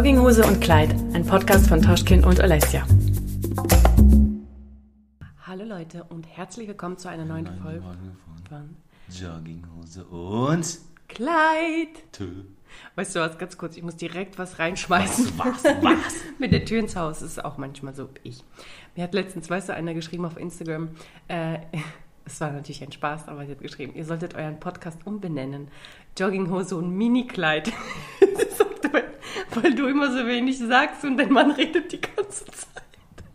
Jogginghose 0.00 0.46
und 0.46 0.62
Kleid, 0.62 0.94
ein 1.12 1.26
Podcast 1.26 1.68
von 1.68 1.82
Toschkin 1.82 2.24
und 2.24 2.40
Alessia. 2.40 2.86
Hallo 5.46 5.64
Leute 5.66 6.04
und 6.04 6.26
herzlich 6.26 6.66
willkommen 6.68 6.96
zu 6.96 7.10
einer 7.10 7.26
neuen 7.26 7.46
Folge 7.60 7.82
von 8.48 8.76
Jogginghose 9.10 10.06
und 10.06 10.78
Kleid. 11.06 12.12
Tö. 12.12 12.44
Weißt 12.94 13.14
du 13.14 13.20
was, 13.20 13.36
ganz 13.36 13.58
kurz, 13.58 13.76
ich 13.76 13.82
muss 13.82 13.96
direkt 13.96 14.38
was 14.38 14.58
reinschmeißen. 14.58 15.34
Was, 15.36 15.64
was, 15.64 15.82
was? 15.82 16.14
Mit 16.38 16.52
der 16.52 16.64
Tür 16.64 16.78
ins 16.78 16.96
Haus, 16.96 17.20
das 17.20 17.32
ist 17.32 17.44
auch 17.44 17.58
manchmal 17.58 17.94
so 17.94 18.08
ich. 18.22 18.42
Mir 18.96 19.04
hat 19.04 19.12
letztens, 19.12 19.50
weißt 19.50 19.68
du, 19.68 19.74
einer 19.74 19.92
geschrieben 19.92 20.24
auf 20.24 20.38
Instagram, 20.38 20.88
äh, 21.28 21.58
es 22.24 22.40
war 22.40 22.50
natürlich 22.50 22.82
ein 22.82 22.92
Spaß, 22.92 23.28
aber 23.28 23.44
sie 23.44 23.52
hat 23.52 23.60
geschrieben, 23.60 23.92
ihr 23.94 24.04
solltet 24.04 24.34
euren 24.34 24.60
Podcast 24.60 24.98
umbenennen. 25.04 25.68
Jogginghose 26.18 26.76
und 26.76 26.90
Minikleid. 26.96 27.66
Sagt, 28.56 28.92
weil, 28.92 29.04
weil 29.54 29.74
du 29.74 29.86
immer 29.86 30.12
so 30.12 30.26
wenig 30.26 30.58
sagst 30.58 31.04
und 31.04 31.16
dein 31.16 31.32
Mann 31.32 31.50
redet 31.50 31.92
die 31.92 32.00
ganze 32.00 32.44
Zeit. 32.46 32.82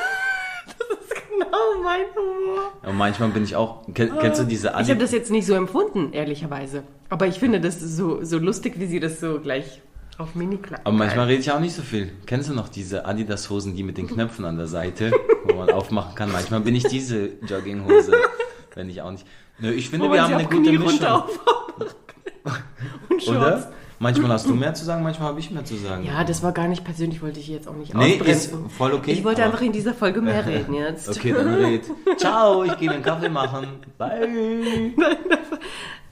das 0.66 0.98
ist 0.98 1.14
genau 1.28 1.82
mein 1.82 2.06
Humor. 2.14 2.72
Und 2.82 2.96
manchmal 2.96 3.28
bin 3.30 3.44
ich 3.44 3.56
auch. 3.56 3.82
Kenn, 3.92 4.18
kennst 4.18 4.40
du 4.40 4.44
diese 4.44 4.68
Ich 4.80 4.90
habe 4.90 4.96
das 4.96 5.12
jetzt 5.12 5.30
nicht 5.30 5.46
so 5.46 5.54
empfunden, 5.54 6.12
ehrlicherweise. 6.12 6.84
Aber 7.10 7.26
ich 7.26 7.38
finde 7.38 7.60
das 7.60 7.78
so, 7.80 8.24
so 8.24 8.38
lustig, 8.38 8.78
wie 8.78 8.86
sie 8.86 9.00
das 9.00 9.20
so 9.20 9.40
gleich 9.40 9.82
auf 10.18 10.34
Minikleid. 10.34 10.80
Aber 10.84 10.96
manchmal 10.96 11.26
rede 11.26 11.40
ich 11.40 11.50
auch 11.50 11.60
nicht 11.60 11.74
so 11.74 11.82
viel. 11.82 12.12
Kennst 12.26 12.48
du 12.48 12.54
noch 12.54 12.68
diese 12.68 13.04
Adidas-Hosen, 13.06 13.74
die 13.76 13.82
mit 13.82 13.98
den 13.98 14.06
Knöpfen 14.06 14.44
an 14.44 14.56
der 14.56 14.66
Seite, 14.66 15.12
wo 15.44 15.54
man 15.54 15.70
aufmachen 15.70 16.14
kann? 16.14 16.30
Manchmal 16.32 16.60
bin 16.60 16.74
ich 16.74 16.84
diese 16.84 17.30
Jogginghose, 17.46 18.12
wenn 18.74 18.88
ich 18.88 19.02
auch 19.02 19.10
nicht. 19.10 19.26
Nö, 19.58 19.70
ich 19.72 19.90
finde, 19.90 20.10
wir 20.10 20.22
haben 20.22 20.34
eine 20.34 20.44
gute 20.44 20.62
Knie 20.62 20.78
Mischung. 20.78 21.22
Und 23.08 23.22
Shorts. 23.22 23.28
Oder? 23.28 23.72
Manchmal 24.00 24.32
hast 24.32 24.46
du 24.46 24.54
mehr 24.54 24.74
zu 24.74 24.84
sagen, 24.84 25.02
manchmal 25.04 25.28
habe 25.28 25.40
ich 25.40 25.50
mehr 25.50 25.64
zu 25.64 25.76
sagen. 25.76 26.04
Ja, 26.04 26.24
das 26.24 26.42
war 26.42 26.52
gar 26.52 26.66
nicht 26.68 26.84
persönlich, 26.84 27.22
wollte 27.22 27.38
ich 27.40 27.48
jetzt 27.48 27.68
auch 27.68 27.74
nicht 27.76 27.94
Nee, 27.94 28.14
ausbremsen. 28.18 28.66
ist 28.66 28.72
voll 28.76 28.92
okay, 28.92 29.12
Ich 29.12 29.24
wollte 29.24 29.44
einfach 29.44 29.62
in 29.62 29.72
dieser 29.72 29.94
Folge 29.94 30.20
mehr 30.20 30.44
reden 30.46 30.74
jetzt. 30.74 31.08
Okay, 31.08 31.32
dann 31.32 31.54
red. 31.54 31.82
Ciao, 32.18 32.64
ich 32.64 32.76
gehe 32.76 32.90
einen 32.90 33.02
Kaffee 33.02 33.28
machen. 33.28 33.66
Bye. 33.96 34.92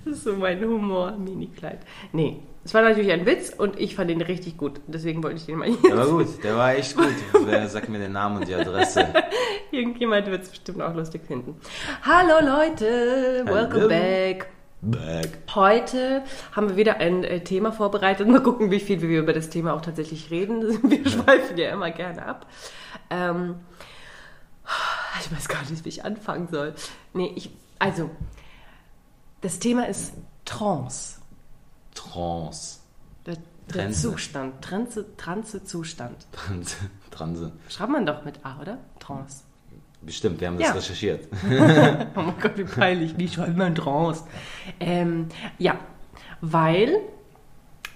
Das 0.04 0.16
ist 0.16 0.24
so 0.24 0.32
mein 0.34 0.60
Humor, 0.60 1.12
Minikleid. 1.16 1.78
Nee, 2.12 2.40
es 2.64 2.74
war 2.74 2.82
natürlich 2.82 3.10
ein 3.10 3.26
Witz 3.26 3.52
und 3.56 3.78
ich 3.80 3.96
fand 3.96 4.10
ihn 4.10 4.20
richtig 4.20 4.56
gut. 4.56 4.80
Deswegen 4.86 5.22
wollte 5.22 5.36
ich 5.36 5.46
den 5.46 5.58
mal 5.58 5.68
hier. 5.68 5.90
Der 5.90 5.96
war 5.96 6.06
gut, 6.06 6.44
der 6.44 6.56
war 6.56 6.74
echt 6.74 6.96
gut. 6.96 7.14
Wer 7.44 7.68
sagt 7.70 7.88
mir 7.88 7.98
den 7.98 8.12
Namen 8.12 8.38
und 8.38 8.48
die 8.48 8.54
Adresse? 8.54 9.12
Irgendjemand 9.72 10.26
wird 10.28 10.44
es 10.44 10.50
bestimmt 10.50 10.80
auch 10.80 10.94
lustig 10.94 11.22
finden. 11.26 11.56
Hallo 12.02 12.44
Leute, 12.44 13.42
welcome 13.46 13.80
Hallo. 13.80 13.88
back. 13.88 14.46
Back. 14.84 15.38
Heute 15.54 16.24
haben 16.52 16.68
wir 16.68 16.76
wieder 16.76 16.96
ein 16.96 17.22
äh, 17.22 17.44
Thema 17.44 17.70
vorbereitet. 17.70 18.26
Mal 18.26 18.42
gucken, 18.42 18.72
wie 18.72 18.80
viel 18.80 19.00
wir 19.00 19.20
über 19.20 19.32
das 19.32 19.48
Thema 19.48 19.74
auch 19.74 19.80
tatsächlich 19.80 20.32
reden. 20.32 20.82
Wir 20.90 21.08
schweifen 21.08 21.56
ja 21.56 21.70
immer 21.70 21.92
gerne 21.92 22.26
ab. 22.26 22.46
Ähm, 23.08 23.60
ich 25.20 25.30
weiß 25.30 25.46
gar 25.46 25.62
nicht, 25.70 25.84
wie 25.84 25.88
ich 25.88 26.04
anfangen 26.04 26.48
soll. 26.50 26.74
Nee, 27.14 27.32
ich, 27.36 27.50
also, 27.78 28.10
das 29.40 29.60
Thema 29.60 29.88
ist 29.88 30.14
Trance. 30.44 31.21
Trance. 31.94 32.80
Der, 33.26 33.36
der 33.68 33.84
Transe. 33.84 34.10
Zustand. 34.10 34.62
Transe, 34.62 35.06
Transe-Zustand. 35.16 36.16
Transe. 36.32 36.76
Transe. 37.10 37.52
Schreibt 37.68 37.92
man 37.92 38.06
doch 38.06 38.24
mit 38.24 38.44
A, 38.44 38.60
oder? 38.60 38.78
Trance. 38.98 39.42
Bestimmt, 40.00 40.40
wir 40.40 40.48
haben 40.48 40.58
Ja. 40.58 40.68
das 40.72 40.76
recherchiert. 40.90 41.28
Oh 42.16 42.22
mein 42.22 42.34
Gott, 42.40 42.56
wie 42.56 42.64
peinlich. 42.64 43.16
Wie 43.16 43.28
schreibt 43.28 43.56
man 43.56 43.74
Trance? 43.74 44.24
Ähm, 44.80 45.28
ja, 45.58 45.78
weil 46.40 46.96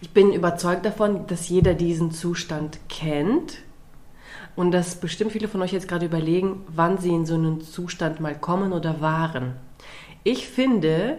ich 0.00 0.10
bin 0.10 0.32
überzeugt 0.32 0.84
davon, 0.86 1.26
dass 1.26 1.48
jeder 1.48 1.74
diesen 1.74 2.12
Zustand 2.12 2.78
kennt 2.88 3.58
und 4.54 4.70
dass 4.70 5.00
bestimmt 5.00 5.32
viele 5.32 5.48
von 5.48 5.60
euch 5.62 5.72
jetzt 5.72 5.88
gerade 5.88 6.06
überlegen, 6.06 6.62
wann 6.68 6.98
sie 6.98 7.10
in 7.10 7.26
so 7.26 7.34
einen 7.34 7.60
Zustand 7.62 8.20
mal 8.20 8.38
kommen 8.38 8.72
oder 8.72 9.00
waren. 9.00 9.54
Ich 10.22 10.48
finde, 10.48 11.18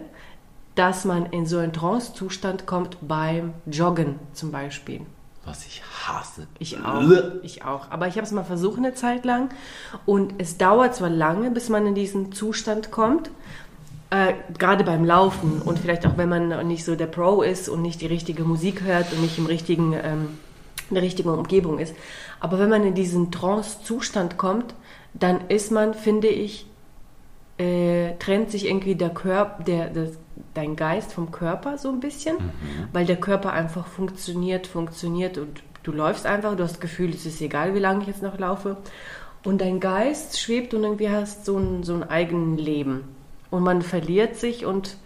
dass 0.78 1.04
man 1.04 1.26
in 1.26 1.44
so 1.44 1.58
einen 1.58 1.72
Trance-Zustand 1.72 2.66
kommt 2.66 2.96
beim 3.00 3.54
Joggen 3.66 4.20
zum 4.32 4.52
Beispiel. 4.52 5.00
Was 5.44 5.66
ich 5.66 5.82
hasse. 6.06 6.46
Ich 6.58 6.78
auch. 6.84 7.02
Ich 7.42 7.64
auch. 7.64 7.90
Aber 7.90 8.06
ich 8.06 8.14
habe 8.14 8.26
es 8.26 8.32
mal 8.32 8.44
versucht 8.44 8.78
eine 8.78 8.94
Zeit 8.94 9.24
lang. 9.24 9.48
Und 10.06 10.34
es 10.38 10.56
dauert 10.56 10.94
zwar 10.94 11.10
lange, 11.10 11.50
bis 11.50 11.68
man 11.68 11.86
in 11.86 11.94
diesen 11.94 12.32
Zustand 12.32 12.90
kommt. 12.92 13.30
Äh, 14.10 14.34
gerade 14.56 14.84
beim 14.84 15.04
Laufen 15.04 15.60
und 15.62 15.78
vielleicht 15.78 16.06
auch, 16.06 16.16
wenn 16.16 16.28
man 16.28 16.66
nicht 16.68 16.84
so 16.84 16.94
der 16.94 17.06
Pro 17.06 17.42
ist 17.42 17.68
und 17.68 17.82
nicht 17.82 18.00
die 18.00 18.06
richtige 18.06 18.44
Musik 18.44 18.82
hört 18.82 19.12
und 19.12 19.20
nicht 19.20 19.36
im 19.36 19.46
richtigen, 19.46 19.94
ähm, 19.94 20.38
in 20.90 20.94
der 20.94 21.02
richtigen 21.02 21.30
Umgebung 21.30 21.78
ist. 21.78 21.94
Aber 22.40 22.58
wenn 22.58 22.70
man 22.70 22.84
in 22.84 22.94
diesen 22.94 23.32
Trance-Zustand 23.32 24.38
kommt, 24.38 24.74
dann 25.12 25.48
ist 25.48 25.72
man, 25.72 25.94
finde 25.94 26.28
ich, 26.28 26.67
äh, 27.58 28.14
trennt 28.18 28.50
sich 28.50 28.66
irgendwie 28.66 28.94
der 28.94 29.10
Körper, 29.10 29.62
der, 29.64 29.90
das, 29.90 30.12
dein 30.54 30.76
Geist 30.76 31.12
vom 31.12 31.30
Körper 31.30 31.78
so 31.78 31.88
ein 31.90 32.00
bisschen, 32.00 32.36
weil 32.92 33.04
der 33.04 33.16
Körper 33.16 33.52
einfach 33.52 33.86
funktioniert, 33.86 34.66
funktioniert 34.66 35.38
und 35.38 35.62
du 35.82 35.92
läufst 35.92 36.26
einfach, 36.26 36.56
du 36.56 36.62
hast 36.62 36.74
das 36.74 36.80
Gefühl, 36.80 37.10
es 37.10 37.26
ist 37.26 37.40
egal, 37.40 37.74
wie 37.74 37.80
lange 37.80 38.02
ich 38.02 38.08
jetzt 38.08 38.22
noch 38.22 38.38
laufe. 38.38 38.76
Und 39.44 39.60
dein 39.60 39.80
Geist 39.80 40.38
schwebt 40.40 40.74
und 40.74 40.82
irgendwie 40.82 41.10
hast 41.10 41.44
so 41.44 41.56
ein, 41.58 41.82
so 41.82 41.94
ein 41.94 42.02
eigenes 42.02 42.60
Leben. 42.60 43.04
Und 43.50 43.62
man 43.62 43.82
verliert 43.82 44.36
sich 44.36 44.66
und 44.66 44.96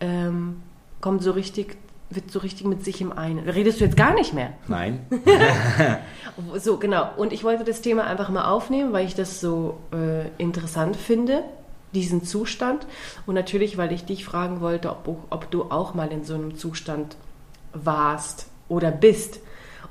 ähm, 0.00 0.62
kommt 1.00 1.22
so 1.22 1.32
richtig, 1.32 1.76
wird 2.10 2.30
so 2.30 2.38
richtig 2.38 2.66
mit 2.66 2.84
sich 2.84 3.00
im 3.00 3.12
einen. 3.12 3.48
Redest 3.48 3.80
du 3.80 3.84
jetzt 3.84 3.96
gar 3.96 4.14
nicht 4.14 4.32
mehr? 4.32 4.54
Nein. 4.66 5.00
So, 6.54 6.76
genau. 6.76 7.10
Und 7.16 7.32
ich 7.32 7.42
wollte 7.42 7.64
das 7.64 7.80
Thema 7.80 8.04
einfach 8.04 8.28
mal 8.28 8.44
aufnehmen, 8.44 8.92
weil 8.92 9.04
ich 9.04 9.16
das 9.16 9.40
so 9.40 9.80
äh, 9.92 10.28
interessant 10.38 10.94
finde, 10.94 11.42
diesen 11.92 12.22
Zustand. 12.22 12.86
Und 13.26 13.34
natürlich, 13.34 13.76
weil 13.76 13.90
ich 13.90 14.04
dich 14.04 14.24
fragen 14.24 14.60
wollte, 14.60 14.90
ob, 14.90 15.26
ob 15.30 15.50
du 15.50 15.64
auch 15.64 15.94
mal 15.94 16.12
in 16.12 16.22
so 16.22 16.34
einem 16.34 16.56
Zustand 16.56 17.16
warst 17.72 18.46
oder 18.68 18.92
bist. 18.92 19.40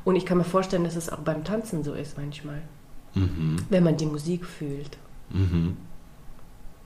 Und 0.06 0.16
ich 0.16 0.26
kann 0.26 0.38
mir 0.38 0.46
vorstellen, 0.46 0.86
dass 0.86 0.96
es 0.96 1.10
auch 1.10 1.18
beim 1.18 1.44
Tanzen 1.44 1.84
so 1.84 1.94
ist 1.94 2.18
manchmal. 2.18 2.62
Wenn 3.70 3.84
man 3.84 3.98
die 3.98 4.06
Musik 4.06 4.46
fühlt. 4.46 4.98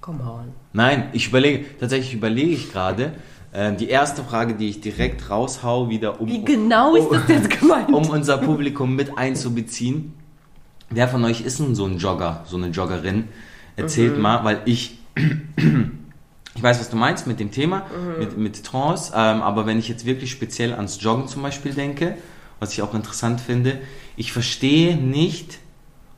Come 0.02 0.24
on. 0.24 0.54
Nein, 0.74 1.10
ich 1.14 1.28
überlege, 1.28 1.66
tatsächlich 1.80 2.16
überlege 2.16 2.52
ich 2.52 2.72
gerade, 2.72 3.14
äh, 3.52 3.74
die 3.76 3.90
erste 3.90 4.24
Frage, 4.24 4.54
die 4.56 4.70
ich 4.70 4.82
direkt 4.82 5.30
raushau, 5.30 5.90
wieder 5.90 6.20
um, 6.22 6.28
Wie 6.28 6.44
genau 6.44 6.96
ist 6.96 7.10
das 7.12 7.28
jetzt 7.28 7.50
gemeint? 7.60 7.92
um 7.94 8.10
unser 8.10 8.38
Publikum 8.38 8.96
mit 8.96 9.18
einzubeziehen. 9.18 10.14
Wer 10.90 11.08
von 11.08 11.24
euch 11.24 11.42
ist 11.42 11.60
denn 11.60 11.76
so 11.76 11.86
ein 11.86 11.98
Jogger, 11.98 12.44
so 12.48 12.58
eine 12.58 12.68
Joggerin? 12.68 13.30
Erzählt 13.78 14.16
Mhm. 14.16 14.22
mal, 14.22 14.44
weil 14.44 14.62
ich, 14.66 15.00
ich 16.56 16.62
weiß, 16.64 16.80
was 16.80 16.90
du 16.90 16.98
meinst 16.98 17.28
mit 17.28 17.40
dem 17.40 17.52
Thema, 17.52 17.84
Mhm. 17.96 18.20
mit, 18.20 18.38
mit 18.38 18.64
Trance, 18.66 19.14
ähm, 19.16 19.42
aber 19.42 19.66
wenn 19.66 19.80
ich 19.80 19.88
jetzt 19.88 20.06
wirklich 20.06 20.32
speziell 20.32 20.74
ans 20.74 21.02
Joggen 21.02 21.28
zum 21.28 21.42
Beispiel 21.42 21.74
denke, 21.74 22.18
was 22.60 22.74
ich 22.74 22.82
auch 22.82 22.94
interessant 22.94 23.42
finde, 23.42 23.80
ich 24.18 24.34
verstehe 24.34 24.96
nicht, 24.98 25.60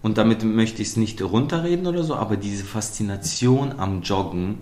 und 0.01 0.17
damit 0.17 0.43
möchte 0.43 0.81
ich 0.81 0.89
es 0.89 0.97
nicht 0.97 1.21
runterreden 1.21 1.87
oder 1.87 2.03
so, 2.03 2.15
aber 2.15 2.35
diese 2.35 2.65
Faszination 2.65 3.75
am 3.77 4.01
Joggen 4.01 4.57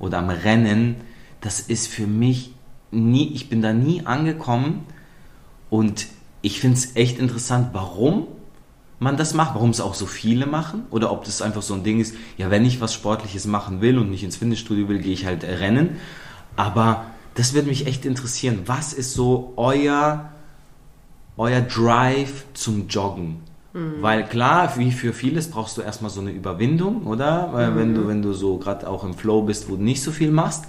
oder 0.00 0.18
am 0.18 0.30
Rennen, 0.30 0.96
das 1.40 1.60
ist 1.60 1.88
für 1.88 2.06
mich 2.06 2.52
nie, 2.90 3.32
ich 3.34 3.48
bin 3.48 3.62
da 3.62 3.72
nie 3.72 4.06
angekommen 4.06 4.84
und 5.68 6.06
ich 6.42 6.60
finde 6.60 6.76
es 6.76 6.96
echt 6.96 7.18
interessant, 7.18 7.68
warum 7.72 8.26
man 8.98 9.16
das 9.16 9.32
macht, 9.34 9.54
warum 9.54 9.70
es 9.70 9.80
auch 9.80 9.94
so 9.94 10.06
viele 10.06 10.46
machen 10.46 10.84
oder 10.90 11.10
ob 11.10 11.24
das 11.24 11.40
einfach 11.40 11.62
so 11.62 11.74
ein 11.74 11.82
Ding 11.82 12.00
ist, 12.00 12.14
ja, 12.36 12.50
wenn 12.50 12.64
ich 12.64 12.80
was 12.80 12.92
Sportliches 12.92 13.46
machen 13.46 13.80
will 13.80 13.98
und 13.98 14.10
nicht 14.10 14.22
ins 14.22 14.36
Fitnessstudio 14.36 14.88
will, 14.88 14.98
gehe 14.98 15.14
ich 15.14 15.24
halt 15.24 15.42
rennen. 15.44 15.96
Aber 16.56 17.06
das 17.34 17.54
würde 17.54 17.68
mich 17.68 17.86
echt 17.86 18.04
interessieren. 18.04 18.60
Was 18.66 18.92
ist 18.92 19.14
so 19.14 19.54
euer, 19.56 20.30
euer 21.38 21.62
Drive 21.62 22.44
zum 22.52 22.88
Joggen? 22.88 23.40
Weil 24.02 24.24
klar, 24.24 24.76
wie 24.76 24.90
für 24.90 25.12
vieles 25.12 25.48
brauchst 25.50 25.78
du 25.78 25.82
erstmal 25.82 26.10
so 26.10 26.20
eine 26.20 26.32
Überwindung, 26.32 27.06
oder? 27.06 27.50
Weil 27.52 27.76
Wenn 27.76 27.94
du, 27.94 28.08
wenn 28.08 28.20
du 28.20 28.32
so 28.32 28.58
gerade 28.58 28.88
auch 28.88 29.04
im 29.04 29.14
Flow 29.14 29.42
bist, 29.42 29.70
wo 29.70 29.76
du 29.76 29.82
nicht 29.82 30.02
so 30.02 30.10
viel 30.10 30.32
machst. 30.32 30.64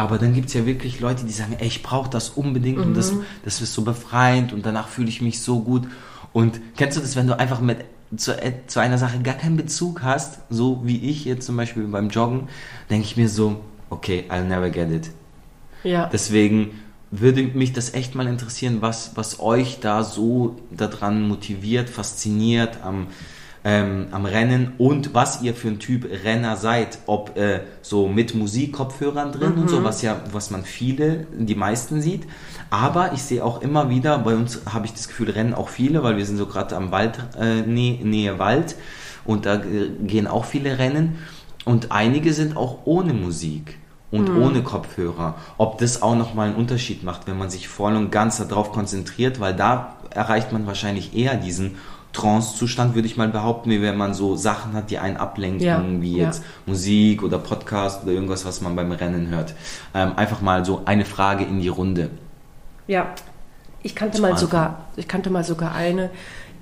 Aber 0.00 0.16
dann 0.16 0.32
gibt 0.32 0.48
es 0.48 0.54
ja 0.54 0.64
wirklich 0.64 0.98
Leute, 1.00 1.26
die 1.26 1.32
sagen, 1.32 1.56
ey, 1.58 1.66
ich 1.66 1.82
brauche 1.82 2.08
das 2.08 2.30
unbedingt 2.30 2.78
und 2.78 2.94
das, 2.94 3.12
das 3.44 3.60
ist 3.60 3.74
so 3.74 3.82
befreiend 3.82 4.50
und 4.54 4.64
danach 4.64 4.88
fühle 4.88 5.10
ich 5.10 5.20
mich 5.20 5.42
so 5.42 5.60
gut. 5.60 5.86
Und 6.32 6.58
kennst 6.78 6.96
du 6.96 7.02
das, 7.02 7.16
wenn 7.16 7.26
du 7.26 7.38
einfach 7.38 7.60
mit 7.60 7.84
zu, 8.16 8.32
äh, 8.32 8.54
zu 8.66 8.80
einer 8.80 8.96
Sache 8.96 9.20
gar 9.20 9.34
keinen 9.34 9.58
Bezug 9.58 10.02
hast, 10.02 10.38
so 10.48 10.80
wie 10.84 11.10
ich 11.10 11.26
jetzt 11.26 11.44
zum 11.44 11.58
Beispiel 11.58 11.82
beim 11.82 12.08
Joggen, 12.08 12.48
denke 12.88 13.04
ich 13.04 13.18
mir 13.18 13.28
so, 13.28 13.60
okay, 13.90 14.24
I'll 14.30 14.44
never 14.44 14.70
get 14.70 14.90
it. 14.90 15.10
Ja. 15.84 16.08
Deswegen 16.10 16.70
würde 17.10 17.42
mich 17.42 17.74
das 17.74 17.92
echt 17.92 18.14
mal 18.14 18.26
interessieren, 18.26 18.78
was, 18.80 19.18
was 19.18 19.38
euch 19.38 19.80
da 19.80 20.02
so 20.02 20.56
daran 20.70 21.28
motiviert, 21.28 21.90
fasziniert 21.90 22.78
am, 22.82 23.08
ähm, 23.64 24.08
am 24.10 24.24
Rennen. 24.24 24.72
Und 24.78 25.14
was 25.14 25.42
ihr 25.42 25.54
für 25.54 25.68
ein 25.68 25.78
Typ 25.78 26.08
Renner 26.24 26.56
seid, 26.56 26.98
ob 27.06 27.36
äh, 27.36 27.60
so 27.82 28.08
mit 28.08 28.34
Musikkopfhörern 28.34 29.32
drin 29.32 29.54
und 29.54 29.68
so, 29.68 29.84
was 29.84 30.02
ja, 30.02 30.20
was 30.32 30.50
man 30.50 30.64
viele, 30.64 31.26
die 31.36 31.54
meisten 31.54 32.00
sieht. 32.00 32.26
Aber 32.70 33.12
ich 33.12 33.22
sehe 33.22 33.44
auch 33.44 33.62
immer 33.62 33.90
wieder, 33.90 34.18
bei 34.18 34.34
uns 34.34 34.62
habe 34.72 34.86
ich 34.86 34.92
das 34.92 35.08
Gefühl, 35.08 35.30
rennen 35.30 35.54
auch 35.54 35.68
viele, 35.68 36.02
weil 36.02 36.16
wir 36.16 36.24
sind 36.24 36.36
so 36.36 36.46
gerade 36.46 36.76
am 36.76 36.90
Wald, 36.90 37.18
äh, 37.38 37.62
Nähe, 37.62 38.04
Nähe 38.04 38.38
Wald. 38.38 38.76
Und 39.24 39.46
da 39.46 39.56
äh, 39.56 39.90
gehen 40.02 40.26
auch 40.26 40.44
viele 40.44 40.78
Rennen. 40.78 41.18
Und 41.64 41.92
einige 41.92 42.32
sind 42.32 42.56
auch 42.56 42.78
ohne 42.84 43.12
Musik 43.12 43.78
und 44.10 44.28
ohne 44.36 44.62
Kopfhörer. 44.62 45.36
Ob 45.56 45.78
das 45.78 46.02
auch 46.02 46.16
nochmal 46.16 46.48
einen 46.48 46.56
Unterschied 46.56 47.04
macht, 47.04 47.26
wenn 47.26 47.38
man 47.38 47.50
sich 47.50 47.68
voll 47.68 47.94
und 47.94 48.10
ganz 48.10 48.38
darauf 48.38 48.72
konzentriert, 48.72 49.38
weil 49.38 49.54
da 49.54 49.96
erreicht 50.10 50.52
man 50.52 50.66
wahrscheinlich 50.66 51.14
eher 51.14 51.36
diesen 51.36 51.76
Trance-Zustand, 52.12 52.94
würde 52.94 53.06
ich 53.06 53.16
mal 53.16 53.28
behaupten, 53.28 53.70
wie 53.70 53.82
wenn 53.82 53.96
man 53.96 54.14
so 54.14 54.36
Sachen 54.36 54.72
hat, 54.72 54.90
die 54.90 54.98
einen 54.98 55.16
ablenken, 55.16 55.60
Ja, 55.64 55.82
wie 56.02 56.16
ja. 56.18 56.26
jetzt 56.26 56.42
Musik 56.66 57.22
oder 57.22 57.38
Podcast 57.38 58.02
oder 58.02 58.12
irgendwas, 58.12 58.44
was 58.44 58.60
man 58.60 58.74
beim 58.76 58.90
Rennen 58.92 59.28
hört. 59.28 59.54
Ähm, 59.94 60.12
einfach 60.16 60.40
mal 60.40 60.64
so 60.64 60.82
eine 60.84 61.04
Frage 61.04 61.44
in 61.44 61.60
die 61.60 61.68
Runde. 61.68 62.10
Ja, 62.86 63.14
ich 63.82 63.94
kannte 63.94 64.16
Zum 64.16 64.22
mal 64.22 64.32
Anfang. 64.32 64.46
sogar, 64.46 64.84
ich 64.96 65.06
kannte 65.08 65.30
mal 65.30 65.44
sogar 65.44 65.72
eine, 65.74 66.10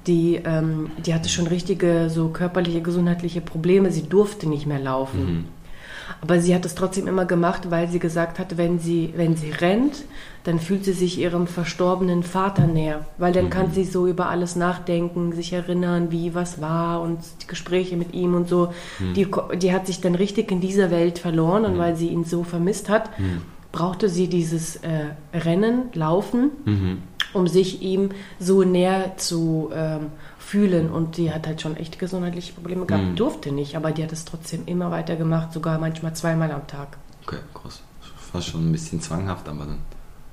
die, 0.07 0.37
ähm, 0.37 0.91
die 1.05 1.15
hatte 1.15 1.29
schon 1.29 1.47
richtige 1.47 2.09
so 2.11 2.29
körperliche, 2.29 2.81
gesundheitliche 2.83 3.41
Probleme. 3.41 3.91
Sie 3.91 4.03
durfte 4.09 4.49
nicht 4.49 4.67
mehr 4.67 4.79
laufen. 4.79 5.25
Mhm. 5.27 5.45
Aber 6.21 6.41
sie 6.41 6.55
hat 6.55 6.65
es 6.65 6.75
trotzdem 6.75 7.07
immer 7.07 7.25
gemacht, 7.25 7.71
weil 7.71 7.89
sie 7.89 7.99
gesagt 7.99 8.39
hat, 8.39 8.57
wenn 8.57 8.79
sie, 8.79 9.13
wenn 9.17 9.37
sie 9.37 9.51
rennt, 9.51 10.05
dann 10.45 10.59
fühlt 10.59 10.85
sie 10.85 10.93
sich 10.93 11.19
ihrem 11.19 11.47
verstorbenen 11.47 12.23
Vater 12.23 12.67
näher. 12.67 13.05
Weil 13.19 13.33
dann 13.33 13.47
Mhm. 13.47 13.51
kann 13.51 13.73
sie 13.73 13.85
so 13.85 14.07
über 14.07 14.29
alles 14.29 14.57
nachdenken, 14.57 15.33
sich 15.33 15.53
erinnern, 15.53 16.11
wie 16.11 16.35
was 16.35 16.61
war 16.61 17.03
und 17.03 17.19
die 17.43 17.47
Gespräche 17.47 17.97
mit 17.97 18.15
ihm 18.15 18.35
und 18.35 18.49
so. 18.49 18.73
Mhm. 18.99 19.15
Die, 19.15 19.27
die 19.61 19.73
hat 19.73 19.87
sich 19.87 20.01
dann 20.01 20.15
richtig 20.15 20.51
in 20.51 20.61
dieser 20.61 20.91
Welt 20.91 21.19
verloren 21.19 21.65
und 21.65 21.79
weil 21.79 21.97
sie 21.97 22.09
ihn 22.09 22.25
so 22.25 22.45
vermisst 22.45 22.89
hat, 22.89 23.19
Mhm. 23.19 23.43
brauchte 23.73 24.09
sie 24.09 24.29
dieses 24.29 24.77
äh, 24.77 25.11
Rennen, 25.37 25.91
Laufen, 25.93 26.51
Mhm. 26.65 26.99
um 27.35 27.47
sich 27.47 27.83
ihm 27.83 28.11
so 28.41 28.63
näher 28.63 29.13
zu 29.19 29.71
ähm, 29.75 30.07
fühlen. 30.49 30.91
Und 30.91 31.17
die 31.17 31.33
hat 31.33 31.47
halt 31.47 31.61
schon 31.61 31.77
echt 31.77 31.99
gesundheitliche 31.99 32.53
Probleme 32.55 32.87
gehabt, 32.87 33.05
Mhm. 33.05 33.17
durfte 33.17 33.53
nicht, 33.53 33.77
aber 33.77 33.91
die 33.93 34.03
hat 34.03 34.13
es 34.13 34.25
trotzdem 34.25 34.63
immer 34.67 34.91
weiter 34.91 35.17
gemacht, 35.17 35.53
sogar 35.53 35.79
manchmal 35.79 36.15
zweimal 36.15 36.51
am 36.53 36.67
Tag. 36.67 36.97
Okay, 37.27 37.39
krass. 37.55 37.83
War 38.33 38.43
schon 38.43 38.69
ein 38.69 38.73
bisschen 38.73 39.01
zwanghaft, 39.01 39.49
aber 39.49 39.65
dann. 39.67 39.79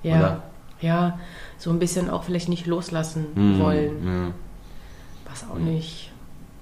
Ja, 0.04 0.18
Oder? 0.20 0.44
ja, 0.82 1.20
so 1.58 1.70
ein 1.70 1.80
bisschen 1.80 2.10
auch 2.10 2.24
vielleicht 2.24 2.50
nicht 2.50 2.66
loslassen 2.68 3.26
Mhm. 3.36 3.60
wollen, 3.60 4.06
Ja. 4.06 5.32
was 5.32 5.46
auch 5.50 5.58
nicht 5.58 6.12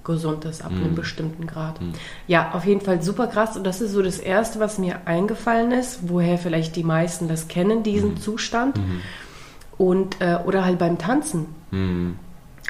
gesund 0.04 0.44
ist 0.44 0.62
ab 0.64 0.70
Mhm. 0.72 0.84
einem 0.84 0.94
bestimmten 0.94 1.46
Grad. 1.46 1.80
Ja, 2.26 2.52
auf 2.52 2.66
jeden 2.66 2.80
Fall 2.82 3.02
super 3.02 3.26
krass. 3.26 3.56
Und 3.56 3.64
das 3.64 3.80
ist 3.80 3.92
so 3.92 4.02
das 4.02 4.18
Erste, 4.18 4.60
was 4.60 4.78
mir 4.78 5.06
eingefallen 5.06 5.72
ist, 5.72 6.00
woher 6.08 6.36
vielleicht 6.38 6.76
die 6.76 6.84
meisten 6.84 7.26
das 7.28 7.48
kennen, 7.48 7.82
diesen 7.82 8.16
Zustand. 8.18 8.78
Und, 9.78 10.20
äh, 10.20 10.38
oder 10.44 10.64
halt 10.64 10.78
beim 10.78 10.98
Tanzen. 10.98 11.46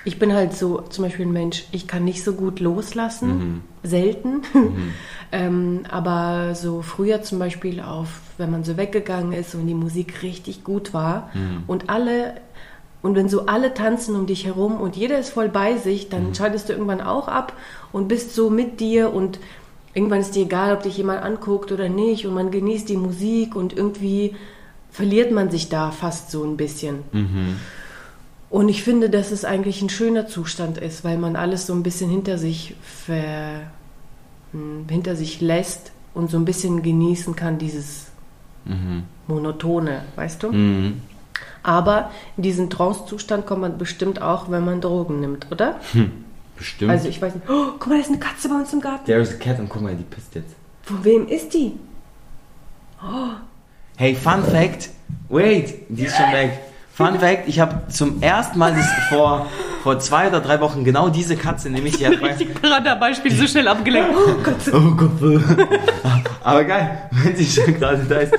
Mhm. 0.04 0.08
Ich 0.12 0.18
bin 0.18 0.32
halt 0.32 0.52
so 0.54 0.80
zum 0.82 1.04
Beispiel 1.04 1.26
ein 1.26 1.32
Mensch, 1.32 1.64
ich 1.72 1.86
kann 1.86 2.04
nicht 2.04 2.22
so 2.24 2.32
gut 2.34 2.60
loslassen, 2.60 3.28
Mhm. 3.38 3.60
selten. 3.82 4.42
ähm, 5.32 5.80
aber 5.90 6.54
so 6.54 6.82
früher 6.82 7.22
zum 7.22 7.38
Beispiel 7.38 7.80
auf, 7.80 8.08
wenn 8.38 8.50
man 8.50 8.64
so 8.64 8.76
weggegangen 8.76 9.32
ist 9.32 9.54
und 9.54 9.66
die 9.66 9.74
Musik 9.74 10.22
richtig 10.22 10.64
gut 10.64 10.92
war 10.94 11.30
Mhm. 11.34 11.64
und 11.66 11.90
alle 11.90 12.34
und 13.02 13.16
wenn 13.16 13.28
so 13.28 13.44
alle 13.44 13.74
tanzen 13.74 14.16
um 14.16 14.24
dich 14.26 14.46
herum 14.46 14.80
und 14.80 14.96
jeder 14.96 15.18
ist 15.18 15.28
voll 15.28 15.50
bei 15.50 15.76
sich, 15.76 16.08
dann 16.08 16.28
Mhm. 16.28 16.34
schaltest 16.34 16.68
du 16.70 16.72
irgendwann 16.72 17.02
auch 17.02 17.28
ab 17.28 17.52
und 17.92 18.08
bist 18.08 18.34
so 18.34 18.48
mit 18.48 18.80
dir 18.80 19.12
und 19.12 19.38
irgendwann 19.92 20.20
ist 20.20 20.34
dir 20.34 20.44
egal, 20.44 20.74
ob 20.74 20.82
dich 20.84 20.96
jemand 20.96 21.22
anguckt 21.22 21.70
oder 21.70 21.90
nicht 21.90 22.26
und 22.26 22.32
man 22.32 22.50
genießt 22.50 22.88
die 22.88 22.96
Musik 22.96 23.56
und 23.56 23.76
irgendwie 23.76 24.34
verliert 24.90 25.32
man 25.32 25.50
sich 25.50 25.68
da 25.68 25.90
fast 25.90 26.30
so 26.30 26.44
ein 26.44 26.56
bisschen. 26.56 27.00
Und 28.54 28.68
ich 28.68 28.84
finde, 28.84 29.10
dass 29.10 29.32
es 29.32 29.44
eigentlich 29.44 29.82
ein 29.82 29.88
schöner 29.88 30.28
Zustand 30.28 30.78
ist, 30.78 31.02
weil 31.02 31.18
man 31.18 31.34
alles 31.34 31.66
so 31.66 31.72
ein 31.72 31.82
bisschen 31.82 32.08
hinter 32.08 32.38
sich 32.38 32.76
ver, 32.84 33.62
hm, 34.52 34.84
hinter 34.88 35.16
sich 35.16 35.40
lässt 35.40 35.90
und 36.14 36.30
so 36.30 36.36
ein 36.36 36.44
bisschen 36.44 36.80
genießen 36.84 37.34
kann, 37.34 37.58
dieses 37.58 38.06
Mhm. 38.64 39.02
Monotone, 39.26 40.04
weißt 40.14 40.40
du? 40.44 40.52
Mhm. 40.52 41.00
Aber 41.64 42.12
in 42.36 42.44
diesen 42.44 42.70
Trance-Zustand 42.70 43.44
kommt 43.44 43.62
man 43.62 43.76
bestimmt 43.76 44.22
auch, 44.22 44.48
wenn 44.48 44.64
man 44.64 44.80
Drogen 44.80 45.18
nimmt, 45.18 45.50
oder? 45.50 45.80
Bestimmt. 46.56 46.92
Also 46.92 47.08
ich 47.08 47.20
weiß 47.20 47.34
nicht. 47.34 47.50
Oh, 47.50 47.72
guck 47.80 47.88
mal, 47.88 47.96
da 47.96 48.02
ist 48.02 48.08
eine 48.10 48.20
Katze 48.20 48.48
bei 48.48 48.54
uns 48.54 48.72
im 48.72 48.80
Garten. 48.80 49.06
There 49.06 49.20
is 49.20 49.32
a 49.34 49.36
cat 49.36 49.58
und 49.58 49.68
guck 49.68 49.82
mal, 49.82 49.96
die 49.96 50.04
pisst 50.04 50.32
jetzt. 50.36 50.54
Von 50.82 51.04
wem 51.04 51.26
ist 51.26 51.52
die? 51.54 51.72
Hey, 53.96 54.14
Fun 54.14 54.44
Fact. 54.44 54.90
Wait, 55.28 55.74
die 55.88 56.04
ist 56.04 56.16
schon 56.16 56.32
weg. 56.32 56.60
Fun 56.94 57.19
Fact, 57.19 57.49
ich 57.49 57.58
habe 57.58 57.88
zum 57.88 58.23
ersten 58.23 58.56
Mal 58.56 58.73
das 58.73 58.87
vor, 59.08 59.46
vor 59.82 59.99
zwei 59.99 60.29
oder 60.29 60.41
drei 60.41 60.61
Wochen 60.61 60.85
genau 60.85 61.08
diese 61.08 61.37
Katze, 61.37 61.69
nämlich 61.69 61.96
die 61.96 62.06
hat 62.06 62.20
bei, 62.20 62.29
Richtig 62.29 62.55
Paradebeispiel, 62.62 63.35
so 63.35 63.49
schnell 63.49 63.67
abgelenkt. 63.67 64.11
Oh 64.14 64.35
Gott. 64.44 64.73
Oh 64.73 64.91
Gott. 64.94 65.11
Aber 66.44 66.62
geil, 66.62 67.08
wenn 67.11 67.35
sie 67.35 67.46
schon 67.46 67.75
gerade 67.75 68.05
da 68.05 68.19
ist. 68.19 68.35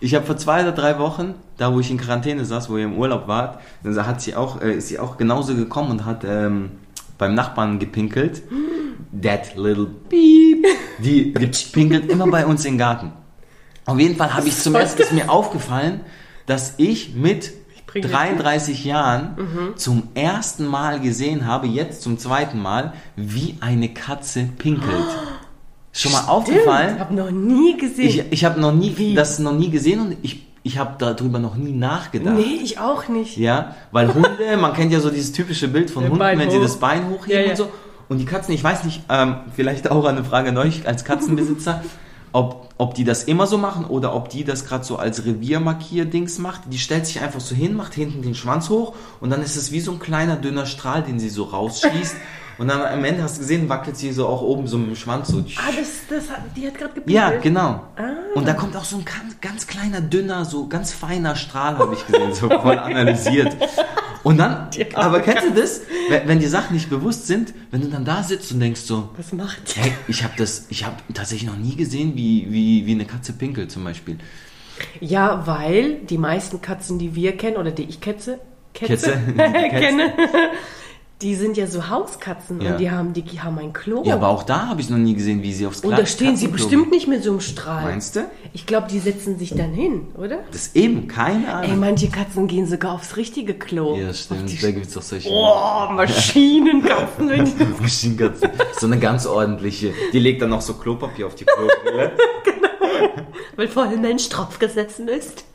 Ich 0.00 0.14
habe 0.14 0.24
vor 0.24 0.38
zwei 0.38 0.62
oder 0.62 0.72
drei 0.72 0.98
Wochen, 0.98 1.34
da 1.58 1.74
wo 1.74 1.80
ich 1.80 1.90
in 1.90 1.98
Quarantäne 1.98 2.46
saß, 2.46 2.70
wo 2.70 2.78
ihr 2.78 2.84
im 2.84 2.96
Urlaub 2.96 3.28
wart, 3.28 3.60
dann 3.84 4.06
hat 4.06 4.22
sie 4.22 4.34
auch, 4.36 4.62
äh, 4.62 4.72
ist 4.72 4.88
sie 4.88 4.98
auch 4.98 5.18
genauso 5.18 5.54
gekommen 5.54 5.90
und 5.90 6.06
hat 6.06 6.24
ähm, 6.24 6.70
beim 7.18 7.34
Nachbarn 7.34 7.78
gepinkelt. 7.78 8.42
That 9.22 9.54
little 9.54 9.86
beep. 10.08 10.64
Die, 10.98 11.34
die 11.34 11.46
pinkelt 11.46 12.10
immer 12.10 12.26
bei 12.26 12.46
uns 12.46 12.64
im 12.64 12.78
Garten. 12.78 13.12
Auf 13.84 13.98
jeden 13.98 14.16
Fall 14.16 14.32
habe 14.32 14.48
ich 14.48 14.56
zum 14.56 14.74
ersten 14.74 15.14
mir 15.14 15.30
aufgefallen, 15.30 16.00
dass 16.46 16.74
ich 16.78 17.14
mit 17.14 17.52
33 17.94 18.84
Jahren 18.84 19.36
zum 19.76 20.04
ersten 20.14 20.66
Mal 20.66 21.00
gesehen 21.00 21.46
habe, 21.46 21.66
jetzt 21.66 22.02
zum 22.02 22.18
zweiten 22.18 22.60
Mal, 22.60 22.92
wie 23.16 23.56
eine 23.60 23.88
Katze 23.88 24.48
pinkelt. 24.58 24.92
Schon 25.94 26.12
mal 26.12 26.22
Ich 26.22 26.28
aufgefallen? 26.28 26.98
habe 26.98 27.14
noch 27.14 27.30
nie 27.30 27.76
gesehen. 27.76 28.08
Ich, 28.08 28.24
ich 28.32 28.44
habe 28.46 28.58
noch 28.60 28.72
nie 28.72 28.94
Wie? 28.96 29.14
das 29.14 29.38
noch 29.38 29.52
nie 29.52 29.68
gesehen 29.70 30.00
und 30.00 30.16
ich, 30.22 30.46
ich 30.62 30.78
habe 30.78 30.94
darüber 30.98 31.38
noch 31.38 31.54
nie 31.56 31.72
nachgedacht. 31.72 32.34
nee, 32.34 32.60
ich 32.62 32.78
auch 32.78 33.08
nicht. 33.08 33.36
Ja, 33.36 33.74
weil 33.90 34.14
Hunde, 34.14 34.30
man 34.60 34.72
kennt 34.72 34.90
ja 34.90 35.00
so 35.00 35.10
dieses 35.10 35.32
typische 35.32 35.68
Bild 35.68 35.90
von 35.90 36.02
Der 36.04 36.10
Hunden, 36.10 36.18
Bein 36.20 36.38
wenn 36.38 36.50
sie 36.50 36.56
hoch. 36.56 36.62
das 36.62 36.78
Bein 36.78 37.10
hochheben 37.10 37.30
Ja, 37.40 37.40
ja. 37.44 37.50
und 37.50 37.56
so. 37.56 37.68
Und 38.08 38.18
die 38.18 38.24
Katzen, 38.24 38.54
ich 38.54 38.64
weiß 38.64 38.84
nicht, 38.84 39.02
ähm, 39.10 39.36
vielleicht 39.54 39.90
auch 39.90 40.04
eine 40.06 40.24
Frage 40.24 40.48
an 40.50 40.56
euch 40.58 40.86
als 40.86 41.04
Katzenbesitzer, 41.04 41.82
ob, 42.32 42.72
ob 42.78 42.94
die 42.94 43.04
das 43.04 43.24
immer 43.24 43.46
so 43.46 43.58
machen 43.58 43.84
oder 43.84 44.14
ob 44.14 44.28
die 44.28 44.44
das 44.44 44.64
gerade 44.64 44.84
so 44.84 44.96
als 44.96 45.24
Reviermarkier-Dings 45.24 46.38
macht. 46.38 46.62
Die 46.66 46.78
stellt 46.78 47.06
sich 47.06 47.20
einfach 47.20 47.40
so 47.40 47.54
hin, 47.54 47.74
macht 47.74 47.94
hinten 47.94 48.22
den 48.22 48.34
Schwanz 48.34 48.68
hoch 48.70 48.94
und 49.20 49.30
dann 49.30 49.42
ist 49.42 49.56
es 49.56 49.70
wie 49.72 49.80
so 49.80 49.92
ein 49.92 49.98
kleiner, 49.98 50.36
dünner 50.36 50.66
Strahl, 50.66 51.02
den 51.02 51.18
sie 51.18 51.30
so 51.30 51.44
rausschießt. 51.44 52.16
und 52.62 52.68
dann 52.68 52.80
am 52.80 53.04
Ende 53.04 53.24
hast 53.24 53.38
du 53.38 53.40
gesehen, 53.40 53.68
wackelt 53.68 53.96
sie 53.96 54.12
so 54.12 54.28
auch 54.28 54.40
oben 54.40 54.68
so 54.68 54.78
mit 54.78 54.86
dem 54.90 54.94
Schwanz 54.94 55.26
so. 55.26 55.38
Ah, 55.56 55.72
das, 55.76 55.88
das 56.08 56.30
hat, 56.30 56.42
die 56.56 56.64
hat 56.64 56.78
gerade 56.78 56.94
gepinkelt. 56.94 57.16
Ja, 57.16 57.36
genau. 57.40 57.82
Ah. 57.96 58.12
Und 58.36 58.46
da 58.46 58.54
kommt 58.54 58.76
auch 58.76 58.84
so 58.84 58.98
ein 58.98 59.04
ganz, 59.04 59.40
ganz 59.40 59.66
kleiner, 59.66 60.00
dünner, 60.00 60.44
so 60.44 60.68
ganz 60.68 60.92
feiner 60.92 61.34
Strahl, 61.34 61.76
habe 61.76 61.92
ich 61.94 62.06
gesehen, 62.06 62.32
so 62.32 62.48
voll 62.48 62.78
analysiert. 62.78 63.56
Und 64.22 64.38
dann, 64.38 64.68
aber 64.94 65.18
kennst 65.18 65.42
du 65.42 65.60
das, 65.60 65.80
wenn, 66.08 66.28
wenn 66.28 66.38
die 66.38 66.46
Sachen 66.46 66.74
nicht 66.74 66.88
bewusst 66.88 67.26
sind, 67.26 67.52
wenn 67.72 67.80
du 67.80 67.88
dann 67.88 68.04
da 68.04 68.22
sitzt 68.22 68.52
und 68.52 68.60
denkst 68.60 68.82
so, 68.82 69.08
Was 69.16 69.32
macht 69.32 69.74
die? 69.74 69.80
hey, 69.80 69.92
ich 70.06 70.22
habe 70.22 70.34
das, 70.36 70.66
ich 70.68 70.86
habe 70.86 70.94
tatsächlich 71.12 71.50
noch 71.50 71.58
nie 71.58 71.74
gesehen, 71.74 72.12
wie, 72.14 72.46
wie, 72.48 72.86
wie 72.86 72.92
eine 72.92 73.06
Katze 73.06 73.32
pinkelt 73.32 73.72
zum 73.72 73.82
Beispiel. 73.82 74.18
Ja, 75.00 75.48
weil 75.48 75.94
die 76.08 76.16
meisten 76.16 76.60
Katzen, 76.60 77.00
die 77.00 77.16
wir 77.16 77.36
kennen, 77.36 77.56
oder 77.56 77.72
die 77.72 77.86
ich 77.86 78.00
Kätze, 78.00 78.38
die 78.80 78.86
Kätze. 78.86 79.18
kenne, 79.36 80.14
die 81.22 81.34
sind 81.36 81.56
ja 81.56 81.66
so 81.66 81.88
Hauskatzen 81.88 82.60
Ja. 82.60 82.72
und 82.72 82.78
die 82.80 82.90
haben, 82.90 83.12
die 83.12 83.22
haben 83.40 83.58
ein 83.58 83.72
Klo. 83.72 84.02
Ja, 84.04 84.14
aber 84.14 84.28
auch 84.28 84.42
da 84.42 84.66
habe 84.68 84.80
ich 84.80 84.90
noch 84.90 84.98
nie 84.98 85.14
gesehen, 85.14 85.42
wie 85.42 85.52
sie 85.52 85.66
aufs 85.66 85.80
und 85.80 85.92
Kla- 85.92 85.98
da 85.98 86.06
stehen 86.06 86.36
sie 86.36 86.48
bestimmt 86.48 86.90
nicht 86.90 87.06
mit 87.08 87.22
so 87.22 87.30
einem 87.30 87.40
Strahl. 87.40 87.84
Meinst 87.84 88.16
du? 88.16 88.24
Ich 88.52 88.66
glaube, 88.66 88.88
die 88.90 88.98
setzen 88.98 89.38
sich 89.38 89.54
dann 89.54 89.72
hin, 89.72 90.08
oder? 90.18 90.38
Das 90.50 90.62
ist 90.66 90.76
eben, 90.76 91.06
keine 91.08 91.46
Ey, 91.46 91.50
Ahnung. 91.52 91.80
manche 91.80 92.08
Katzen 92.10 92.48
gehen 92.48 92.66
sogar 92.66 92.92
aufs 92.92 93.16
richtige 93.16 93.54
Klo. 93.54 93.96
ja, 93.96 94.12
stimmt, 94.12 94.62
da 94.62 94.70
gibt 94.70 94.86
es 94.86 94.94
doch 94.94 95.02
solche 95.02 95.28
Oh, 95.30 95.88
Maschinenkatzen. 95.92 97.30
Maschinenkatzen. 97.80 98.50
So 98.78 98.86
eine 98.86 98.98
ganz 98.98 99.24
ordentliche. 99.26 99.92
Die 100.12 100.18
legt 100.18 100.42
dann 100.42 100.50
noch 100.50 100.60
so 100.60 100.74
Klopapier 100.74 101.26
auf 101.26 101.34
die 101.36 101.44
Klobrille. 101.44 102.12
weil 103.56 103.68
vorher 103.68 103.92
ein 103.94 104.00
Mensch 104.02 104.28
draufgesessen 104.28 105.08
ist. 105.08 105.44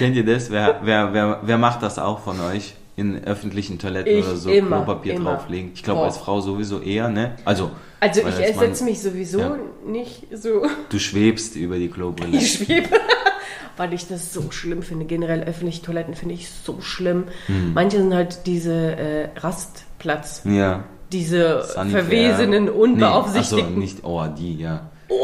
Kennt 0.00 0.16
ihr 0.16 0.24
das? 0.24 0.50
Wer, 0.50 0.80
wer, 0.82 1.12
wer, 1.12 1.38
wer 1.42 1.58
macht 1.58 1.82
das 1.82 1.98
auch 1.98 2.18
von 2.20 2.40
euch? 2.40 2.74
In 2.96 3.24
öffentlichen 3.24 3.78
Toiletten 3.78 4.12
Ich 4.18 4.26
oder 4.26 4.36
so 4.36 4.50
immer, 4.50 4.78
Klopapier 4.82 5.14
immer. 5.14 5.34
drauflegen? 5.36 5.70
Ich 5.74 5.82
glaube, 5.82 6.02
als 6.02 6.18
Frau 6.18 6.40
sowieso 6.40 6.80
eher, 6.80 7.08
ne? 7.08 7.36
Also, 7.46 7.70
Also 8.00 8.20
ich 8.20 8.26
als 8.26 8.56
Mann- 8.56 8.66
setze 8.66 8.84
mich 8.84 9.00
sowieso 9.00 9.38
Ja. 9.40 9.56
nicht 9.86 10.26
so. 10.34 10.66
Du 10.90 10.98
schwebst 10.98 11.54
über 11.56 11.78
die 11.78 11.88
Klobrille. 11.88 12.36
Ich 12.36 12.54
schwebe. 12.54 12.88
weil 13.78 13.94
ich 13.94 14.06
das 14.08 14.34
so 14.34 14.50
schlimm 14.50 14.82
finde. 14.82 15.06
Generell 15.06 15.42
öffentliche 15.44 15.80
Toiletten 15.82 16.14
finde 16.14 16.34
ich 16.34 16.50
so 16.50 16.80
schlimm. 16.82 17.24
Hm. 17.46 17.72
Manche 17.72 17.98
sind 17.98 18.12
halt 18.12 18.40
diese 18.46 18.74
äh, 18.74 19.28
Rastplatz, 19.38 20.42
Ja. 20.44 20.84
diese 21.12 21.62
Sanifair. 21.62 22.02
verwesenen, 22.04 22.64
Nee, 22.64 22.70
unbeaufsichtigten. 22.70 23.66
Achso, 23.68 23.78
nicht, 23.78 24.04
oh, 24.04 24.24
die, 24.26 24.56
ja. 24.58 24.90
oh, 25.08 25.14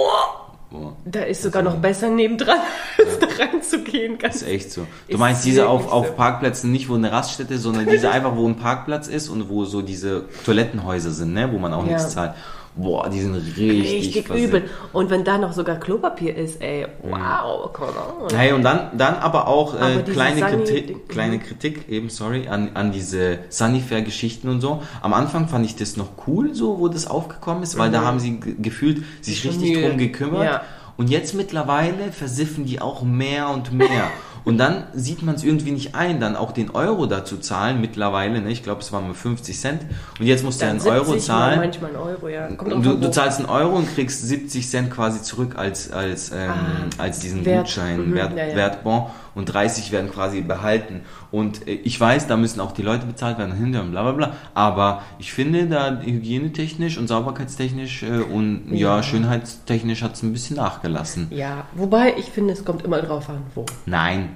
Oh, 0.79 0.93
da 1.05 1.21
ist 1.23 1.43
sogar 1.43 1.63
noch 1.63 1.77
besser 1.77 2.11
nebendran, 2.11 2.59
als 2.99 3.19
da 3.19 3.27
reinzugehen. 3.43 4.19
Ganz 4.19 4.37
ist 4.37 4.49
echt 4.49 4.71
so. 4.73 4.83
Du 5.09 5.15
Ist 5.15 5.19
meinst 5.19 5.45
diese 5.45 5.69
auf, 5.69 5.91
auf. 5.91 6.17
Parkplätzen 6.17 6.71
nicht, 6.73 6.89
wo 6.89 6.95
eine 6.95 7.11
Raststätte 7.13 7.55
ist, 7.55 7.63
sondern 7.63 7.87
diese 7.87 8.11
einfach, 8.13 8.37
wo 8.37 8.47
ein 8.47 8.57
Parkplatz 8.57 9.09
ist 9.09 9.29
und 9.29 9.49
wo 9.49 9.65
so 9.65 9.81
diese 9.83 10.25
Toilettenhäuser 10.45 11.11
sind, 11.11 11.33
ne? 11.33 11.51
wo 11.53 11.59
man 11.59 11.73
auch 11.73 11.85
Ja. 11.87 11.95
nichts 11.95 12.11
zahlt. 12.11 12.35
Boah, 12.79 13.09
die 13.09 13.21
sind 13.21 13.35
richtig, 13.35 13.69
richtig 13.91 14.27
versifft. 14.27 14.49
übel. 14.49 14.71
Und 14.93 15.09
wenn 15.09 15.25
da 15.25 15.39
noch 15.39 15.55
sogar 15.55 15.77
Klopapier 15.77 16.37
ist, 16.37 16.61
ey, 16.61 16.87
wow, 17.03 17.73
come 17.73 17.89
on. 18.31 18.37
Hey, 18.37 18.53
und 18.53 18.63
dann, 18.63 18.91
dann 18.99 19.15
aber 19.15 19.49
auch 19.49 19.75
äh, 19.75 19.79
Aber 19.79 20.03
kleine, 20.03 20.41
Sani- 20.41 20.57
Kritik, 20.65 21.09
kleine 21.09 21.39
Kritik, 21.39 21.89
eben, 21.89 22.11
sorry, 22.11 22.49
an, 22.49 22.71
an 22.75 22.93
diese 22.93 23.39
Sunnyfair-Geschichten 23.49 24.49
und 24.49 24.61
so. 24.61 24.83
Am 25.01 25.15
Anfang 25.15 25.49
fand 25.49 25.65
ich 25.65 25.77
das 25.77 25.97
noch 25.97 26.09
cool, 26.27 26.55
so, 26.55 26.79
wo 26.79 26.89
das 26.89 27.07
aufgekommen 27.07 27.63
ist, 27.63 27.79
weil 27.79 27.91
da 27.91 28.03
haben 28.03 28.21
sie 28.21 28.41
ge- 28.41 28.57
gefühlt 28.59 29.03
sich 29.23 29.45
richtig 29.47 29.73
Mühe. 29.77 29.89
drum 29.89 29.99
gekümmert. 29.99 30.45
Ja. 30.45 30.63
Und 30.99 31.11
jetzt 31.11 31.35
mittlerweile 31.35 32.11
versiffen 32.13 32.65
die 32.67 32.81
auch 32.81 33.03
mehr 33.03 33.49
und 33.51 33.73
mehr. 33.73 33.89
Und 34.47 34.59
dann 34.59 34.85
sieht 34.95 35.23
man 35.23 35.35
es 35.35 35.43
irgendwie 35.43 35.73
nicht 35.73 35.97
ein, 35.97 36.21
dann 36.21 36.37
auch 36.37 36.53
den 36.53 36.71
Euro 36.71 37.07
dazu 37.07 37.37
zahlen 37.37 37.81
mittlerweile. 37.81 38.41
Ne? 38.41 38.51
Ich 38.53 38.63
glaube, 38.63 38.81
es 38.81 38.93
waren 38.93 39.09
mal 39.09 39.13
50 39.15 39.59
Cent. 39.59 39.83
Und 40.21 40.27
jetzt 40.27 40.45
musst 40.45 40.61
du 40.63 40.67
ja 40.67 40.73
Dann 40.73 40.81
einen 40.81 40.89
Euro 40.89 41.13
70 41.13 41.29
mal, 41.29 41.35
zahlen. 41.41 41.59
Manchmal 41.59 41.91
einen 41.91 41.99
Euro, 41.99 42.29
ja. 42.29 42.47
Kommt 42.53 42.87
Du, 42.87 42.95
du 42.95 43.11
zahlst 43.11 43.41
einen 43.41 43.49
Euro 43.49 43.75
und 43.77 43.93
kriegst 43.93 44.23
70 44.23 44.71
Cent 44.71 44.91
quasi 44.93 45.21
zurück 45.21 45.55
als, 45.57 45.91
als, 45.91 46.31
ähm, 46.31 46.51
als 46.97 47.19
diesen 47.19 47.41
Ah, 47.41 47.45
Wert. 47.45 47.65
Gutschein, 47.67 48.09
Mhm, 48.11 48.15
Wert, 48.15 48.37
ja, 48.37 48.47
ja. 48.47 48.55
Wertbon 48.57 49.07
und 49.37 49.45
30 49.53 49.93
werden 49.93 50.11
quasi 50.11 50.41
behalten. 50.41 51.03
Und 51.31 51.69
äh, 51.69 51.73
ich 51.75 52.01
weiß, 52.01 52.27
da 52.27 52.37
müssen 52.37 52.59
auch 52.59 52.73
die 52.73 52.83
Leute 52.83 53.07
bezahlt 53.07 53.39
werden 53.39 53.55
hinter 53.55 53.83
und 53.83 53.93
bla 53.93 54.03
bla 54.03 54.13
bla. 54.13 54.33
Aber 54.55 55.03
ich 55.21 55.33
finde, 55.33 55.67
da 55.69 56.01
hygienetechnisch 56.01 56.99
und 56.99 57.07
sauberkeitstechnisch 57.07 58.03
äh, 58.03 58.23
und 58.23 58.73
ja, 58.73 58.97
Ja. 58.97 59.03
schönheitstechnisch 59.05 60.03
hat 60.03 60.15
es 60.15 60.23
ein 60.25 60.33
bisschen 60.33 60.57
nachgelassen. 60.57 61.29
Ja, 61.31 61.67
wobei 61.77 62.15
ich 62.19 62.27
finde, 62.31 62.55
es 62.55 62.65
kommt 62.65 62.83
immer 62.83 63.01
drauf 63.03 63.29
an, 63.29 63.43
wo. 63.55 63.65
Nein. 63.85 64.31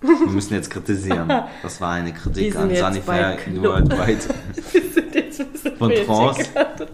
Wir 0.00 0.28
müssen 0.32 0.52
jetzt 0.54 0.70
kritisieren. 0.70 1.32
Das 1.62 1.80
war 1.80 1.92
eine 1.92 2.12
Kritik 2.12 2.54
an 2.56 2.70
Klo- 2.70 3.62
Worldwide. 3.62 4.18
Von 5.78 5.92
Trance. 6.06 6.44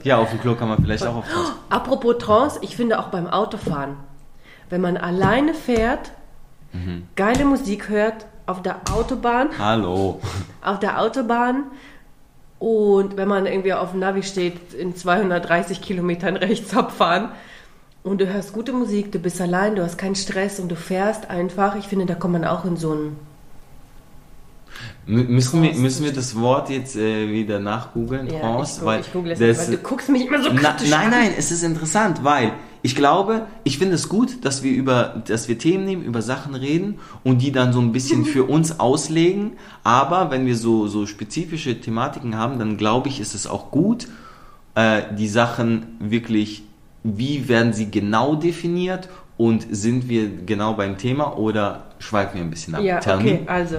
Ja, 0.05 0.19
auf 0.19 0.31
dem 0.31 0.41
Klo 0.41 0.55
kann 0.55 0.69
man 0.69 0.81
vielleicht 0.83 1.05
auch 1.07 1.17
auf 1.17 1.25
Trance. 1.29 1.53
Apropos 1.71 2.19
Trance, 2.19 2.59
ich 2.63 2.77
finde 2.77 2.99
auch 3.01 3.09
beim 3.09 3.27
Autofahren, 3.27 3.97
wenn 4.71 4.81
man 4.81 4.97
alleine 4.97 5.55
fährt, 5.55 6.13
Mhm. 6.73 7.03
geile 7.17 7.45
Musik 7.45 7.89
hört 7.89 8.27
auf 8.47 8.63
der 8.63 8.81
Autobahn, 8.93 9.49
Hallo. 9.59 10.21
auf 10.63 10.79
der 10.79 11.01
Autobahn 11.01 11.65
und 12.59 13.17
wenn 13.17 13.29
man 13.29 13.47
irgendwie 13.47 13.73
auf 13.73 13.91
dem 13.93 14.01
Navi 14.01 14.23
steht, 14.23 14.75
in 14.75 14.95
230 14.95 15.81
Kilometern 15.81 16.37
rechts 16.37 16.77
abfahren 16.77 17.29
und 18.03 18.21
du 18.21 18.27
hörst 18.33 18.53
gute 18.53 18.73
Musik, 18.73 19.13
du 19.13 19.19
bist 19.19 19.41
allein, 19.41 19.75
du 19.77 19.83
hast 19.83 19.99
keinen 19.99 20.15
Stress 20.15 20.61
und 20.61 20.69
du 20.69 20.77
fährst 20.77 21.29
einfach, 21.31 21.75
ich 21.77 21.87
finde, 21.89 22.07
da 22.07 22.15
kommt 22.15 22.33
man 22.35 22.45
auch 22.45 22.65
in 22.65 22.77
so 22.77 22.93
einen 22.93 23.17
Mü- 25.07 25.29
Müssen 25.29 25.63
wir, 25.63 25.75
müssen 25.75 26.05
wir 26.05 26.13
das 26.13 26.39
Wort 26.39 26.71
jetzt 26.71 26.97
äh, 26.97 27.29
wieder 27.31 27.59
nachgoogeln, 27.59 28.29
Ja, 28.33 28.41
Trance? 28.41 28.81
ich, 28.81 28.87
weil 28.87 29.01
ich 29.01 29.13
google 29.13 29.33
es 29.33 29.39
das- 29.39 29.69
weil 29.69 29.77
du 29.77 29.83
guckst 29.83 30.09
mich 30.09 30.27
immer 30.27 30.43
so 30.43 30.51
Na, 30.53 30.73
kritisch 30.73 30.91
nein, 30.91 31.05
an. 31.07 31.11
nein, 31.11 31.35
es 31.37 31.51
ist 31.51 31.63
interessant, 31.63 32.23
weil 32.23 32.53
ich 32.83 32.97
glaube, 32.97 33.47
ich 33.65 33.79
finde 33.79 33.95
es 33.95 34.09
gut, 34.09 34.45
dass 34.45 34.63
wir 34.63 34.73
über, 34.73 35.23
dass 35.27 35.49
wir 35.49 35.59
Themen 35.59 35.85
nehmen, 35.85 36.03
über 36.03 36.23
Sachen 36.23 36.55
reden 36.55 36.99
und 37.25 37.43
die 37.43 37.53
dann 37.53 37.73
so 37.73 37.81
ein 37.81 37.93
bisschen 37.93 38.25
für 38.25 38.45
uns 38.45 38.81
auslegen. 38.81 39.53
Aber 39.85 40.31
wenn 40.31 40.47
wir 40.47 40.57
so, 40.57 40.87
so 40.87 41.07
spezifische 41.07 41.81
Thematiken 41.81 42.37
haben, 42.37 42.59
dann 42.59 42.77
glaube 42.77 43.09
ich, 43.09 43.21
ist 43.21 43.35
es 43.35 43.47
auch 43.47 43.71
gut, 43.71 44.09
äh, 44.75 45.03
die 45.17 45.29
Sachen 45.29 45.97
wirklich, 45.99 46.63
wie 47.03 47.49
werden 47.49 47.73
sie 47.73 47.91
genau 47.91 48.35
definiert 48.35 49.09
und 49.37 49.67
sind 49.71 50.09
wir 50.09 50.29
genau 50.29 50.75
beim 50.75 50.97
Thema 50.97 51.37
oder 51.37 51.87
schweifen 51.99 52.37
wir 52.37 52.43
ein 52.43 52.51
bisschen 52.51 52.75
ab? 52.75 52.83
Ja, 52.83 53.01
me. 53.07 53.15
okay, 53.15 53.41
also. 53.47 53.77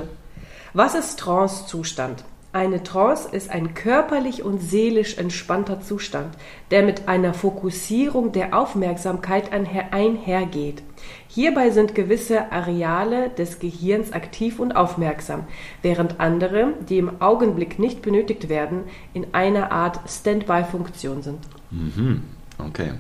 Was 0.73 0.95
ist 0.95 1.19
Trance-Zustand? 1.19 2.23
Eine 2.53 2.83
Trance 2.83 3.29
ist 3.31 3.49
ein 3.49 3.73
körperlich 3.73 4.43
und 4.43 4.61
seelisch 4.61 5.17
entspannter 5.17 5.79
Zustand, 5.79 6.35
der 6.69 6.83
mit 6.83 7.07
einer 7.07 7.33
Fokussierung 7.33 8.33
der 8.33 8.57
Aufmerksamkeit 8.57 9.53
einher 9.53 9.93
einhergeht. 9.93 10.83
Hierbei 11.29 11.69
sind 11.69 11.95
gewisse 11.95 12.51
Areale 12.51 13.29
des 13.29 13.59
Gehirns 13.59 14.11
aktiv 14.11 14.59
und 14.59 14.73
aufmerksam, 14.75 15.45
während 15.81 16.19
andere, 16.19 16.73
die 16.89 16.97
im 16.97 17.21
Augenblick 17.21 17.79
nicht 17.79 18.01
benötigt 18.01 18.49
werden, 18.49 18.83
in 19.13 19.33
einer 19.33 19.71
Art 19.71 20.01
Standby-Funktion 20.09 21.23
sind. 21.23 21.39
Mhm. 21.71 22.23
Okay. 22.57 22.91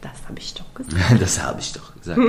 Das 0.00 0.14
habe 0.28 0.40
ich 0.40 0.52
doch 0.54 0.74
gesagt. 0.74 0.96
Das 1.20 1.42
habe 1.42 1.60
ich 1.60 1.72
doch 1.72 1.94
gesagt. 1.94 2.20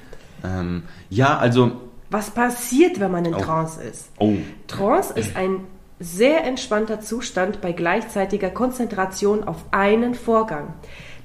ähm, 0.44 0.82
ja, 1.08 1.38
also. 1.38 1.72
Was 2.10 2.30
passiert, 2.30 3.00
wenn 3.00 3.10
man 3.10 3.24
in 3.24 3.34
Oh. 3.34 3.40
Trance 3.40 3.82
ist? 3.82 4.10
Oh. 4.18 4.34
Trance 4.68 5.14
ist 5.14 5.34
ein 5.34 5.60
sehr 5.98 6.44
entspannter 6.44 7.00
Zustand 7.00 7.60
bei 7.60 7.72
gleichzeitiger 7.72 8.50
Konzentration 8.50 9.44
auf 9.44 9.64
einen 9.70 10.14
Vorgang. 10.14 10.74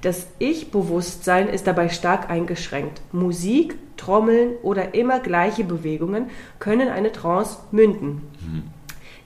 Das 0.00 0.26
Ich-Bewusstsein 0.38 1.48
ist 1.48 1.66
dabei 1.66 1.88
stark 1.88 2.30
eingeschränkt. 2.30 3.02
Musik, 3.12 3.76
Trommeln 3.96 4.54
oder 4.62 4.94
immer 4.94 5.20
gleiche 5.20 5.62
Bewegungen 5.62 6.30
können 6.58 6.88
eine 6.88 7.12
Trance 7.12 7.58
münden. 7.70 8.22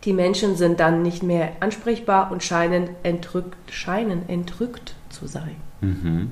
Die 0.04 0.12
Menschen 0.12 0.56
sind 0.56 0.80
dann 0.80 1.02
nicht 1.02 1.22
mehr 1.22 1.52
ansprechbar 1.60 2.30
und 2.30 2.42
scheinen 2.42 2.90
entrückt, 3.02 3.72
scheinen 3.72 4.28
entrückt 4.28 4.94
zu 5.08 5.26
sein. 5.26 5.56
Mhm. 5.80 6.30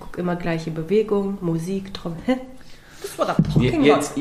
Guck 0.00 0.18
immer 0.18 0.36
gleiche 0.36 0.70
Bewegung, 0.70 1.38
Musik, 1.40 1.94
Trommeln. 1.94 2.40
Das 3.00 3.18
war 3.18 3.26
da 3.26 3.34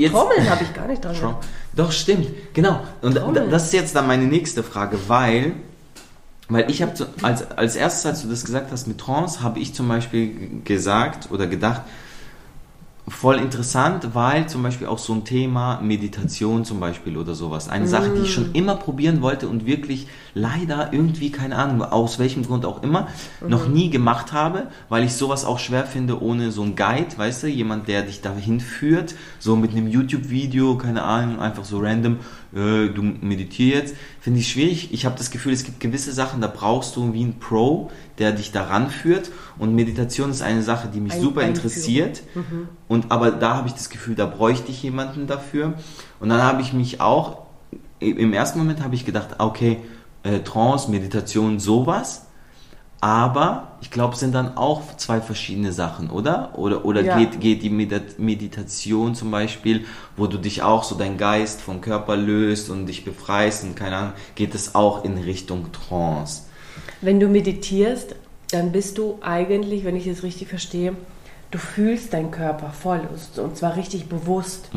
Trommeln 0.09 0.49
habe 0.49 0.63
ich 0.63 0.73
gar 0.73 0.87
nicht 0.87 1.03
dran 1.03 1.15
Schon. 1.15 1.35
Doch, 1.75 1.91
stimmt. 1.91 2.27
Genau. 2.53 2.81
Und 3.01 3.15
Trommeln. 3.15 3.49
das 3.49 3.65
ist 3.65 3.73
jetzt 3.73 3.95
dann 3.95 4.07
meine 4.07 4.25
nächste 4.25 4.63
Frage, 4.63 4.97
weil, 5.07 5.53
weil 6.49 6.69
ich 6.69 6.81
habe 6.81 6.93
als, 7.21 7.49
als 7.51 7.75
erstes, 7.75 8.05
als 8.05 8.21
du 8.23 8.29
das 8.29 8.43
gesagt 8.43 8.71
hast 8.71 8.87
mit 8.87 8.97
Trance, 8.97 9.41
habe 9.41 9.59
ich 9.59 9.73
zum 9.73 9.87
Beispiel 9.87 10.61
gesagt 10.65 11.31
oder 11.31 11.47
gedacht, 11.47 11.81
voll 13.07 13.37
interessant, 13.37 14.09
weil 14.13 14.47
zum 14.47 14.61
Beispiel 14.63 14.87
auch 14.87 14.99
so 14.99 15.13
ein 15.13 15.25
Thema 15.25 15.81
Meditation 15.81 16.65
zum 16.65 16.79
Beispiel 16.79 17.17
oder 17.17 17.33
sowas. 17.33 17.67
Eine 17.67 17.87
Sache, 17.87 18.11
die 18.15 18.21
ich 18.21 18.33
schon 18.33 18.51
immer 18.53 18.75
probieren 18.75 19.21
wollte 19.21 19.47
und 19.47 19.65
wirklich 19.65 20.07
leider 20.33 20.93
irgendwie, 20.93 21.31
keine 21.31 21.55
Ahnung, 21.55 21.81
aus 21.81 22.19
welchem 22.19 22.45
Grund 22.45 22.65
auch 22.65 22.83
immer, 22.83 23.07
noch 23.45 23.67
nie 23.67 23.89
gemacht 23.89 24.33
habe, 24.33 24.67
weil 24.87 25.03
ich 25.03 25.13
sowas 25.13 25.45
auch 25.45 25.59
schwer 25.59 25.85
finde 25.85 26.21
ohne 26.21 26.51
so 26.51 26.61
einen 26.61 26.75
Guide, 26.75 27.17
weißt 27.17 27.43
du, 27.43 27.47
jemand, 27.47 27.87
der 27.87 28.03
dich 28.03 28.21
dahin 28.21 28.59
führt, 28.59 29.15
so 29.39 29.55
mit 29.55 29.71
einem 29.71 29.87
YouTube-Video, 29.87 30.77
keine 30.77 31.03
Ahnung, 31.03 31.39
einfach 31.39 31.65
so 31.65 31.79
random, 31.79 32.17
äh, 32.53 32.89
du 32.89 33.01
meditier 33.01 33.77
jetzt, 33.77 33.95
finde 34.19 34.39
ich 34.39 34.51
schwierig. 34.51 34.93
Ich 34.93 35.05
habe 35.05 35.17
das 35.17 35.31
Gefühl, 35.31 35.53
es 35.53 35.63
gibt 35.63 35.79
gewisse 35.79 36.13
Sachen, 36.13 36.41
da 36.41 36.47
brauchst 36.47 36.95
du 36.95 37.13
wie 37.13 37.23
ein 37.23 37.39
Pro, 37.39 37.89
der 38.19 38.31
dich 38.31 38.51
daran 38.51 38.89
führt 38.89 39.31
und 39.61 39.75
Meditation 39.75 40.29
ist 40.31 40.41
eine 40.41 40.61
Sache, 40.63 40.89
die 40.93 40.99
mich 40.99 41.13
Ein- 41.13 41.21
super 41.21 41.43
interessiert. 41.43 42.23
Und 42.89 43.11
aber 43.11 43.31
da 43.31 43.55
habe 43.55 43.67
ich 43.69 43.73
das 43.73 43.89
Gefühl, 43.89 44.15
da 44.15 44.25
bräuchte 44.25 44.71
ich 44.71 44.83
jemanden 44.83 45.27
dafür. 45.27 45.75
Und 46.19 46.27
dann 46.29 46.41
habe 46.41 46.61
ich 46.61 46.73
mich 46.73 46.99
auch, 46.99 47.43
im 47.99 48.33
ersten 48.33 48.59
Moment 48.59 48.83
habe 48.83 48.95
ich 48.95 49.05
gedacht, 49.05 49.35
okay, 49.37 49.77
äh, 50.23 50.39
Trance, 50.39 50.91
Meditation, 50.91 51.59
sowas. 51.59 52.25
Aber 53.03 53.77
ich 53.81 53.89
glaube, 53.89 54.13
es 54.13 54.19
sind 54.19 54.35
dann 54.35 54.57
auch 54.57 54.95
zwei 54.97 55.21
verschiedene 55.21 55.71
Sachen, 55.73 56.11
oder? 56.11 56.57
Oder, 56.57 56.85
oder 56.85 57.01
Ja. 57.01 57.17
geht, 57.17 57.39
geht 57.41 57.63
die 57.63 57.69
Medit- 57.71 58.19
Meditation 58.19 59.15
zum 59.15 59.31
Beispiel, 59.31 59.85
wo 60.17 60.27
du 60.27 60.37
dich 60.37 60.61
auch 60.61 60.83
so 60.83 60.93
dein 60.95 61.17
Geist 61.17 61.61
vom 61.61 61.81
Körper 61.81 62.15
löst 62.15 62.69
und 62.69 62.85
dich 62.85 63.03
befreist 63.03 63.63
und 63.63 63.75
keine 63.75 63.95
Ahnung, 63.95 64.13
geht 64.35 64.53
es 64.53 64.75
auch 64.75 65.03
in 65.03 65.17
Richtung 65.17 65.71
Trance? 65.71 66.43
Wenn 67.01 67.19
du 67.19 67.27
meditierst, 67.27 68.15
dann 68.51 68.71
bist 68.71 68.97
du 68.97 69.17
eigentlich, 69.21 69.85
wenn 69.85 69.95
ich 69.95 70.07
es 70.07 70.23
richtig 70.23 70.47
verstehe, 70.47 70.93
du 71.51 71.57
fühlst 71.57 72.13
deinen 72.13 72.31
Körper 72.31 72.69
voll 72.71 73.01
und 73.37 73.57
zwar 73.57 73.75
richtig 73.75 74.07
bewusst. 74.07 74.69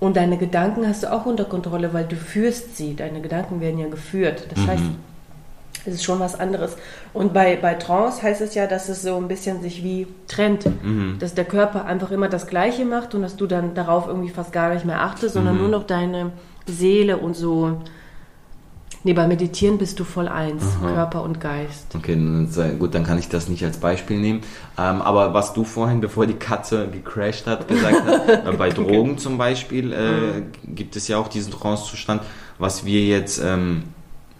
Und 0.00 0.16
deine 0.16 0.38
Gedanken 0.38 0.86
hast 0.86 1.02
du 1.02 1.12
auch 1.12 1.26
unter 1.26 1.44
Kontrolle, 1.44 1.92
weil 1.92 2.04
du 2.04 2.16
führst 2.16 2.76
sie. 2.76 2.94
Deine 2.94 3.20
Gedanken 3.20 3.60
werden 3.60 3.78
ja 3.78 3.88
geführt. 3.88 4.46
Das 4.50 4.60
heißt, 4.66 4.82
es 5.86 5.94
ist 5.94 6.04
schon 6.04 6.20
was 6.20 6.38
anderes. 6.38 6.76
Und 7.12 7.32
bei, 7.34 7.56
bei 7.56 7.74
Trance 7.74 8.22
heißt 8.22 8.40
es 8.40 8.54
ja, 8.54 8.66
dass 8.66 8.88
es 8.88 9.02
so 9.02 9.16
ein 9.16 9.26
bisschen 9.26 9.60
sich 9.60 9.82
wie 9.82 10.06
trennt. 10.28 10.66
Dass 11.18 11.34
der 11.34 11.44
Körper 11.44 11.84
einfach 11.84 12.10
immer 12.10 12.28
das 12.28 12.46
Gleiche 12.46 12.84
macht 12.84 13.14
und 13.14 13.22
dass 13.22 13.36
du 13.36 13.46
dann 13.46 13.74
darauf 13.74 14.06
irgendwie 14.06 14.30
fast 14.30 14.52
gar 14.52 14.72
nicht 14.72 14.84
mehr 14.84 15.00
achtest, 15.02 15.34
sondern 15.34 15.56
nur 15.58 15.68
noch 15.68 15.84
deine 15.84 16.30
Seele 16.66 17.16
und 17.16 17.34
so 17.34 17.78
Nee, 19.04 19.12
beim 19.12 19.28
Meditieren 19.28 19.78
bist 19.78 20.00
du 20.00 20.04
voll 20.04 20.26
eins, 20.28 20.64
Körper 20.82 21.22
und 21.22 21.40
Geist. 21.40 21.94
Okay, 21.94 22.16
gut, 22.78 22.94
dann 22.94 23.04
kann 23.04 23.18
ich 23.18 23.28
das 23.28 23.48
nicht 23.48 23.64
als 23.64 23.78
Beispiel 23.78 24.18
nehmen. 24.18 24.40
Ähm, 24.76 25.00
aber 25.02 25.34
was 25.34 25.52
du 25.54 25.62
vorhin, 25.64 26.00
bevor 26.00 26.26
die 26.26 26.34
Katze 26.34 26.88
gecrashed 26.88 27.46
hat, 27.46 27.68
gesagt 27.68 28.02
hast, 28.04 28.28
äh, 28.46 28.52
bei 28.58 28.70
Drogen 28.70 29.16
zum 29.18 29.38
Beispiel 29.38 29.92
äh, 29.92 30.42
gibt 30.66 30.96
es 30.96 31.06
ja 31.06 31.16
auch 31.18 31.28
diesen 31.28 31.52
Trance-Zustand, 31.52 32.22
was 32.58 32.84
wir 32.84 33.04
jetzt, 33.04 33.40
ähm, 33.42 33.84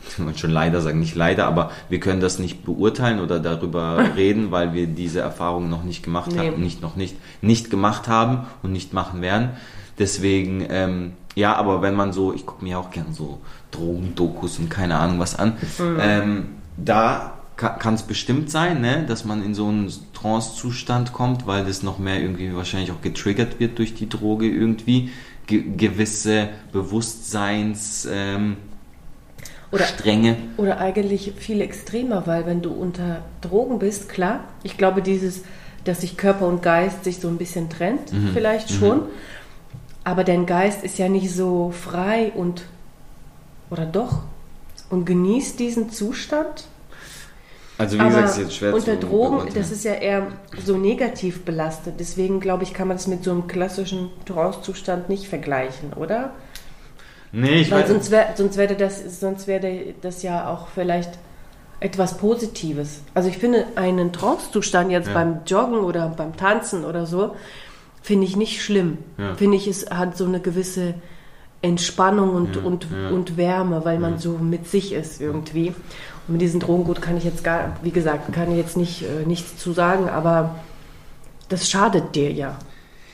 ich 0.09 0.19
wollte 0.25 0.38
schon 0.41 0.50
leider 0.50 0.81
sagen, 0.81 0.99
nicht 0.99 1.15
leider, 1.15 1.47
aber 1.47 1.71
wir 1.88 2.00
können 2.00 2.21
das 2.21 2.41
nicht 2.41 2.65
beurteilen 2.65 3.21
oder 3.21 3.38
darüber 3.38 3.99
reden, 4.17 4.50
weil 4.50 4.75
wir 4.75 4.88
diese 4.88 5.21
Erfahrung 5.21 5.71
noch 5.71 5.85
nicht 5.85 6.03
gemacht 6.03 6.33
Nee. 6.33 6.49
haben, 6.49 6.61
nicht 6.61 6.83
noch 6.83 6.97
nicht, 6.97 7.17
nicht 7.43 7.71
gemacht 7.71 8.09
haben 8.09 8.47
und 8.65 8.73
nicht 8.73 8.93
machen 8.93 9.23
werden. 9.23 9.50
Deswegen, 9.99 10.65
ähm, 10.69 11.12
ja, 11.38 11.54
aber 11.54 11.83
wenn 11.83 11.95
man 11.95 12.12
so, 12.12 12.33
ich 12.35 12.45
gucke 12.47 12.64
mir 12.64 12.78
auch 12.78 12.90
gern 12.90 13.12
so 13.12 13.38
Drogendokus 13.71 14.59
und 14.59 14.68
keine 14.71 14.97
Ahnung 14.97 15.18
was 15.21 15.38
an, 15.38 15.57
ähm, 16.00 16.49
da 16.76 17.35
kann 17.57 17.95
es 17.95 18.02
bestimmt 18.02 18.50
sein, 18.50 18.80
ne, 18.80 19.04
dass 19.07 19.25
man 19.25 19.45
in 19.45 19.54
so 19.54 19.66
einen 19.66 19.92
Trance-Zustand 20.14 21.12
kommt, 21.12 21.47
weil 21.47 21.64
das 21.64 21.83
noch 21.83 21.99
mehr 21.99 22.21
irgendwie 22.21 22.54
wahrscheinlich 22.54 22.92
auch 22.92 23.02
getriggert 23.02 23.59
wird 23.61 23.78
durch 23.78 23.95
die 23.95 24.09
Droge 24.09 24.47
irgendwie. 24.47 25.11
Ge 25.47 25.64
gewisse 25.76 26.49
Bewusstseins 26.73 28.07
ähm, 28.11 28.57
Oder 29.73 29.85
Stränge. 29.85 30.37
Oder 30.57 30.78
eigentlich 30.78 31.33
viel 31.37 31.61
extremer, 31.61 32.26
weil 32.26 32.47
wenn 32.47 32.62
du 32.62 32.71
unter 32.71 33.23
Drogen 33.40 33.78
bist, 33.78 34.09
klar, 34.09 34.45
ich 34.62 34.76
glaube 34.76 35.02
dieses, 35.02 35.42
dass 35.85 36.02
sich 36.02 36.16
Körper 36.16 36.47
und 36.47 36.62
Geist 36.62 37.04
sich 37.04 37.18
so 37.18 37.28
ein 37.28 37.38
bisschen 37.38 37.71
trennt, 37.71 38.12
Mhm. 38.12 38.30
vielleicht 38.35 38.71
schon, 38.71 39.02
aber 40.09 40.25
dein 40.25 40.47
Geist 40.47 40.83
ist 40.85 40.97
ja 40.99 41.09
nicht 41.11 41.31
so 41.35 41.71
frei 41.71 42.33
und, 42.35 42.62
oder 43.69 43.85
doch, 43.85 44.21
und 44.88 45.05
genießt 45.05 45.59
diesen 45.61 45.91
Zustand. 45.91 46.65
Also 47.77 47.97
wie 47.97 48.00
aber 48.00 48.09
gesagt, 48.09 48.29
ist 48.31 48.38
jetzt 48.38 48.55
schwer 48.57 48.75
unter 48.75 48.99
zu 48.99 49.07
Drogen, 49.07 49.37
beurteilen. 49.37 49.55
das 49.55 49.71
ist 49.71 49.85
ja 49.85 49.93
eher 49.93 50.29
so 50.65 50.79
negativ 50.79 51.45
belastet, 51.45 51.95
deswegen 52.00 52.41
glaube 52.41 52.62
ich, 52.65 52.73
kann 52.73 52.88
man 52.88 52.97
das 52.97 53.07
mit 53.07 53.23
so 53.23 53.31
einem 53.33 53.47
klassischen 53.49 54.09
Trance-Zustand 54.25 55.11
nicht 55.11 55.29
vergleichen, 55.29 55.93
oder? 55.93 56.31
Nee, 57.31 57.61
ich 57.61 57.71
Weil 57.71 57.83
weiß. 57.83 57.88
sonst, 57.91 58.11
wär, 58.11 58.29
sonst, 58.35 58.57
wäre 58.57 58.75
das, 58.77 59.21
sonst 59.21 59.47
wäre 59.47 59.95
das 60.00 60.23
ja 60.23 60.49
auch 60.49 60.69
vielleicht 60.75 61.11
etwas 61.81 62.17
Positives. 62.17 63.03
Also 63.12 63.29
ich 63.29 63.37
finde 63.37 63.67
einen 63.77 64.11
Trance-Zustand 64.12 64.91
jetzt 64.91 65.09
Ja. 65.09 65.15
beim 65.15 65.41
Joggen 65.47 65.81
oder 65.81 66.09
beim 66.17 66.35
Tanzen 66.35 66.87
oder 66.87 67.05
so, 67.05 67.37
finde 68.09 68.27
ich 68.27 68.37
nicht 68.37 68.62
schlimm. 68.62 68.97
Ja. 69.19 69.35
Finde 69.35 69.59
ich, 69.59 69.69
es 69.69 69.91
hat 69.91 70.17
so 70.17 70.25
eine 70.25 70.41
gewisse 70.41 70.95
Entspannung 71.61 72.31
und, 72.31 72.57
Ja, 72.57 72.62
und, 72.62 72.87
ja. 72.91 73.11
und 73.11 73.37
Wärme, 73.37 73.85
weil 73.85 73.99
man 73.99 74.17
so 74.17 74.38
mit 74.38 74.67
sich 74.67 74.95
ist 74.95 75.21
irgendwie. 75.21 75.75
Und 76.27 76.33
mit 76.33 76.41
diesen 76.41 76.59
Drogen, 76.59 76.85
gut, 76.85 77.03
kann 77.03 77.19
ich 77.19 77.25
jetzt 77.25 77.45
gar, 77.45 77.77
wie 77.83 77.91
gesagt, 77.91 78.33
kann 78.33 78.50
ich 78.50 78.57
jetzt 78.57 78.79
nicht, 78.79 79.03
äh, 79.03 79.27
nichts 79.27 79.59
zu 79.59 79.73
sagen, 79.73 80.09
aber 80.09 80.55
das 81.50 81.69
schadet 81.69 82.15
dir 82.15 82.33
ja. 82.33 82.57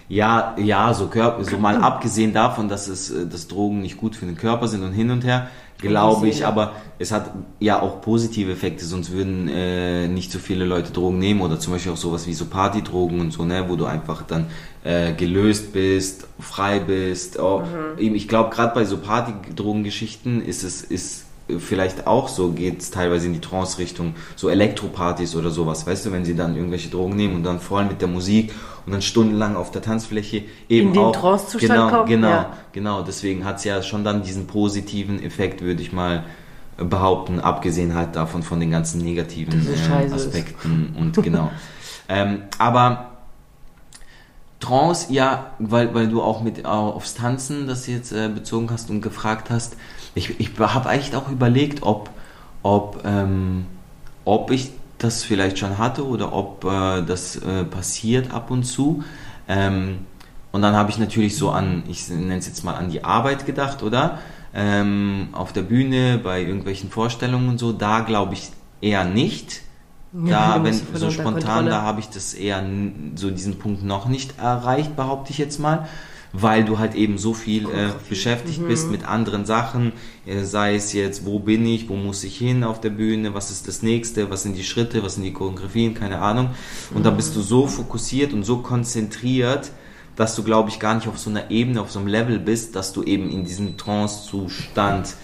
Ja, 0.08 0.54
ja, 0.58 0.94
so, 0.94 1.08
Körper, 1.08 1.42
so 1.42 1.58
mal 1.58 1.76
abgesehen 1.82 2.32
davon, 2.32 2.68
dass 2.68 2.86
es, 2.86 3.10
äh, 3.10 3.26
dass 3.26 3.48
Drogen 3.48 3.82
nicht 3.82 3.96
gut 3.96 4.14
für 4.14 4.26
den 4.26 4.36
Körper 4.36 4.68
sind 4.68 4.84
und 4.84 4.92
hin 4.92 5.10
und 5.10 5.24
her, 5.24 5.48
glaube 5.88 6.28
ich, 6.28 6.46
aber 6.46 6.72
es 6.98 7.12
hat 7.12 7.30
ja 7.60 7.80
auch 7.80 8.00
positive 8.00 8.52
Effekte, 8.52 8.84
sonst 8.84 9.12
würden 9.12 9.48
äh, 9.48 10.08
nicht 10.08 10.30
so 10.30 10.38
viele 10.38 10.64
Leute 10.64 10.92
Drogen 10.92 11.18
nehmen 11.18 11.40
oder 11.40 11.58
zum 11.58 11.72
Beispiel 11.72 11.92
auch 11.92 11.96
sowas 11.96 12.26
wie 12.26 12.34
so 12.34 12.46
Partydrogen 12.46 13.20
und 13.20 13.32
so, 13.32 13.44
ne, 13.44 13.64
wo 13.68 13.76
du 13.76 13.84
einfach 13.86 14.22
dann 14.22 14.46
äh, 14.84 15.12
gelöst 15.12 15.72
bist, 15.72 16.26
frei 16.38 16.80
bist. 16.80 17.38
Oh, 17.38 17.62
eben, 17.98 18.14
Ich 18.14 18.28
glaube, 18.28 18.50
gerade 18.50 18.74
bei 18.74 18.84
so 18.84 18.98
Partydrogengeschichten 18.98 20.44
ist 20.44 20.62
es 20.62 20.82
ist 20.82 21.23
vielleicht 21.58 22.06
auch 22.06 22.28
so, 22.28 22.52
geht 22.52 22.80
es 22.80 22.90
teilweise 22.90 23.26
in 23.26 23.34
die 23.34 23.40
Trance-Richtung, 23.40 24.14
so 24.34 24.48
Elektropartys 24.48 25.36
oder 25.36 25.50
sowas, 25.50 25.86
weißt 25.86 26.06
du, 26.06 26.12
wenn 26.12 26.24
sie 26.24 26.34
dann 26.34 26.56
irgendwelche 26.56 26.88
Drogen 26.88 27.16
nehmen 27.16 27.36
und 27.36 27.42
dann 27.44 27.60
voll 27.60 27.84
mit 27.84 28.00
der 28.00 28.08
Musik 28.08 28.52
und 28.86 28.92
dann 28.92 29.02
stundenlang 29.02 29.56
auf 29.56 29.70
der 29.70 29.82
Tanzfläche 29.82 30.44
eben 30.68 30.88
In 30.88 30.94
den 30.94 31.02
auch 31.02 31.12
Trance-Zustand 31.16 31.72
genau, 31.72 31.90
kommen, 31.90 32.08
Genau, 32.08 32.28
ja. 32.28 32.56
genau. 32.72 33.02
Deswegen 33.02 33.44
hat 33.44 33.58
es 33.58 33.64
ja 33.64 33.82
schon 33.82 34.04
dann 34.04 34.22
diesen 34.22 34.46
positiven 34.46 35.22
Effekt, 35.22 35.60
würde 35.62 35.82
ich 35.82 35.92
mal 35.92 36.24
behaupten, 36.76 37.40
abgesehen 37.40 37.94
halt 37.94 38.16
davon 38.16 38.42
von 38.42 38.58
den 38.58 38.70
ganzen 38.70 39.02
negativen 39.02 39.66
äh, 39.66 39.76
scheiße 39.76 40.14
ist. 40.14 40.26
Aspekten 40.26 40.94
und 40.98 41.22
genau. 41.22 41.50
ähm, 42.08 42.42
aber 42.58 43.10
Trance, 44.60 45.12
ja, 45.12 45.52
weil, 45.58 45.94
weil 45.94 46.08
du 46.08 46.22
auch 46.22 46.40
mit 46.40 46.60
äh, 46.60 46.62
aufs 46.64 47.14
Tanzen 47.14 47.66
das 47.66 47.86
jetzt 47.86 48.12
äh, 48.12 48.28
bezogen 48.28 48.70
hast 48.70 48.90
und 48.90 49.02
gefragt 49.02 49.50
hast. 49.50 49.76
Ich, 50.14 50.38
ich 50.40 50.50
habe 50.58 50.88
eigentlich 50.88 51.14
auch 51.16 51.28
überlegt, 51.28 51.82
ob, 51.82 52.10
ob, 52.62 53.02
ähm, 53.04 53.66
ob 54.24 54.50
ich 54.50 54.70
das 54.98 55.24
vielleicht 55.24 55.58
schon 55.58 55.78
hatte 55.78 56.06
oder 56.06 56.32
ob 56.32 56.64
äh, 56.64 57.02
das 57.02 57.36
äh, 57.36 57.64
passiert 57.64 58.32
ab 58.32 58.50
und 58.50 58.64
zu. 58.64 59.02
Ähm, 59.48 59.98
und 60.52 60.62
dann 60.62 60.74
habe 60.76 60.90
ich 60.90 60.98
natürlich 60.98 61.36
so 61.36 61.50
an, 61.50 61.82
ich 61.88 62.08
nenne 62.08 62.36
es 62.36 62.46
jetzt 62.46 62.64
mal 62.64 62.74
an 62.74 62.90
die 62.90 63.02
Arbeit 63.04 63.44
gedacht, 63.44 63.82
oder? 63.82 64.18
Ähm, 64.54 65.30
auf 65.32 65.52
der 65.52 65.62
Bühne, 65.62 66.18
bei 66.22 66.42
irgendwelchen 66.42 66.90
Vorstellungen 66.90 67.48
und 67.48 67.58
so, 67.58 67.72
da 67.72 68.00
glaube 68.00 68.34
ich 68.34 68.50
eher 68.80 69.04
nicht. 69.04 69.62
Ja, 70.12 70.58
Da, 70.58 70.64
wenn 70.64 70.74
so 70.94 71.10
spontan, 71.10 71.42
Kontrolle. 71.42 71.70
da 71.70 71.82
habe 71.82 71.98
ich 71.98 72.08
das 72.08 72.34
eher 72.34 72.62
so 73.16 73.32
diesen 73.32 73.58
Punkt 73.58 73.82
noch 73.82 74.06
nicht 74.06 74.38
erreicht, 74.38 74.94
behaupte 74.94 75.32
ich 75.32 75.38
jetzt 75.38 75.58
mal, 75.58 75.88
weil 76.36 76.64
du 76.64 76.80
halt 76.80 76.96
eben 76.96 77.16
so 77.16 77.32
viel 77.32 77.66
äh, 77.66 77.90
beschäftigt 78.08 78.60
Mhm. 78.60 78.66
bist 78.66 78.90
mit 78.90 79.06
anderen 79.08 79.46
Sachen, 79.46 79.92
äh, 80.26 80.42
sei 80.42 80.74
es 80.74 80.92
jetzt, 80.92 81.24
wo 81.24 81.38
bin 81.38 81.64
ich, 81.64 81.88
wo 81.88 81.94
muss 81.94 82.24
ich 82.24 82.36
hin 82.36 82.64
auf 82.64 82.80
der 82.80 82.90
Bühne, 82.90 83.34
was 83.34 83.52
ist 83.52 83.68
das 83.68 83.82
nächste, 83.82 84.30
was 84.30 84.42
sind 84.42 84.56
die 84.56 84.64
Schritte, 84.64 85.04
was 85.04 85.14
sind 85.14 85.22
die 85.22 85.32
Choreografien, 85.32 85.94
keine 85.94 86.18
Ahnung. 86.18 86.50
Und 86.92 87.06
da 87.06 87.10
bist 87.10 87.36
du 87.36 87.40
so 87.40 87.68
fokussiert 87.68 88.32
und 88.32 88.42
so 88.42 88.58
konzentriert, 88.58 89.70
dass 90.16 90.34
du, 90.34 90.42
glaube 90.42 90.70
ich, 90.70 90.80
gar 90.80 90.94
nicht 90.96 91.06
auf 91.06 91.18
so 91.20 91.30
einer 91.30 91.50
Ebene, 91.52 91.80
auf 91.80 91.92
so 91.92 92.00
einem 92.00 92.08
Level 92.08 92.40
bist, 92.40 92.74
dass 92.74 92.92
du 92.92 93.04
eben 93.04 93.30
in 93.30 93.44
diesem 93.44 93.76
Trance-Zustand 93.76 95.14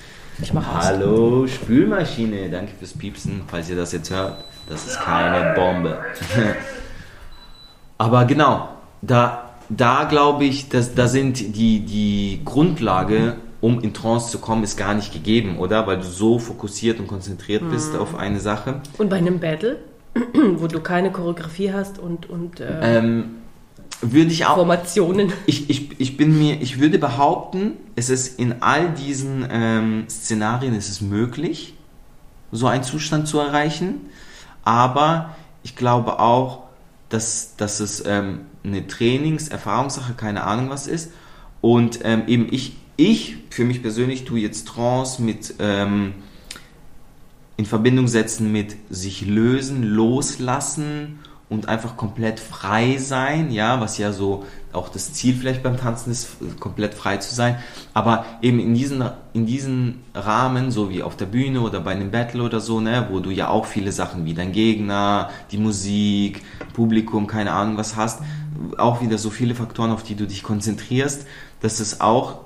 Ich 0.40 0.53
mach 0.53 0.77
aus. 0.79 0.85
Hallo, 0.85 1.46
Spülmaschine. 1.49 2.49
Danke 2.51 2.73
fürs 2.79 2.92
Piepsen, 2.92 3.42
falls 3.49 3.68
ihr 3.68 3.77
das 3.77 3.90
jetzt 3.92 4.11
hört. 4.11 4.44
Das 4.68 4.87
ist 4.87 5.01
keine 5.01 5.55
Bombe. 5.55 5.99
Aber 7.99 8.25
genau, 8.25 8.68
da, 9.03 9.49
da 9.70 10.04
glaube 10.04 10.44
ich, 10.44 10.68
dass, 10.68 10.94
da 10.94 11.09
sind 11.09 11.38
die, 11.56 11.80
die 11.80 12.40
Grundlage, 12.44 13.37
um 13.61 13.80
in 13.80 13.92
Trance 13.94 14.30
zu 14.30 14.38
kommen, 14.38 14.64
ist 14.64 14.76
gar 14.76 14.94
nicht 14.94 15.12
gegeben, 15.12 15.59
oder? 15.59 15.87
Weil 15.87 15.98
du 15.98 16.04
so 16.04 16.38
fokussiert 16.38 16.98
und 16.98 17.06
konzentriert 17.06 17.68
bist 17.70 17.94
Mhm. 17.94 18.00
auf 18.00 18.14
eine 18.16 18.40
Sache. 18.40 18.80
Und 18.98 19.09
bei 19.11 19.16
einem 19.16 19.38
Battle, 19.38 19.78
wo 20.56 20.66
du 20.66 20.80
keine 20.80 21.12
Choreografie 21.12 21.72
hast 21.72 21.98
und, 21.98 22.28
und 22.28 22.61
äh, 22.61 22.98
Ähm, 22.98 23.24
würde 24.02 24.30
ich 24.33 24.46
auch, 24.46 24.56
Formationen. 24.56 25.30
ich, 25.46 25.68
ich, 25.68 26.00
ich 26.00 26.16
bin 26.16 26.38
mir, 26.38 26.61
ich 26.62 26.80
würde 26.80 26.98
behaupten, 26.98 27.72
es 27.96 28.09
ist 28.09 28.38
in 28.38 28.62
all 28.62 28.88
diesen 28.90 29.46
ähm, 29.50 30.04
Szenarien 30.09 30.74
ist 30.74 30.88
es 30.88 31.00
möglich, 31.02 31.74
so 32.50 32.66
einen 32.66 32.83
Zustand 32.83 33.28
zu 33.28 33.38
erreichen. 33.38 34.00
Aber 34.64 35.35
ich 35.62 35.76
glaube 35.76 36.18
auch, 36.18 36.61
dass, 37.11 37.56
dass 37.56 37.80
es 37.80 38.02
ähm, 38.06 38.40
eine 38.64 38.87
Trainings-, 38.87 39.49
Erfahrungssache, 39.49 40.14
keine 40.14 40.44
Ahnung 40.44 40.70
was 40.70 40.87
ist. 40.87 41.12
Und 41.61 42.01
ähm, 42.05 42.23
eben 42.27 42.49
ich, 42.51 42.77
ich 42.96 43.37
für 43.51 43.64
mich 43.64 43.83
persönlich 43.83 44.25
tue 44.25 44.40
jetzt 44.40 44.68
Trance 44.68 45.23
mit 45.23 45.55
ähm, 45.59 46.14
in 47.61 47.66
Verbindung 47.66 48.09
setzen 48.09 48.51
mit 48.51 48.75
sich 48.88 49.27
lösen, 49.27 49.83
loslassen 49.83 51.18
und 51.51 51.68
einfach 51.68 51.99
komplett 51.99 52.40
frei 52.40 52.96
sein, 52.96 53.51
ja, 53.51 53.83
was 53.83 53.99
ja 53.99 54.12
so 54.12 54.46
auch 54.73 54.88
das 54.88 55.12
Ziel 55.12 55.35
vielleicht 55.35 55.62
beim 55.62 55.77
Tanzen 55.77 56.11
ist, 56.11 56.37
komplett 56.59 56.94
frei 56.94 57.18
zu 57.18 57.35
sein. 57.35 57.57
Aber 57.92 58.25
eben 58.40 58.61
in 58.61 58.73
diesen, 58.73 59.05
in 59.35 59.44
diesen 59.44 60.01
Rahmen, 60.14 60.70
so 60.70 60.88
wie 60.88 61.03
auf 61.03 61.16
der 61.16 61.27
Bühne 61.27 61.61
oder 61.61 61.81
bei 61.81 61.90
einem 61.90 62.11
Battle 62.11 62.44
oder 62.44 62.61
so, 62.61 62.81
ne, 62.81 63.09
wo 63.11 63.18
du 63.18 63.31
ja 63.31 63.49
auch 63.49 63.66
viele 63.66 63.92
Sachen 63.92 64.25
wie 64.25 64.33
dein 64.33 64.53
Gegner, 64.53 65.29
die 65.51 65.59
Musik, 65.59 66.42
Publikum, 66.73 67.27
keine 67.27 67.53
Ahnung 67.53 67.77
was 67.77 67.94
hast, 67.94 68.20
auch 68.78 69.00
wieder 69.00 69.18
so 69.18 69.30
viele 69.30 69.54
Faktoren, 69.54 69.90
auf 69.90 70.02
die 70.02 70.14
du 70.14 70.26
dich 70.26 70.42
konzentrierst. 70.42 71.26
Das 71.60 71.80
ist 71.80 72.00
auch 72.00 72.40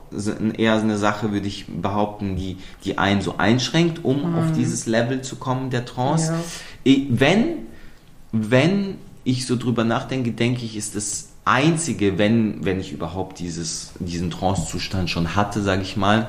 eher 0.57 0.75
eine 0.75 0.99
Sache, 0.99 1.33
würde 1.33 1.47
ich 1.47 1.67
behaupten, 1.67 2.37
die, 2.37 2.59
die 2.85 2.99
einen 2.99 3.21
so 3.21 3.37
einschränkt, 3.39 4.05
um 4.05 4.35
auf 4.35 4.53
dieses 4.53 4.87
Level 4.87 5.23
zu 5.23 5.37
kommen 5.37 5.71
der 5.71 5.85
Trance. 5.85 6.35
Ja. 6.85 6.97
Wenn, 7.11 7.67
wenn 8.33 8.97
ich 9.25 9.47
so 9.47 9.57
drüber 9.57 9.85
nachdenke, 9.85 10.33
denke 10.33 10.65
ich, 10.65 10.77
ist 10.77 10.97
das 10.97 11.29
Einzige, 11.45 12.19
wenn, 12.19 12.65
wenn 12.65 12.81
ich 12.81 12.93
überhaupt 12.93 13.39
dieses, 13.39 13.93
diesen 13.99 14.31
Trance-Zustand 14.31 15.11
schon 15.11 15.37
hatte, 15.37 15.63
sage 15.63 15.83
ich 15.83 15.97
mal, 15.97 16.29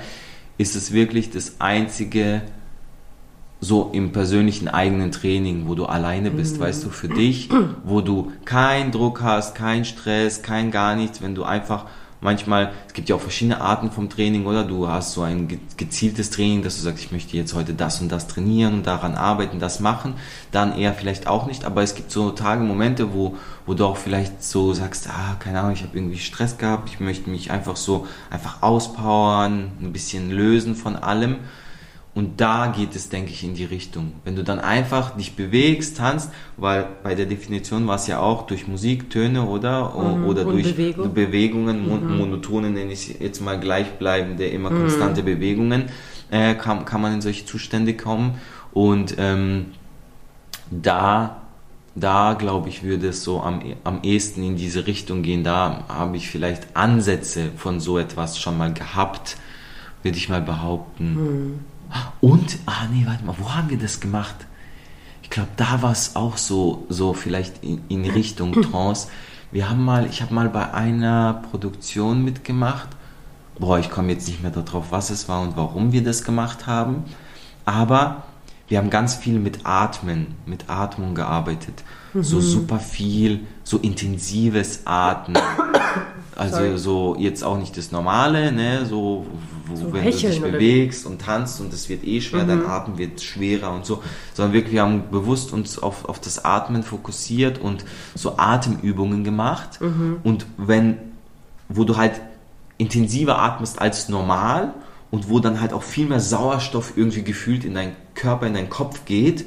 ist 0.58 0.76
es 0.76 0.92
wirklich 0.92 1.30
das 1.32 1.60
Einzige, 1.60 2.42
so 3.66 3.90
im 3.94 4.12
persönlichen 4.12 4.68
eigenen 4.68 5.12
Training, 5.12 5.68
wo 5.68 5.76
du 5.76 5.86
alleine 5.86 6.30
bist, 6.30 6.60
weißt 6.60 6.84
du, 6.86 6.90
für 6.90 7.10
dich, 7.10 7.50
wo 7.84 8.02
du 8.02 8.32
keinen 8.46 8.92
Druck 8.92 9.22
hast, 9.22 9.56
keinen 9.56 9.86
Stress, 9.86 10.42
kein 10.44 10.72
gar 10.72 10.96
nichts, 10.96 11.22
wenn 11.22 11.36
du 11.36 11.44
einfach 11.44 11.86
manchmal, 12.22 12.72
es 12.88 12.94
gibt 12.94 13.10
ja 13.10 13.16
auch 13.16 13.22
verschiedene 13.22 13.62
Arten 13.62 13.92
vom 13.92 14.10
Training, 14.10 14.46
oder? 14.46 14.64
Du 14.64 14.88
hast 14.88 15.14
so 15.14 15.22
ein 15.22 15.60
gezieltes 15.78 16.30
Training, 16.32 16.64
dass 16.64 16.76
du 16.78 16.82
sagst, 16.82 17.04
ich 17.04 17.12
möchte 17.12 17.38
jetzt 17.38 17.54
heute 17.54 17.74
das 17.74 18.02
und 18.02 18.12
das 18.12 18.28
trainieren 18.28 18.74
und 18.74 18.88
daran 18.88 19.16
arbeiten, 19.16 19.60
das 19.60 19.80
machen. 19.80 20.16
Dann 20.52 20.78
eher 20.78 20.94
vielleicht 20.94 21.28
auch 21.28 21.46
nicht, 21.46 21.66
aber 21.66 21.84
es 21.84 21.96
gibt 21.96 22.12
so 22.12 22.32
Tage, 22.32 22.64
Momente, 22.64 23.14
wo, 23.14 23.36
wo 23.66 23.74
du 23.74 23.86
auch 23.86 23.98
vielleicht 23.98 24.44
so 24.44 24.74
sagst, 24.74 25.08
ah, 25.10 25.36
keine 25.40 25.60
Ahnung, 25.60 25.74
ich 25.74 25.84
habe 25.84 25.96
irgendwie 25.96 26.18
Stress 26.18 26.58
gehabt, 26.58 26.90
ich 26.90 27.00
möchte 27.00 27.30
mich 27.30 27.52
einfach 27.52 27.76
so 27.76 28.08
einfach 28.30 28.62
auspowern, 28.62 29.72
ein 29.82 29.94
bisschen 29.94 30.32
lösen 30.32 30.76
von 30.76 30.96
allem. 30.96 31.38
Und 32.16 32.40
da 32.40 32.68
geht 32.68 32.96
es, 32.96 33.10
denke 33.10 33.32
ich, 33.32 33.44
in 33.44 33.56
die 33.56 33.66
Richtung. 33.66 34.14
Wenn 34.24 34.38
du 34.38 34.44
dann 34.44 34.62
einfach 34.62 35.18
dich 35.18 35.36
bewegst, 35.36 35.98
tanzt, 35.98 36.32
weil 36.56 36.88
bei 37.04 37.14
der 37.14 37.26
Definition 37.26 37.86
war 37.88 37.98
es 37.98 38.08
ja 38.08 38.20
auch 38.20 38.48
durch 38.48 38.70
Musik, 38.70 39.10
Töne 39.10 39.46
oder, 39.46 39.90
mhm, 39.90 40.26
oder 40.26 40.46
durch 40.46 40.78
Bewegung. 40.78 41.14
Bewegungen, 41.14 41.84
mhm. 41.84 42.18
monotone 42.18 42.70
nenne 42.70 42.94
ich 42.94 43.20
jetzt 43.20 43.42
mal 43.42 43.60
gleichbleibende, 43.60 44.48
immer 44.48 44.70
mhm. 44.70 44.80
konstante 44.80 45.24
Bewegungen, 45.24 45.90
äh, 46.32 46.56
kann, 46.56 46.86
kann 46.86 47.02
man 47.02 47.16
in 47.16 47.22
solche 47.22 47.46
Zustände 47.46 47.94
kommen. 47.98 48.40
Und 48.72 49.16
ähm, 49.18 49.74
da, 50.72 51.42
da 51.96 52.34
glaube 52.34 52.70
ich, 52.70 52.82
würde 52.82 53.10
es 53.10 53.26
so 53.26 53.42
am, 53.42 53.60
am 53.84 54.00
ehesten 54.04 54.42
in 54.42 54.56
diese 54.56 54.88
Richtung 54.88 55.22
gehen. 55.22 55.44
Da 55.44 55.84
habe 55.90 56.16
ich 56.16 56.30
vielleicht 56.30 56.78
Ansätze 56.78 57.52
von 57.58 57.82
so 57.82 58.00
etwas 58.00 58.40
schon 58.40 58.58
mal 58.58 58.72
gehabt, 58.72 59.36
würde 60.02 60.18
ich 60.18 60.30
mal 60.30 60.42
behaupten. 60.42 61.60
Und, 62.22 62.58
ah 62.66 62.88
nee, 62.92 63.06
warte 63.06 63.24
mal, 63.26 63.36
wo 63.38 63.54
haben 63.54 63.70
wir 63.70 63.78
das 63.78 64.00
gemacht? 64.00 64.36
Ich 65.24 65.30
glaube, 65.30 65.50
da 65.58 65.82
war 65.82 65.92
es 65.92 66.16
auch 66.16 66.38
so, 66.38 66.86
so 66.90 67.14
vielleicht 67.14 67.64
in, 67.64 67.82
in 67.90 68.10
Richtung 68.10 68.54
Trance. 68.62 69.08
Wir 69.52 69.70
haben 69.70 69.84
mal, 69.84 70.06
ich 70.08 70.22
habe 70.22 70.34
mal 70.34 70.50
bei 70.50 70.74
einer 70.74 71.42
Produktion 71.50 72.24
mitgemacht. 72.24 72.90
Boah, 73.58 73.80
ich 73.80 73.90
komme 73.90 74.12
jetzt 74.12 74.28
nicht 74.28 74.42
mehr 74.42 74.52
darauf, 74.52 74.92
was 74.92 75.10
es 75.10 75.30
war 75.30 75.42
und 75.42 75.56
warum 75.56 75.92
wir 75.92 76.04
das 76.04 76.24
gemacht 76.24 76.68
haben. 76.68 77.06
Aber 77.64 78.24
wir 78.68 78.80
haben 78.80 78.90
ganz 78.90 79.16
viel 79.16 79.40
mit 79.40 79.60
Atmen, 79.64 80.36
mit 80.46 80.70
Atmung 80.70 81.16
gearbeitet. 81.16 81.84
Mhm. 82.14 82.24
So 82.24 82.42
super 82.42 82.80
viel, 82.80 83.46
so 83.64 83.78
intensives 83.78 84.82
Atmen. 84.86 85.42
Also 86.38 86.58
Sorry. 86.58 86.78
so 86.78 87.16
jetzt 87.18 87.46
auch 87.46 87.58
nicht 87.58 87.78
das 87.78 87.94
Normale, 87.94 88.52
ne, 88.52 88.86
so, 88.86 89.26
wo, 89.68 89.76
so 89.76 89.94
wenn 89.94 90.04
du 90.04 90.12
dich 90.12 90.42
bewegst 90.42 91.06
und 91.06 91.22
tanzt 91.22 91.62
und 91.62 91.74
es 91.74 91.90
wird 91.90 92.04
eh 92.04 92.22
schwer, 92.22 92.44
mhm. 92.44 92.48
dein 92.48 92.66
Atem 92.66 92.98
wird 92.98 93.22
schwerer 93.22 93.74
und 93.74 93.86
so, 93.86 94.02
sondern 94.34 94.54
wirklich, 94.54 94.74
wir 94.74 94.82
haben 94.82 95.10
bewusst 95.12 95.54
uns 95.54 95.80
auf, 95.80 96.06
auf 96.06 96.20
das 96.20 96.44
Atmen 96.46 96.84
fokussiert 96.84 97.60
und 97.60 97.86
so 98.16 98.38
Atemübungen 98.38 99.24
gemacht 99.24 99.82
mhm. 99.82 100.18
und 100.24 100.46
wenn, 100.58 100.98
wo 101.70 101.84
du 101.84 101.98
halt 101.98 102.22
intensiver 102.78 103.40
atmest 103.40 103.82
als 103.82 104.10
normal 104.10 104.74
und 105.12 105.30
wo 105.30 105.40
dann 105.40 105.62
halt 105.62 105.74
auch 105.74 105.84
viel 105.84 106.08
mehr 106.08 106.20
Sauerstoff 106.20 106.94
irgendwie 106.96 107.24
gefühlt 107.24 107.64
in 107.64 107.74
deinen 107.74 107.96
Körper, 108.16 108.48
in 108.48 108.54
deinen 108.54 108.70
Kopf 108.70 109.06
geht 109.06 109.46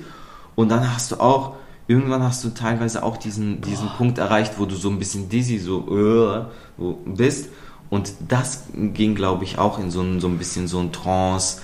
und 0.55 0.71
dann 0.71 0.95
hast 0.95 1.13
du 1.13 1.21
auch 1.21 1.55
irgendwann 1.89 2.23
hast 2.23 2.45
du 2.45 2.51
teilweise 2.51 3.03
auch 3.03 3.17
diesen, 3.17 3.63
diesen 3.63 3.89
Punkt 3.89 4.19
erreicht, 4.19 4.55
wo 4.59 4.67
du 4.67 4.77
so 4.77 4.91
ein 4.91 4.99
bisschen 4.99 5.29
dizzy 5.29 5.59
so 5.59 6.49
uh, 6.79 6.93
bist. 7.07 7.49
Und 7.91 8.13
das 8.29 8.65
ging, 8.75 9.15
glaube 9.15 9.45
ich, 9.45 9.59
auch 9.59 9.79
in 9.79 9.91
so 9.91 10.03
ein, 10.03 10.21
so 10.21 10.29
ein 10.29 10.39
bisschen 10.39 10.69
so 10.69 10.79
ein 10.79 10.93
Trance, 10.93 11.63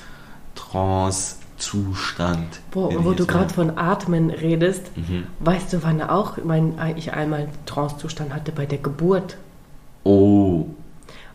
Trance-Zustand. 0.54 2.60
Wo, 2.72 3.04
wo 3.04 3.12
du 3.12 3.26
gerade 3.26 3.52
von 3.52 3.76
Atmen 3.76 4.30
redest, 4.30 4.90
mhm. 4.96 5.24
weißt 5.40 5.72
du, 5.72 5.82
wann 5.82 6.00
auch 6.00 6.38
mein, 6.42 6.74
ich 6.96 7.12
einmal 7.12 7.48
Trance-Zustand 7.66 8.34
hatte 8.34 8.52
bei 8.52 8.66
der 8.66 8.78
Geburt? 8.78 9.36
Oh. 10.02 10.66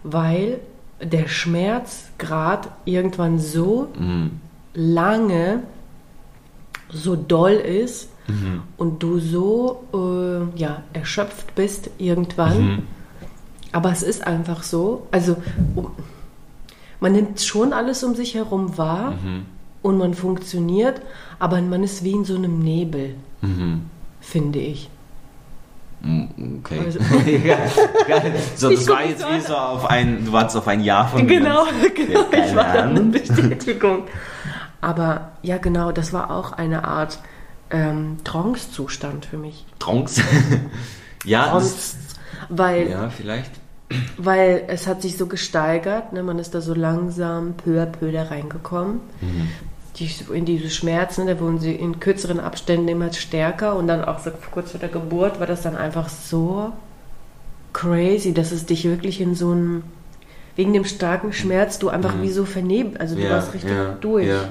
Weil 0.03 0.59
der 1.01 1.27
Schmerzgrad 1.27 2.69
irgendwann 2.85 3.39
so 3.39 3.89
mhm. 3.97 4.39
lange 4.73 5.63
so 6.91 7.15
doll 7.15 7.53
ist, 7.53 8.09
mhm. 8.29 8.63
und 8.77 9.03
du 9.03 9.19
so 9.19 9.83
äh, 9.93 10.59
ja, 10.59 10.83
erschöpft 10.93 11.55
bist 11.55 11.89
irgendwann. 11.97 12.83
Aber 13.71 13.91
es 13.91 14.03
ist 14.03 14.25
einfach 14.25 14.63
so. 14.63 15.07
Also 15.11 15.37
man 16.99 17.13
nimmt 17.13 17.41
schon 17.41 17.73
alles 17.73 18.03
um 18.03 18.15
sich 18.15 18.35
herum 18.35 18.77
wahr 18.77 19.11
mhm. 19.11 19.45
und 19.81 19.97
man 19.97 20.13
funktioniert, 20.13 21.01
aber 21.39 21.61
man 21.61 21.83
ist 21.83 22.03
wie 22.03 22.11
in 22.11 22.25
so 22.25 22.35
einem 22.35 22.59
Nebel, 22.59 23.15
mhm. 23.41 23.81
finde 24.21 24.59
ich. 24.59 24.89
Mm, 26.01 26.59
okay. 26.59 26.79
Also, 26.85 26.99
ja, 27.45 27.57
so, 28.55 28.69
das 28.69 28.87
war 28.87 29.05
jetzt 29.05 29.25
wie 29.27 29.41
so 29.41 29.55
auf 29.55 29.85
ein, 29.85 30.25
du 30.25 30.31
warst 30.31 30.55
auf 30.55 30.67
ein 30.67 30.81
Jahr 30.81 31.07
von 31.09 31.25
mir. 31.25 31.39
Genau, 31.39 31.65
genau. 31.93 32.25
Ich 32.31 32.55
war 32.55 32.73
dann 32.73 33.11
Bestätigung. 33.11 34.03
Aber 34.81 35.31
ja, 35.41 35.57
genau, 35.57 35.91
das 35.91 36.13
war 36.13 36.31
auch 36.31 36.53
eine 36.53 36.85
Art 36.85 37.19
ähm, 37.69 38.17
Trance-Zustand 38.23 39.25
für 39.25 39.37
mich. 39.37 39.65
Trance? 39.79 40.21
ja, 41.25 41.49
Trance, 41.49 41.97
weil, 42.49 42.89
ja, 42.89 43.09
vielleicht. 43.09 43.51
Weil 44.17 44.65
es 44.67 44.85
hat 44.87 45.01
sich 45.01 45.17
so 45.17 45.25
gesteigert, 45.25 46.13
ne? 46.13 46.21
man 46.21 46.37
ist 46.37 46.53
da 46.53 46.61
so 46.61 46.73
langsam 46.73 47.53
peu 47.53 47.81
à 47.81 47.85
peu 47.85 48.11
da 48.11 48.23
reingekommen. 48.23 48.99
Mhm. 49.21 49.49
Die, 49.95 50.09
in 50.33 50.45
diese 50.45 50.69
Schmerzen, 50.69 51.27
da 51.27 51.39
wurden 51.39 51.59
sie 51.59 51.73
in 51.73 51.99
kürzeren 51.99 52.39
Abständen 52.39 52.87
immer 52.87 53.11
stärker 53.11 53.75
und 53.75 53.87
dann 53.87 54.05
auch 54.05 54.19
so 54.19 54.31
kurz 54.51 54.71
vor 54.71 54.79
der 54.79 54.89
Geburt 54.89 55.39
war 55.39 55.47
das 55.47 55.63
dann 55.63 55.75
einfach 55.75 56.07
so 56.07 56.71
crazy, 57.73 58.33
dass 58.33 58.51
es 58.51 58.65
dich 58.65 58.85
wirklich 58.85 59.19
in 59.19 59.35
so 59.35 59.51
einem, 59.51 59.83
wegen 60.55 60.73
dem 60.73 60.85
starken 60.85 61.33
Schmerz, 61.33 61.79
du 61.79 61.89
einfach 61.89 62.15
mhm. 62.15 62.21
wie 62.21 62.31
so 62.31 62.45
vernebelt, 62.45 63.01
also 63.01 63.15
du 63.15 63.21
ja, 63.21 63.31
warst 63.31 63.53
richtig 63.53 63.71
ja, 63.71 63.97
durch. 63.99 64.27
Ja. 64.27 64.49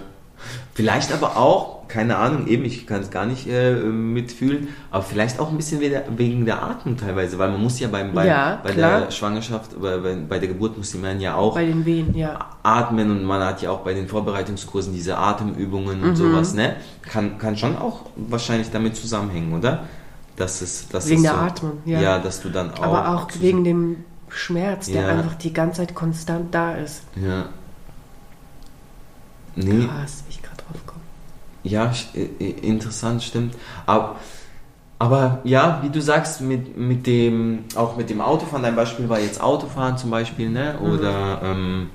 Vielleicht 0.74 1.12
aber 1.12 1.36
auch, 1.36 1.88
keine 1.88 2.16
Ahnung, 2.16 2.46
eben, 2.46 2.64
ich 2.64 2.86
kann 2.86 3.00
es 3.00 3.10
gar 3.10 3.26
nicht 3.26 3.48
äh, 3.48 3.74
mitfühlen, 3.74 4.68
aber 4.90 5.02
vielleicht 5.02 5.40
auch 5.40 5.50
ein 5.50 5.56
bisschen 5.56 5.80
wegen 5.80 6.44
der 6.44 6.62
Atmung 6.62 6.96
teilweise, 6.96 7.38
weil 7.38 7.50
man 7.50 7.60
muss 7.62 7.80
ja 7.80 7.88
beim, 7.88 8.12
beim 8.12 8.26
ja, 8.26 8.60
bei 8.62 8.72
klar. 8.72 9.00
der 9.00 9.10
Schwangerschaft, 9.10 9.80
bei, 9.80 9.96
bei 9.98 10.38
der 10.38 10.48
Geburt 10.48 10.76
muss 10.78 10.94
man 10.94 11.20
ja 11.20 11.34
auch 11.34 11.54
bei 11.54 11.64
den 11.66 11.84
Wehen, 11.84 12.14
ja. 12.14 12.38
atmen 12.62 13.10
und 13.10 13.24
man 13.24 13.42
hat 13.42 13.62
ja 13.62 13.70
auch 13.70 13.80
bei 13.80 13.94
den 13.94 14.06
Vorbereitungskursen 14.06 14.92
diese 14.92 15.18
Atemübungen 15.18 16.02
und 16.02 16.10
mhm. 16.10 16.16
sowas, 16.16 16.54
ne? 16.54 16.76
Kann, 17.02 17.38
kann 17.38 17.56
schon 17.56 17.76
auch 17.76 18.02
wahrscheinlich 18.16 18.70
damit 18.70 18.96
zusammenhängen, 18.96 19.52
oder? 19.52 19.84
Dass 20.36 20.60
es, 20.60 20.88
dass 20.88 21.08
wegen 21.08 21.16
es 21.16 21.22
der 21.22 21.32
so, 21.32 21.38
Atmung, 21.38 21.78
ja. 21.84 22.00
Ja, 22.00 22.18
dass 22.18 22.40
du 22.40 22.50
dann 22.50 22.72
auch. 22.72 22.82
Aber 22.82 23.16
auch 23.16 23.28
wegen 23.40 23.64
dem 23.64 24.04
Schmerz, 24.28 24.86
der 24.86 25.02
ja. 25.02 25.08
einfach 25.08 25.34
die 25.34 25.52
ganze 25.52 25.80
Zeit 25.80 25.94
konstant 25.94 26.54
da 26.54 26.74
ist. 26.74 27.02
Ja. 27.16 27.46
Nee. 29.64 29.86
Krass, 29.86 30.24
wie 30.26 30.30
ich 30.30 30.42
gerade 30.42 30.56
drauf 30.56 30.86
komme. 30.86 31.00
Ja, 31.64 31.92
interessant, 32.38 33.22
stimmt. 33.22 33.54
Aber, 33.86 34.16
aber 34.98 35.40
ja, 35.44 35.80
wie 35.82 35.90
du 35.90 36.00
sagst, 36.00 36.40
mit, 36.40 36.76
mit 36.76 37.06
dem, 37.06 37.64
auch 37.74 37.96
mit 37.96 38.08
dem 38.10 38.20
Autofahren, 38.20 38.62
dein 38.62 38.76
Beispiel 38.76 39.08
war 39.08 39.18
jetzt 39.18 39.40
Autofahren 39.40 39.98
zum 39.98 40.10
Beispiel, 40.10 40.48
ne? 40.48 40.78
Mhm. 40.80 40.90
Oder 40.90 41.36
mhm. 41.36 41.60
ähm, 41.60 41.90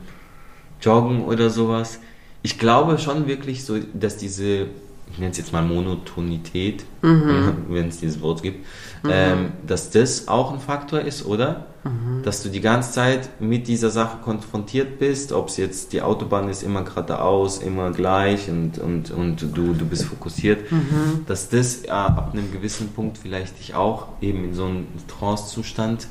Joggen 0.81 1.23
oder 1.23 1.49
sowas. 1.49 1.99
Ich 2.41 2.59
glaube 2.59 2.97
schon 2.97 3.27
wirklich 3.27 3.63
so, 3.63 3.77
dass 3.93 4.17
diese 4.17 4.67
ich 5.11 5.19
nenne 5.19 5.31
es 5.31 5.37
jetzt 5.37 5.53
mal 5.53 5.63
Monotonität, 5.63 6.85
mhm. 7.01 7.65
wenn 7.69 7.89
es 7.89 7.99
dieses 7.99 8.21
Wort 8.21 8.41
gibt, 8.41 8.65
mhm. 9.03 9.09
ähm, 9.11 9.51
dass 9.65 9.91
das 9.91 10.27
auch 10.27 10.51
ein 10.51 10.59
Faktor 10.59 11.01
ist, 11.01 11.25
oder? 11.25 11.67
Mhm. 11.83 12.23
Dass 12.23 12.41
du 12.41 12.49
die 12.49 12.61
ganze 12.61 12.93
Zeit 12.93 13.41
mit 13.41 13.67
dieser 13.67 13.89
Sache 13.89 14.17
konfrontiert 14.23 14.99
bist, 14.99 15.31
ob 15.33 15.49
es 15.49 15.57
jetzt 15.57 15.93
die 15.93 16.01
Autobahn 16.01 16.49
ist, 16.49 16.63
immer 16.63 16.83
geradeaus, 16.83 17.59
immer 17.59 17.91
gleich 17.91 18.49
und, 18.49 18.79
und, 18.79 19.11
und 19.11 19.41
du, 19.41 19.73
du 19.73 19.85
bist 19.85 20.05
fokussiert, 20.05 20.71
mhm. 20.71 21.25
dass 21.27 21.49
das 21.49 21.83
ja, 21.85 22.07
ab 22.07 22.31
einem 22.33 22.51
gewissen 22.51 22.89
Punkt 22.89 23.17
vielleicht 23.17 23.59
dich 23.59 23.75
auch 23.75 24.07
eben 24.21 24.45
in 24.45 24.53
so 24.53 24.65
einen 24.65 24.87
Trance-Zustand 25.07 26.07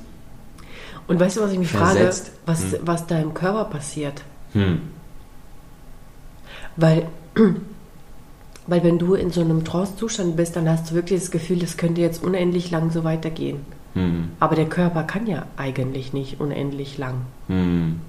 Und 1.08 1.18
weißt 1.18 1.38
du, 1.38 1.40
was 1.40 1.52
ich 1.52 1.58
mich 1.58 1.70
versetzt? 1.70 2.26
frage, 2.26 2.38
was, 2.46 2.72
hm. 2.72 2.78
was 2.82 3.06
da 3.06 3.18
im 3.18 3.34
Körper 3.34 3.64
passiert? 3.64 4.22
Hm. 4.52 4.80
Weil 6.76 7.08
weil 8.66 8.84
wenn 8.84 8.98
du 8.98 9.14
in 9.14 9.30
so 9.30 9.40
einem 9.40 9.64
Trance-Zustand 9.64 10.36
bist, 10.36 10.56
dann 10.56 10.68
hast 10.68 10.90
du 10.90 10.94
wirklich 10.94 11.20
das 11.20 11.30
Gefühl, 11.30 11.62
es 11.62 11.76
könnte 11.76 12.00
jetzt 12.00 12.22
unendlich 12.22 12.70
lang 12.70 12.90
so 12.90 13.04
weitergehen. 13.04 13.60
Mhm. 13.94 14.30
Aber 14.40 14.56
der 14.56 14.68
Körper 14.68 15.02
kann 15.02 15.26
ja 15.26 15.46
eigentlich 15.56 16.12
nicht 16.12 16.40
unendlich 16.40 16.98
lang. 16.98 17.22
Mhm. 17.48 18.00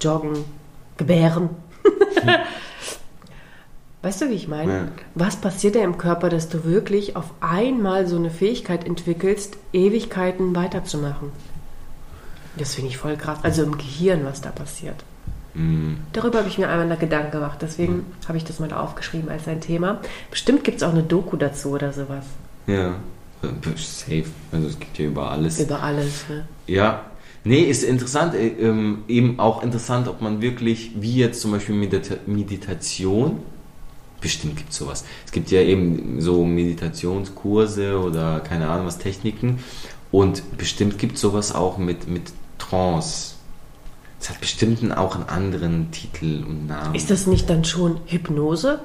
Joggen, 0.00 0.44
gebären. 0.96 1.50
weißt 4.02 4.22
du, 4.22 4.30
wie 4.30 4.34
ich 4.34 4.48
meine? 4.48 4.72
Ja. 4.72 4.88
Was 5.14 5.36
passiert 5.36 5.76
da 5.76 5.80
im 5.80 5.98
Körper, 5.98 6.28
dass 6.28 6.48
du 6.48 6.64
wirklich 6.64 7.16
auf 7.16 7.30
einmal 7.40 8.06
so 8.06 8.16
eine 8.16 8.30
Fähigkeit 8.30 8.86
entwickelst, 8.86 9.56
Ewigkeiten 9.72 10.54
weiterzumachen? 10.54 11.30
Das 12.56 12.74
finde 12.74 12.90
ich 12.90 12.98
voll 12.98 13.16
krass. 13.16 13.38
Also 13.42 13.62
im 13.62 13.78
Gehirn, 13.78 14.24
was 14.24 14.42
da 14.42 14.50
passiert. 14.50 15.02
Mhm. 15.54 15.98
Darüber 16.12 16.38
habe 16.38 16.48
ich 16.48 16.58
mir 16.58 16.68
einmal 16.68 16.96
Gedanken 16.96 17.30
gemacht. 17.30 17.58
Deswegen 17.60 17.94
mhm. 17.94 18.04
habe 18.28 18.38
ich 18.38 18.44
das 18.44 18.58
mal 18.58 18.72
aufgeschrieben 18.72 19.28
als 19.28 19.48
ein 19.48 19.60
Thema. 19.60 20.00
Bestimmt 20.30 20.64
gibt 20.64 20.78
es 20.78 20.82
auch 20.82 20.92
eine 20.92 21.02
Doku 21.02 21.36
dazu 21.36 21.70
oder 21.70 21.92
sowas. 21.92 22.24
Ja, 22.66 22.94
safe. 23.76 24.24
Also 24.50 24.68
es 24.68 24.78
gibt 24.78 24.98
ja 24.98 25.06
über 25.06 25.30
alles. 25.30 25.60
Über 25.60 25.82
alles, 25.82 26.28
ne? 26.28 26.46
Ja, 26.66 27.04
Nee, 27.44 27.62
ist 27.62 27.82
interessant, 27.82 28.34
äh, 28.34 28.48
ähm, 28.48 29.02
eben 29.08 29.40
auch 29.40 29.62
interessant, 29.64 30.06
ob 30.06 30.20
man 30.20 30.40
wirklich, 30.40 30.92
wie 31.00 31.16
jetzt 31.16 31.40
zum 31.40 31.50
Beispiel 31.50 31.74
Medita 31.74 32.14
Meditation, 32.26 33.40
bestimmt 34.20 34.56
gibt 34.56 34.70
es 34.70 34.76
sowas. 34.76 35.04
Es 35.26 35.32
gibt 35.32 35.50
ja 35.50 35.60
eben 35.60 36.20
so 36.20 36.44
Meditationskurse 36.44 37.98
oder 37.98 38.38
keine 38.40 38.68
Ahnung 38.68 38.86
was, 38.86 38.98
Techniken 38.98 39.58
und 40.12 40.56
bestimmt 40.56 40.98
gibt 40.98 41.16
es 41.16 41.20
sowas 41.20 41.52
auch 41.52 41.78
mit, 41.78 42.08
mit 42.08 42.32
Trance. 42.58 43.31
Es 44.22 44.30
hat 44.30 44.38
bestimmt 44.40 44.96
auch 44.96 45.16
einen 45.16 45.28
anderen 45.28 45.90
Titel 45.90 46.44
und 46.48 46.68
Namen. 46.68 46.94
Ist 46.94 47.10
das 47.10 47.26
nicht 47.26 47.50
dann 47.50 47.64
schon 47.64 47.98
Hypnose? 48.06 48.78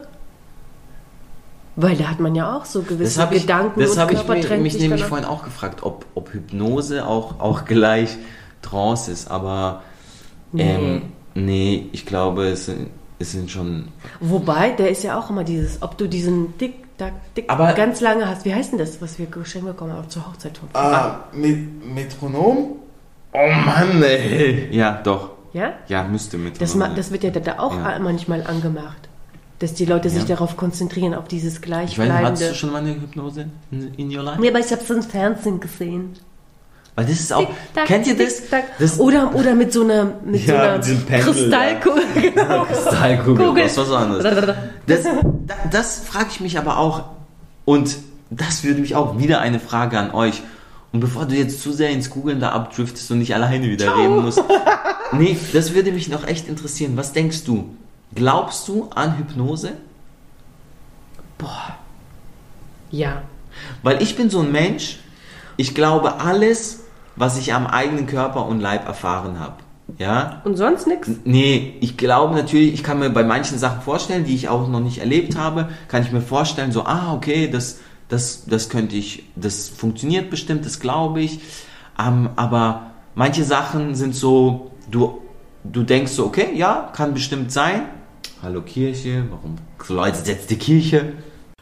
Weil 1.75 1.95
da 1.95 2.05
hat 2.05 2.19
man 2.19 2.33
ja 2.33 2.57
auch 2.57 2.65
so 2.65 2.81
gewisse 2.81 3.19
das 3.19 3.31
ich, 3.31 3.41
Gedanken 3.43 3.79
das 3.79 3.91
und 3.91 3.99
habe 3.99 4.13
ich 4.13 4.25
Körper 4.25 4.57
mich, 4.57 4.79
nämlich 4.79 5.03
vorhin 5.03 5.27
auch 5.27 5.43
gefragt, 5.43 5.83
ob, 5.83 6.07
ob 6.15 6.33
Hypnose 6.33 7.05
auch, 7.05 7.39
auch 7.39 7.65
gleich 7.65 8.17
Trance 8.63 9.11
ist, 9.11 9.29
aber 9.29 9.83
Nee. 10.53 10.63
ähm, 10.75 11.01
nee, 11.35 11.87
ich 11.91 12.07
glaube, 12.07 12.47
es 12.47 12.65
sind, 12.65 12.89
es 13.19 13.33
sind 13.33 13.51
schon. 13.51 13.89
Wobei, 14.19 14.71
der 14.71 14.89
ist 14.89 15.03
ja 15.03 15.19
auch 15.19 15.29
immer 15.29 15.43
dieses, 15.43 15.83
ob 15.83 15.99
du 15.99 16.07
diesen 16.07 16.57
dick, 16.57 16.97
tack, 16.97 17.13
dick, 17.35 17.45
Aber- 17.47 17.73
ganz 17.73 18.01
lange 18.01 18.27
hast. 18.27 18.43
Wie 18.43 18.55
heißt 18.55 18.71
denn 18.71 18.79
das, 18.79 18.99
was 19.03 19.19
wir 19.19 19.27
geschenkt 19.27 19.67
bekommen 19.67 19.93
haben 19.93 20.09
zur 20.09 20.25
Hochzeit 20.25 20.57
von 20.57 20.69
Ah, 20.73 21.19
mit 21.31 21.85
Metronom? 21.93 22.77
Oh 23.33 23.47
Mann, 23.65 24.01
ey. 24.03 24.69
Ja, 24.71 24.99
doch. 25.03 25.31
Ja? 25.53 25.73
Ja, 25.87 26.03
müsste 26.03 26.37
Metronom. 26.37 26.59
Das, 26.59 26.75
ma- 26.75 26.89
das 26.89 27.11
wird 27.11 27.23
ja 27.23 27.29
da 27.31 27.59
auch 27.59 27.75
Ja. 27.77 27.99
manchmal 27.99 28.45
angemacht. 28.45 28.97
Dass 29.59 29.73
die 29.73 29.85
Leute 29.85 30.09
sich 30.09 30.21
Ja. 30.27 30.35
darauf 30.35 30.55
konzentrieren, 30.55 31.13
auf 31.15 31.27
dieses 31.27 31.53
ich 31.55 31.59
weiß 31.61 31.65
gleichbleibende. 31.65 32.25
hattest 32.25 32.51
du 32.51 32.55
schon 32.55 32.71
mal 32.71 32.79
eine 32.79 32.91
Hypnose 32.93 33.47
in, 33.71 33.93
in 33.95 34.15
your 34.15 34.23
life? 34.23 34.43
Ja, 34.43 34.51
aber 34.51 34.59
ich 34.59 34.71
habe 34.71 34.81
es 34.81 34.89
im 34.89 35.01
Fernsehen 35.01 35.59
gesehen. 35.59 36.13
Weil 36.95 37.05
das 37.05 37.19
ist 37.19 37.33
auch. 37.33 37.45
Tick, 37.73 37.85
kennt 37.85 38.07
ihr 38.07 38.17
das? 38.17 38.37
tick, 38.37 38.49
tack. 38.51 38.63
das 38.79 38.99
oder, 38.99 39.33
oder 39.35 39.53
mit 39.55 39.71
so 39.73 39.83
einer, 39.83 40.13
mit 40.25 40.45
Ja, 40.47 40.55
so 40.55 40.59
einer 40.61 40.77
mit 40.95 41.07
Pendel, 41.07 41.33
Kristallkugel. 41.33 42.03
Genau. 42.33 42.65
Kristallkugel, 42.65 43.47
Kugel. 43.47 43.63
was 43.65 43.77
was 43.77 43.91
anderes. 43.91 44.23
Das, 44.87 45.03
da, 45.03 45.53
das 45.71 45.99
frage 45.99 46.27
ich 46.31 46.39
mich 46.39 46.57
aber 46.59 46.77
auch. 46.77 47.03
Und 47.65 47.97
das 48.29 48.63
würde 48.63 48.79
mich 48.81 48.95
auch 48.95 49.17
wieder 49.19 49.41
eine 49.41 49.59
Frage 49.59 49.97
an 49.99 50.11
euch. 50.11 50.41
Und 50.97 51.01
bevor 51.01 51.27
du 51.27 51.35
jetzt 51.35 51.61
zu 51.61 51.73
sehr 51.73 51.91
ins 51.91 52.09
Googeln 52.09 52.39
da 52.39 52.53
abdriftest 52.53 53.11
und 53.11 53.19
nicht 53.19 53.35
alleine 53.35 53.69
wieder 53.69 53.95
reden 53.95 54.23
musst. 54.23 54.43
Nee, 55.13 55.37
das 55.53 55.73
würde 55.73 55.93
mich 55.93 56.09
noch 56.09 56.27
echt 56.27 56.49
interessieren. 56.49 56.97
Was 56.97 57.13
denkst 57.13 57.43
du? 57.45 57.69
Glaubst 58.13 58.67
du 58.67 58.89
an 58.93 59.17
Hypnose? 59.17 59.73
Ja. 62.91 63.21
Weil 63.83 64.01
ich 64.01 64.17
bin 64.17 64.29
so 64.29 64.41
ein 64.41 64.51
Mensch, 64.51 64.99
ich 65.55 65.75
glaube 65.75 66.19
alles, 66.19 66.81
was 67.15 67.37
ich 67.37 67.53
am 67.53 67.67
eigenen 67.67 68.07
Körper 68.07 68.47
und 68.47 68.59
Leib 68.59 68.85
erfahren 68.85 69.39
habe. 69.39 69.57
Ja? 69.99 70.41
Und 70.43 70.57
sonst 70.57 70.87
nichts? 70.87 71.09
Nee, 71.23 71.77
ich 71.79 71.95
glaube 71.95 72.35
natürlich, 72.35 72.73
ich 72.73 72.83
kann 72.83 72.99
mir 72.99 73.11
bei 73.11 73.23
manchen 73.23 73.59
Sachen 73.59 73.81
vorstellen, 73.81 74.25
die 74.25 74.35
ich 74.35 74.49
auch 74.49 74.67
noch 74.67 74.81
nicht 74.81 74.97
erlebt 74.97 75.37
habe, 75.37 75.69
kann 75.87 76.01
ich 76.01 76.11
mir 76.11 76.21
vorstellen, 76.21 76.73
so, 76.73 76.83
ah, 76.85 77.13
okay, 77.13 77.47
das, 77.49 77.77
das, 78.09 78.45
das 78.45 78.69
könnte 78.69 78.95
ich, 78.95 79.23
das 79.35 79.69
funktioniert 79.69 80.29
bestimmt, 80.29 80.65
das 80.65 80.79
glaube 80.79 81.21
ich. 81.21 81.39
Ähm, 81.99 82.29
aber 82.35 82.91
manche 83.15 83.43
Sachen 83.43 83.95
sind 83.95 84.15
so, 84.15 84.71
du, 84.89 85.21
du 85.63 85.83
denkst 85.83 86.11
so, 86.11 86.25
okay, 86.25 86.55
ja, 86.55 86.91
kann 86.95 87.13
bestimmt 87.13 87.51
sein. 87.51 87.83
Hallo 88.41 88.61
Kirche, 88.61 89.25
warum 89.29 89.55
läutet 89.89 90.27
jetzt 90.27 90.49
die 90.49 90.57
Kirche? 90.57 91.13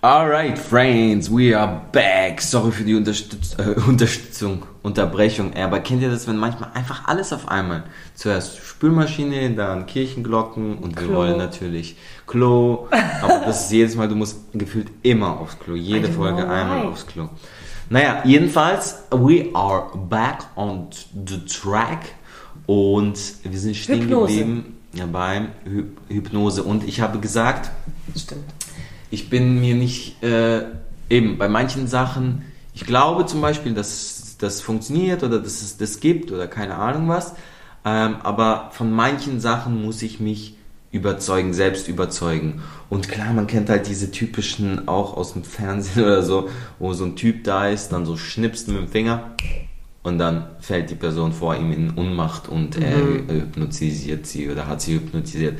Alright, 0.05 0.59
friends, 0.59 1.31
we 1.31 1.57
are 1.57 1.81
back. 1.91 2.39
Sorry 2.39 2.71
für 2.71 2.83
die 2.83 2.93
Unterstütz 2.93 3.55
äh, 3.57 3.71
Unterstützung, 3.89 4.61
Unterbrechung. 4.83 5.55
Aber 5.55 5.79
kennt 5.79 6.03
ihr 6.03 6.11
das, 6.11 6.27
wenn 6.27 6.37
manchmal 6.37 6.69
einfach 6.75 7.07
alles 7.07 7.33
auf 7.33 7.47
einmal? 7.47 7.85
Zuerst 8.13 8.59
Spülmaschine, 8.59 9.49
dann 9.55 9.87
Kirchenglocken 9.87 10.77
und 10.77 10.95
wir 10.99 11.07
Klo. 11.07 11.15
wollen 11.15 11.37
natürlich 11.39 11.97
Klo. 12.27 12.87
Aber 13.23 13.45
das 13.47 13.65
ist 13.65 13.71
jedes 13.71 13.95
Mal, 13.95 14.07
du 14.07 14.13
musst 14.13 14.41
gefühlt 14.53 14.89
immer 15.01 15.39
aufs 15.39 15.57
Klo. 15.57 15.73
Jede 15.73 16.11
Folge 16.11 16.47
einmal 16.47 16.83
why. 16.83 16.87
aufs 16.87 17.07
Klo. 17.07 17.29
Naja, 17.89 18.21
jedenfalls, 18.25 19.05
we 19.09 19.49
are 19.55 19.87
back 20.07 20.45
on 20.55 20.85
the 21.27 21.43
track 21.45 22.13
und 22.67 23.17
wir 23.41 23.59
sind 23.59 23.75
stehen 23.75 24.01
Hypnose. 24.01 24.27
geblieben 24.27 24.77
ja, 24.93 25.07
beim 25.07 25.47
Hy 25.65 25.85
Hypnose. 26.13 26.61
Und 26.61 26.87
ich 26.87 27.01
habe 27.01 27.17
gesagt, 27.17 27.71
Stimmt. 28.15 28.54
Ich 29.15 29.29
bin 29.29 29.61
mir 29.61 29.75
nicht, 29.75 30.21
äh, 30.21 30.63
eben 31.09 31.37
bei 31.37 31.47
manchen 31.47 31.87
Sachen, 31.87 32.43
ich 32.73 32.85
glaube 32.85 33.25
zum 33.25 33.39
Beispiel, 33.39 33.73
dass 33.73 34.35
das 34.39 34.59
funktioniert 34.59 35.23
oder 35.23 35.39
dass 35.39 35.61
es 35.61 35.77
das 35.77 36.01
gibt 36.01 36.33
oder 36.33 36.47
keine 36.47 36.75
Ahnung 36.75 37.07
was, 37.07 37.33
ähm, 37.85 38.17
aber 38.23 38.71
von 38.73 38.91
manchen 38.91 39.39
Sachen 39.39 39.85
muss 39.85 40.01
ich 40.01 40.19
mich 40.19 40.57
überzeugen, 40.91 41.53
selbst 41.53 41.87
überzeugen. 41.87 42.61
Und 42.89 43.07
klar, 43.07 43.31
man 43.31 43.47
kennt 43.47 43.69
halt 43.69 43.87
diese 43.87 44.11
typischen 44.11 44.89
auch 44.89 45.15
aus 45.15 45.31
dem 45.31 45.45
Fernsehen 45.45 46.03
oder 46.05 46.21
so, 46.21 46.49
wo 46.77 46.91
so 46.91 47.05
ein 47.05 47.15
Typ 47.15 47.45
da 47.45 47.69
ist, 47.69 47.93
dann 47.93 48.05
so 48.05 48.17
schnipst 48.17 48.67
mit 48.67 48.77
dem 48.77 48.89
Finger 48.89 49.31
und 50.03 50.19
dann 50.19 50.49
fällt 50.59 50.89
die 50.89 50.95
Person 50.95 51.31
vor 51.31 51.55
ihm 51.55 51.71
in 51.71 51.91
Unmacht 51.91 52.49
und 52.49 52.77
er 52.77 52.97
hypnotisiert 53.27 54.27
sie 54.27 54.49
oder 54.49 54.67
hat 54.67 54.81
sie 54.81 54.95
hypnotisiert. 54.95 55.57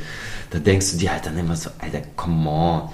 Da 0.50 0.60
denkst 0.60 0.92
du 0.92 0.98
dir 0.98 1.14
halt 1.14 1.26
dann 1.26 1.38
immer 1.38 1.56
so, 1.56 1.70
Alter, 1.80 2.02
come 2.18 2.50
on. 2.50 2.90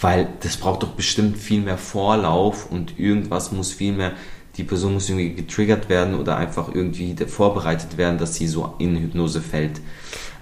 Weil 0.00 0.28
das 0.40 0.56
braucht 0.56 0.82
doch 0.82 0.90
bestimmt 0.90 1.38
viel 1.38 1.60
mehr 1.60 1.78
Vorlauf 1.78 2.70
und 2.70 2.98
irgendwas 2.98 3.52
muss 3.52 3.72
viel 3.72 3.92
mehr, 3.92 4.12
die 4.56 4.64
Person 4.64 4.94
muss 4.94 5.08
irgendwie 5.08 5.34
getriggert 5.34 5.88
werden 5.88 6.14
oder 6.14 6.36
einfach 6.36 6.74
irgendwie 6.74 7.16
vorbereitet 7.26 7.96
werden, 7.96 8.18
dass 8.18 8.34
sie 8.34 8.46
so 8.46 8.74
in 8.78 8.96
Hypnose 8.96 9.40
fällt. 9.40 9.80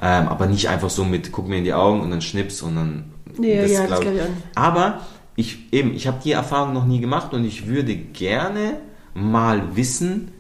Ähm, 0.03 0.29
aber 0.29 0.47
nicht 0.47 0.69
einfach 0.69 0.91
so 0.91 1.05
mit, 1.05 1.33
guck 1.33 1.49
mir 1.49 1.59
in 1.59 1.65
die 1.65 1.75
Augen 1.75 2.01
und 2.01 2.11
dann 2.11 2.23
schnips 2.23 2.63
und 2.63 2.77
dann. 2.77 3.05
Ja, 3.39 3.49
ja, 3.49 3.63
das 3.63 3.87
glaub 3.87 4.01
glaub 4.01 4.15
ich 4.15 4.23
auch 4.23 4.29
nicht. 4.29 4.43
Aber 4.55 5.01
ich 5.37 5.73
eben, 5.73 5.95
ich 5.95 6.07
habe 6.07 6.19
die 6.25 6.33
Erfahrung 6.33 6.73
noch 6.73 6.87
nie 6.87 7.01
gemacht 7.01 7.35
und 7.35 7.45
ich 7.45 7.67
würde 7.67 7.95
gerne 7.95 8.79
mal 9.15 9.77
wissen, 9.77 10.33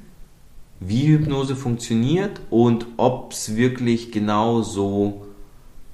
wie 0.80 1.08
Hypnose 1.08 1.56
funktioniert 1.56 2.40
und 2.50 2.86
ob 2.96 3.32
es 3.32 3.56
wirklich 3.56 4.12
genau 4.12 4.62
so, 4.62 5.26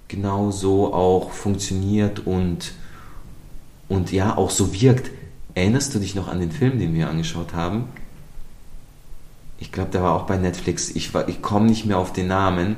genau 0.09 0.51
so 0.51 0.93
auch 0.93 1.31
funktioniert 1.31 2.27
und, 2.27 2.73
und 3.93 4.13
ja, 4.13 4.37
auch 4.37 4.51
so 4.51 4.73
wirkt. 4.81 5.11
Erinnerst 5.55 5.95
du 5.95 5.99
dich 5.99 6.15
noch 6.15 6.29
an 6.29 6.41
den 6.41 6.51
Film, 6.51 6.79
den 6.79 6.95
wir 6.95 7.09
angeschaut 7.11 7.53
haben? 7.55 7.85
Ich 9.59 9.71
glaube, 9.71 9.91
der 9.91 10.03
war 10.03 10.15
auch 10.15 10.25
bei 10.25 10.37
Netflix. 10.37 10.91
Ich, 10.91 11.13
war- 11.15 11.29
ich 11.29 11.41
komme 11.43 11.67
nicht 11.67 11.85
mehr 11.87 11.99
auf 11.99 12.13
den 12.13 12.27
Namen, 12.27 12.77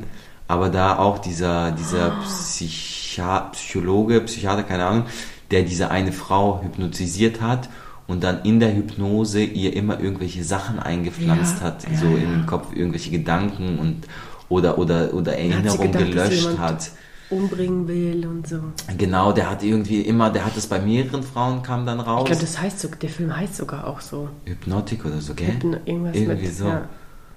aber 0.49 0.69
da 0.69 0.99
auch 0.99 1.19
dieser, 1.19 1.71
dieser 1.73 2.11
Psycha 2.23 3.41
Psychologe, 3.53 4.21
Psychiater, 4.23 4.65
keine 4.65 4.85
Ahnung, 4.87 5.05
der 5.51 5.63
diese 5.63 5.91
eine 5.91 6.13
Frau 6.13 6.61
hypnotisiert 6.63 7.41
hat 7.41 7.69
und 8.07 8.23
dann 8.25 8.43
in 8.43 8.61
der 8.61 8.75
Hypnose 8.75 9.43
ihr 9.43 9.75
immer 9.75 10.01
irgendwelche 10.01 10.45
Sachen 10.45 10.79
eingepflanzt 10.79 11.59
Ja, 11.61 11.65
hat, 11.67 11.87
ja, 11.91 11.97
so 11.97 12.07
in 12.17 12.23
ja. 12.23 12.31
den 12.39 12.47
Kopf, 12.47 12.75
irgendwelche 12.75 13.11
Gedanken 13.11 13.79
und 13.79 14.03
oder 14.51 14.77
oder 14.79 15.15
oder 15.15 15.33
Hat 15.33 15.39
gedacht, 15.39 16.15
dass 16.15 16.29
gelöscht 16.29 16.59
hat. 16.59 16.91
Umbringen 17.31 17.89
will 17.89 18.27
und 18.27 18.47
so. 18.47 18.59
Genau, 18.99 19.33
der 19.33 19.51
hat 19.51 19.63
irgendwie 19.63 20.03
immer, 20.03 20.31
der 20.31 20.45
hat 20.45 20.57
es 20.57 20.67
bei 20.67 20.79
mehreren 20.79 21.23
Frauen 21.23 21.63
kam 21.63 21.87
dann 21.87 22.01
raus. 22.01 22.23
Ich 22.25 22.27
glaube, 22.33 22.43
das 22.43 22.61
heißt 22.61 22.81
so, 22.81 22.89
der 22.89 23.09
Film 23.09 23.35
heißt 23.35 23.57
sogar 23.57 23.87
auch 23.87 24.01
so. 24.01 24.29
Hypnotik 24.45 25.05
oder 25.07 25.21
so, 25.21 25.35
gell? 25.35 25.49
Hypno- 25.49 25.79
irgendwas 25.87 26.15
Irgendwie 26.17 26.47
mit- 26.47 26.55
so. 26.55 26.67
ja. 26.67 26.83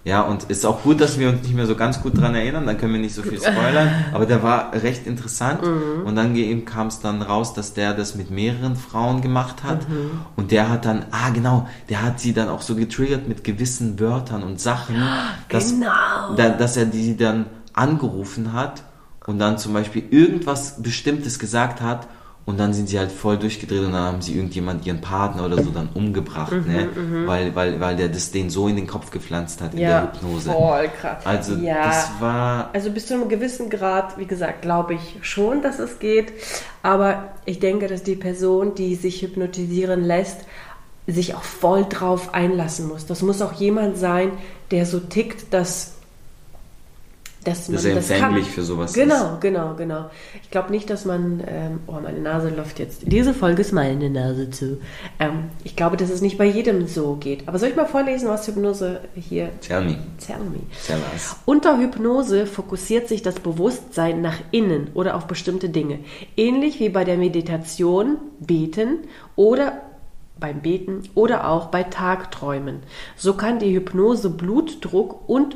Ja. 0.04 0.22
und 0.22 0.44
ist 0.46 0.66
auch 0.66 0.84
gut, 0.84 1.02
dass 1.02 1.20
wir 1.20 1.28
uns 1.30 1.42
nicht 1.44 1.54
mehr 1.56 1.66
so 1.66 1.76
ganz 1.76 2.02
gut 2.02 2.18
dran 2.18 2.34
erinnern, 2.34 2.66
dann 2.66 2.78
können 2.78 2.94
wir 2.94 3.00
nicht 3.00 3.14
so 3.16 3.24
viel 3.24 3.40
spoilern. 3.40 3.90
aber 4.14 4.26
der 4.26 4.42
war 4.42 4.72
recht 4.74 5.06
interessant. 5.06 5.62
Mhm. 5.64 6.06
Und 6.06 6.16
dann 6.16 6.34
kam 6.66 6.88
es 6.88 7.00
dann 7.02 7.22
raus, 7.22 7.54
dass 7.54 7.74
der 7.74 7.94
das 7.94 8.16
mit 8.16 8.30
mehreren 8.32 8.76
Frauen 8.78 9.22
gemacht 9.22 9.64
hat. 9.64 9.88
Mhm. 9.90 10.12
Und 10.38 10.52
der 10.52 10.70
hat 10.70 10.86
dann, 10.86 11.06
ah 11.12 11.30
genau, 11.32 11.68
der 11.90 12.04
hat 12.04 12.20
sie 12.22 12.34
dann 12.34 12.48
auch 12.48 12.62
so 12.62 12.76
getriggert 12.76 13.28
mit 13.28 13.44
gewissen 13.44 14.00
Wörtern 14.00 14.44
und 14.44 14.62
Sachen, 14.62 14.96
dass, 15.50 15.72
genau. 15.72 16.36
da, 16.38 16.50
dass 16.50 16.78
er 16.78 16.86
die 16.86 17.18
dann 17.18 17.46
angerufen 17.74 18.54
hat 18.54 18.84
und 19.28 19.38
dann 19.38 19.60
zum 19.60 19.74
Beispiel 19.74 20.04
irgendwas 20.10 20.82
Bestimmtes 20.82 21.38
gesagt 21.38 21.82
hat 21.82 22.08
und 22.46 22.58
dann 22.62 22.74
sind 22.74 22.88
sie 22.88 22.98
halt 22.98 23.12
voll 23.12 23.38
durchgedreht 23.38 23.82
und 23.82 23.92
dann 23.92 24.02
haben 24.04 24.22
sie 24.22 24.34
irgendjemand 24.34 24.86
ihren 24.86 25.02
Partner 25.02 25.46
oder 25.46 25.62
so 25.62 25.70
dann 25.70 25.90
umgebracht, 25.94 26.54
Mhm, 26.54 26.66
ne? 26.66 27.28
Weil, 27.28 27.54
weil, 27.56 27.80
weil 27.82 27.98
der 27.98 28.08
das 28.08 28.32
denen 28.32 28.50
so 28.50 28.70
in 28.70 28.78
den 28.78 28.88
Kopf 28.88 29.12
gepflanzt 29.12 29.60
hat 29.62 29.74
in 29.74 29.80
der 29.82 30.04
Hypnose. 30.14 30.50
voll 30.50 30.90
krass. 31.00 31.26
Also 31.26 31.56
ja. 31.56 31.86
das 31.88 32.10
war 32.22 32.70
Also 32.72 32.90
bis 32.90 33.08
zu 33.08 33.16
einem 33.16 33.28
gewissen 33.28 33.70
Grad, 33.70 34.18
wie 34.18 34.26
gesagt, 34.26 34.62
glaube 34.62 34.94
ich 34.94 35.18
schon, 35.24 35.62
dass 35.62 35.78
es 35.80 36.00
geht. 36.00 36.32
Aber 36.82 37.34
ich 37.44 37.60
denke, 37.60 37.88
dass 37.88 38.04
die 38.04 38.16
Person, 38.16 38.76
die 38.76 38.96
sich 38.96 39.22
hypnotisieren 39.24 40.06
lässt, 40.06 40.46
sich 41.06 41.36
auch 41.36 41.44
voll 41.44 41.86
drauf 41.90 42.34
einlassen 42.34 42.88
muss. 42.88 43.06
Das 43.06 43.22
muss 43.22 43.42
auch 43.42 43.54
jemand 43.54 43.98
sein, 43.98 44.32
der 44.72 44.86
so 44.86 45.00
tickt, 45.00 45.54
dass 45.54 45.97
dass 47.48 47.70
man 47.70 47.76
Dass 47.76 47.86
er 47.86 47.96
das 47.96 48.10
empfänglich 48.10 48.46
kann. 48.46 48.54
für 48.54 48.64
sowas 48.64 48.94
genau, 48.94 49.36
ist. 49.36 49.42
Genau, 49.42 49.76
genau, 49.76 49.76
genau. 49.76 50.10
Ich 50.44 50.52
glaube 50.52 50.72
nicht, 50.72 50.90
dass 50.90 51.06
man, 51.06 51.42
ähm, 51.48 51.80
oh, 51.88 51.94
meine 51.94 52.20
Nase 52.20 52.50
läuft 52.50 52.80
jetzt. 52.80 53.04
Diese 53.06 53.34
Folge 53.34 53.62
ist 53.62 53.72
meine 53.72 54.10
Nase 54.10 54.50
zu. 54.50 54.80
Ähm, 55.20 55.46
ich 55.64 55.76
glaube, 55.76 55.96
dass 55.96 56.10
es 56.10 56.22
nicht 56.22 56.38
bei 56.38 56.46
jedem 56.46 56.88
so 56.88 57.16
geht. 57.16 57.48
Aber 57.48 57.58
soll 57.58 57.70
ich 57.70 57.76
mal 57.76 57.86
vorlesen, 57.86 58.28
was 58.28 58.48
Hypnose 58.48 59.00
hier? 59.16 59.50
Tell 59.62 59.82
me. 59.82 59.98
Tell 60.26 60.40
me. 60.40 60.60
Tell 60.86 61.00
us. 61.14 61.38
Unter 61.46 61.78
Hypnose 61.80 62.46
fokussiert 62.46 63.08
sich 63.08 63.22
das 63.22 63.36
Bewusstsein 63.36 64.22
nach 64.22 64.38
innen 64.52 64.90
oder 64.94 65.16
auf 65.16 65.26
bestimmte 65.26 65.70
Dinge. 65.70 66.00
Ähnlich 66.36 66.80
wie 66.80 66.90
bei 66.90 67.06
der 67.06 67.18
Meditation, 67.18 68.18
Beten 68.40 69.00
oder 69.36 69.82
beim 70.40 70.62
Beten 70.62 71.04
oder 71.16 71.48
auch 71.48 71.68
bei 71.68 71.84
Tagträumen. 71.84 72.80
So 73.16 73.34
kann 73.34 73.60
die 73.60 73.74
Hypnose 73.74 74.30
Blutdruck 74.30 75.28
und 75.28 75.56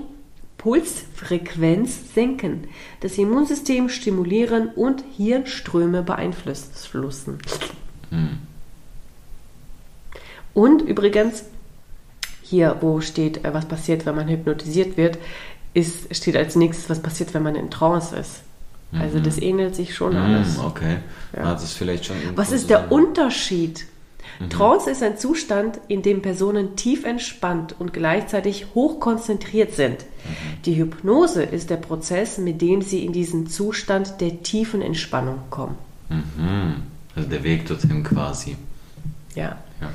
Pulsfrequenz 0.61 2.13
senken, 2.13 2.67
das 2.99 3.17
Immunsystem 3.17 3.89
stimulieren 3.89 4.69
und 4.69 5.03
Hirnströme 5.17 6.03
beeinflussen. 6.03 7.39
Hm. 8.11 8.37
Und 10.53 10.83
übrigens, 10.83 11.45
hier, 12.43 12.77
wo 12.81 13.01
steht, 13.01 13.43
äh, 13.43 13.53
was 13.55 13.65
passiert, 13.65 14.05
wenn 14.05 14.15
man 14.15 14.27
hypnotisiert 14.27 14.97
wird, 14.97 15.17
ist, 15.73 16.15
steht 16.15 16.35
als 16.35 16.55
nächstes, 16.55 16.89
was 16.91 17.01
passiert, 17.01 17.33
wenn 17.33 17.41
man 17.41 17.55
in 17.55 17.71
Trance 17.71 18.15
ist. 18.15 18.41
Also 18.91 19.19
das 19.19 19.37
mhm. 19.37 19.43
ähnelt 19.43 19.75
sich 19.75 19.95
schon 19.95 20.17
alles. 20.17 20.59
Okay, 20.59 20.97
ja. 21.33 21.53
das 21.53 21.63
ist 21.63 21.77
vielleicht 21.77 22.05
schon. 22.05 22.17
Was 22.35 22.51
ist 22.51 22.69
der 22.69 22.91
Unterschied 22.91 23.85
Mhm. 24.41 24.49
Trance 24.49 24.89
ist 24.89 25.03
ein 25.03 25.17
Zustand, 25.17 25.79
in 25.87 26.01
dem 26.01 26.21
Personen 26.21 26.75
tief 26.75 27.05
entspannt 27.05 27.75
und 27.77 27.93
gleichzeitig 27.93 28.67
hoch 28.73 28.99
konzentriert 28.99 29.73
sind. 29.73 29.99
Mhm. 29.99 30.61
Die 30.65 30.75
Hypnose 30.75 31.43
ist 31.43 31.69
der 31.69 31.77
Prozess, 31.77 32.37
mit 32.37 32.61
dem 32.61 32.81
sie 32.81 33.05
in 33.05 33.13
diesen 33.13 33.47
Zustand 33.47 34.19
der 34.19 34.41
tiefen 34.43 34.81
Entspannung 34.81 35.39
kommen. 35.49 35.75
Mhm. 36.09 36.83
Also 37.15 37.29
der 37.29 37.43
Weg 37.43 37.67
dorthin 37.67 38.03
quasi. 38.03 38.57
Ja. 39.35 39.57
ja. 39.81 39.91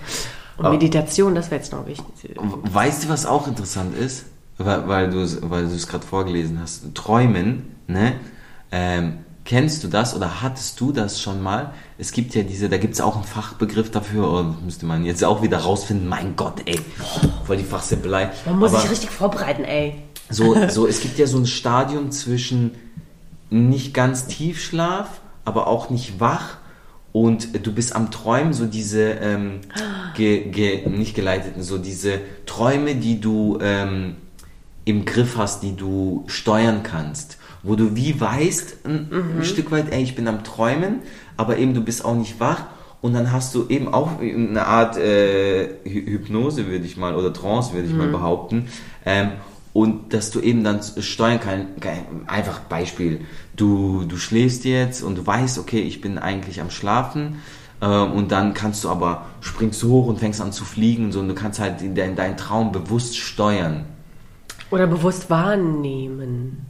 Und 0.56 0.70
Meditation, 0.70 1.34
das 1.34 1.50
wäre 1.50 1.60
jetzt 1.60 1.72
noch 1.72 1.86
wichtig. 1.86 2.06
Weißt 2.36 3.04
du, 3.04 3.08
was 3.08 3.26
auch 3.26 3.46
interessant 3.46 3.96
ist? 3.96 4.26
Weil, 4.58 4.88
weil 4.88 5.10
du 5.10 5.20
es 5.20 5.86
gerade 5.86 6.06
vorgelesen 6.06 6.60
hast. 6.60 6.94
Träumen, 6.94 7.76
ne? 7.86 8.14
Ähm, 8.72 9.18
Kennst 9.46 9.84
du 9.84 9.88
das 9.88 10.16
oder 10.16 10.42
hattest 10.42 10.80
du 10.80 10.90
das 10.90 11.22
schon 11.22 11.40
mal? 11.40 11.72
Es 11.98 12.10
gibt 12.10 12.34
ja 12.34 12.42
diese, 12.42 12.68
da 12.68 12.78
gibt 12.78 12.94
es 12.94 13.00
auch 13.00 13.14
einen 13.14 13.24
Fachbegriff 13.24 13.92
dafür, 13.92 14.28
und 14.28 14.64
müsste 14.64 14.86
man 14.86 15.04
jetzt 15.04 15.22
auch 15.22 15.40
wieder 15.40 15.58
rausfinden. 15.58 16.08
Mein 16.08 16.34
Gott, 16.34 16.62
ey, 16.64 16.80
voll 17.44 17.56
die 17.56 17.62
Fachsimpelei. 17.62 18.32
Man 18.44 18.58
muss 18.58 18.72
Aber 18.72 18.80
sich 18.80 18.90
richtig 18.90 19.10
vorbereiten, 19.10 19.62
ey. 19.62 20.02
So, 20.30 20.56
so, 20.68 20.88
es 20.88 21.00
gibt 21.00 21.16
ja 21.16 21.28
so 21.28 21.38
ein 21.38 21.46
Stadium 21.46 22.10
zwischen 22.10 22.72
nicht 23.48 23.94
ganz 23.94 24.26
Tiefschlaf, 24.26 25.20
aber 25.44 25.68
auch 25.68 25.90
nicht 25.90 26.18
wach 26.18 26.56
und 27.12 27.64
du 27.64 27.72
bist 27.72 27.94
am 27.94 28.10
Träumen, 28.10 28.52
so 28.52 28.66
diese, 28.66 29.10
ähm, 29.10 29.60
ge, 30.16 30.50
ge, 30.50 30.88
nicht 30.88 31.14
geleiteten, 31.14 31.62
so 31.62 31.78
diese 31.78 32.18
Träume, 32.46 32.96
die 32.96 33.20
du 33.20 33.60
ähm, 33.62 34.16
im 34.84 35.04
Griff 35.04 35.36
hast, 35.36 35.62
die 35.62 35.76
du 35.76 36.24
steuern 36.26 36.82
kannst 36.82 37.38
wo 37.66 37.76
du 37.76 37.96
wie 37.96 38.20
weißt, 38.20 38.78
ein, 38.84 39.08
mhm. 39.10 39.38
ein 39.38 39.44
Stück 39.44 39.70
weit, 39.70 39.92
ey, 39.92 40.02
ich 40.02 40.14
bin 40.14 40.28
am 40.28 40.44
Träumen, 40.44 41.00
aber 41.36 41.58
eben 41.58 41.74
du 41.74 41.82
bist 41.82 42.04
auch 42.04 42.14
nicht 42.14 42.40
wach 42.40 42.64
und 43.00 43.12
dann 43.12 43.32
hast 43.32 43.54
du 43.54 43.66
eben 43.68 43.92
auch 43.92 44.20
eine 44.20 44.66
Art 44.66 44.96
äh, 44.96 45.68
Hypnose, 45.84 46.66
würde 46.66 46.84
ich 46.84 46.96
mal, 46.96 47.14
oder 47.14 47.32
Trance, 47.32 47.72
würde 47.72 47.86
ich 47.86 47.92
mhm. 47.92 47.98
mal 47.98 48.08
behaupten. 48.08 48.68
Ähm, 49.04 49.32
und 49.72 50.14
dass 50.14 50.30
du 50.30 50.40
eben 50.40 50.64
dann 50.64 50.80
steuern 50.82 51.38
kannst, 51.38 51.66
einfach 52.26 52.60
Beispiel, 52.60 53.20
du, 53.56 54.04
du 54.08 54.16
schläfst 54.16 54.64
jetzt 54.64 55.02
und 55.02 55.18
du 55.18 55.26
weißt, 55.26 55.58
okay, 55.58 55.80
ich 55.80 56.00
bin 56.00 56.16
eigentlich 56.16 56.62
am 56.62 56.70
Schlafen 56.70 57.42
äh, 57.82 57.86
und 57.86 58.32
dann 58.32 58.54
kannst 58.54 58.84
du 58.84 58.88
aber, 58.88 59.26
springst 59.40 59.82
du 59.82 59.90
hoch 59.90 60.06
und 60.06 60.18
fängst 60.18 60.40
an 60.40 60.52
zu 60.52 60.64
fliegen 60.64 61.04
und 61.04 61.12
so 61.12 61.20
und 61.20 61.28
du 61.28 61.34
kannst 61.34 61.60
halt 61.60 61.82
in, 61.82 61.94
in 61.94 62.16
deinen 62.16 62.38
Traum 62.38 62.72
bewusst 62.72 63.18
steuern. 63.18 63.84
Oder 64.70 64.86
bewusst 64.86 65.28
wahrnehmen. 65.28 66.66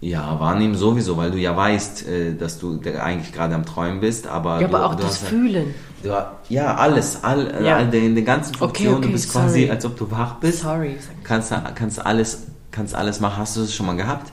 Ja, 0.00 0.38
wahrnehmen 0.38 0.74
sowieso, 0.74 1.16
weil 1.16 1.30
du 1.30 1.38
ja 1.38 1.56
weißt, 1.56 2.06
äh, 2.06 2.34
dass 2.34 2.58
du 2.58 2.80
eigentlich 3.00 3.32
gerade 3.32 3.54
am 3.54 3.64
Träumen 3.64 4.00
bist, 4.00 4.26
aber. 4.26 4.60
Ja, 4.60 4.68
aber 4.68 4.78
du, 4.78 4.84
auch 4.84 4.94
du 4.94 5.02
das 5.02 5.18
Fühlen. 5.18 5.74
Du, 6.02 6.10
ja, 6.48 6.74
alles, 6.76 7.24
all, 7.24 7.64
ja. 7.64 7.76
all 7.76 7.90
den, 7.90 8.14
den 8.14 8.24
ganzen 8.24 8.54
Funktionen, 8.54 8.88
okay, 8.88 8.98
okay, 8.98 9.06
du 9.06 9.12
bist 9.12 9.30
sorry. 9.30 9.46
quasi, 9.46 9.70
als 9.70 9.84
ob 9.86 9.96
du 9.96 10.10
wach 10.10 10.34
bist. 10.34 10.60
Sorry. 10.60 10.96
Kannst, 11.24 11.52
kannst, 11.74 12.04
alles, 12.04 12.42
kannst 12.70 12.94
alles 12.94 13.20
machen. 13.20 13.38
Hast 13.38 13.56
du 13.56 13.62
das 13.62 13.74
schon 13.74 13.86
mal 13.86 13.96
gehabt? 13.96 14.32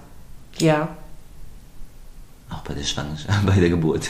Ja. 0.58 0.90
Auch 2.52 2.62
bei 2.62 2.74
der 2.74 2.84
Schwangerschaft, 2.84 3.46
bei 3.46 3.56
der 3.56 3.70
Geburt. 3.70 4.10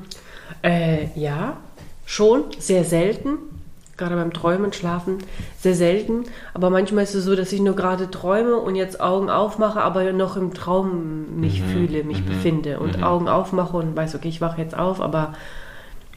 äh, 0.62 1.06
ja, 1.18 1.56
schon, 2.04 2.44
sehr 2.58 2.84
selten 2.84 3.38
gerade 3.96 4.16
beim 4.16 4.32
Träumen, 4.32 4.72
Schlafen, 4.72 5.18
sehr 5.58 5.74
selten. 5.74 6.24
Aber 6.54 6.70
manchmal 6.70 7.04
ist 7.04 7.14
es 7.14 7.24
so, 7.24 7.36
dass 7.36 7.52
ich 7.52 7.60
nur 7.60 7.76
gerade 7.76 8.10
träume 8.10 8.56
und 8.56 8.74
jetzt 8.74 9.00
Augen 9.00 9.30
aufmache, 9.30 9.80
aber 9.80 10.12
noch 10.12 10.36
im 10.36 10.54
Traum 10.54 11.40
mich 11.40 11.60
mhm. 11.60 11.66
fühle, 11.66 12.04
mich 12.04 12.20
mhm. 12.20 12.26
befinde 12.26 12.80
und 12.80 12.98
mhm. 12.98 13.04
Augen 13.04 13.28
aufmache 13.28 13.76
und 13.76 13.96
weiß, 13.96 14.14
okay, 14.14 14.28
ich 14.28 14.40
wache 14.40 14.60
jetzt 14.60 14.76
auf, 14.76 15.00
aber 15.00 15.34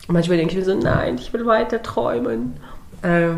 manchmal 0.07 0.37
denke 0.37 0.53
ich 0.53 0.59
mir 0.59 0.65
so, 0.65 0.75
nein, 0.75 1.15
ich 1.15 1.33
will 1.33 1.45
weiter 1.45 1.81
träumen. 1.81 2.53
Äh, 3.01 3.31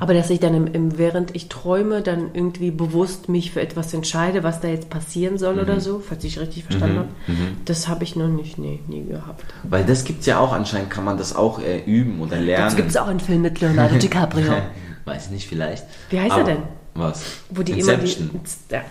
aber 0.00 0.14
dass 0.14 0.30
ich 0.30 0.40
dann 0.40 0.54
im, 0.54 0.66
im, 0.66 0.98
während 0.98 1.36
ich 1.36 1.48
träume, 1.48 2.00
dann 2.00 2.30
irgendwie 2.32 2.70
bewusst 2.70 3.28
mich 3.28 3.52
für 3.52 3.60
etwas 3.60 3.94
entscheide, 3.94 4.42
was 4.42 4.60
da 4.60 4.68
jetzt 4.68 4.90
passieren 4.90 5.38
soll 5.38 5.54
mhm. 5.54 5.60
oder 5.60 5.80
so, 5.80 6.00
falls 6.00 6.24
ich 6.24 6.40
richtig 6.40 6.64
verstanden 6.64 6.96
mhm. 6.96 7.00
habe, 7.00 7.08
mhm. 7.28 7.56
das 7.66 7.86
habe 7.86 8.02
ich 8.02 8.16
noch 8.16 8.28
nicht, 8.28 8.58
nee, 8.58 8.80
nie 8.88 9.04
gehabt. 9.04 9.44
Weil 9.62 9.84
das 9.84 10.04
gibt 10.04 10.20
es 10.20 10.26
ja 10.26 10.40
auch, 10.40 10.52
anscheinend 10.52 10.90
kann 10.90 11.04
man 11.04 11.18
das 11.18 11.36
auch 11.36 11.60
äh, 11.60 11.80
üben 11.84 12.20
oder 12.20 12.38
lernen. 12.38 12.64
Das 12.64 12.76
gibt 12.76 12.90
es 12.90 12.96
auch 12.96 13.08
einen 13.08 13.20
Film 13.20 13.42
mit 13.42 13.60
Leonardo 13.60 13.94
DiCaprio. 13.98 14.54
Weiß 15.04 15.30
nicht, 15.30 15.46
vielleicht. 15.46 15.84
Wie 16.08 16.18
heißt 16.18 16.32
Aber, 16.32 16.40
er 16.40 16.56
denn? 16.56 16.62
Was? 16.94 17.22
Wo 17.50 17.62
die 17.62 17.72
Inception. 17.72 18.30
immer 18.30 18.40
die, 18.42 18.74
ja, 18.74 18.82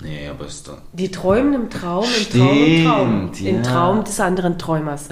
Nee, 0.00 0.28
aber 0.28 0.46
ist 0.46 0.66
doch. 0.66 0.78
Die 0.92 1.10
träumen 1.10 1.54
im 1.54 1.70
Traum, 1.70 2.04
im 2.04 2.10
Stimmt, 2.10 2.42
Traum, 2.42 2.64
im 2.64 2.84
Traum. 2.84 3.30
Ja. 3.34 3.50
Im 3.50 3.62
Traum 3.62 4.04
des 4.04 4.20
anderen 4.20 4.58
Träumers. 4.58 5.08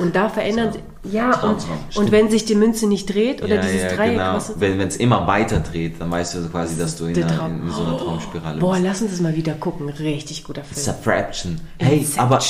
Und 0.00 0.16
da 0.16 0.28
verändern 0.28 0.72
sie. 0.72 0.80
Ja, 1.04 1.32
Traum, 1.32 1.50
und, 1.50 1.60
Traum, 1.60 1.78
und 1.96 2.12
wenn 2.12 2.30
sich 2.30 2.44
die 2.44 2.54
Münze 2.54 2.86
nicht 2.86 3.12
dreht 3.12 3.42
oder 3.42 3.56
ja, 3.56 3.60
dieses 3.60 3.82
ja, 3.82 3.94
Dreieck. 3.94 4.12
Genau. 4.12 4.38
Wenn 4.56 4.80
es 4.80 4.96
immer 4.96 5.26
weiter 5.26 5.60
dreht, 5.60 6.00
dann 6.00 6.10
weißt 6.10 6.34
du 6.34 6.48
quasi, 6.48 6.78
dass 6.78 6.96
du 6.96 7.06
in, 7.06 7.22
einer, 7.22 7.46
in 7.46 7.70
so 7.70 7.82
einer 7.82 7.98
Traumspirale 7.98 8.58
Boah, 8.58 8.72
bist. 8.72 8.84
lass 8.84 9.02
uns 9.02 9.10
das 9.10 9.20
mal 9.20 9.36
wieder 9.36 9.52
gucken. 9.54 9.88
Richtig 9.88 10.44
guter 10.44 10.64
Film. 10.64 10.82
Subtraction. 10.82 11.60
Hey, 11.78 12.06
aber, 12.16 12.40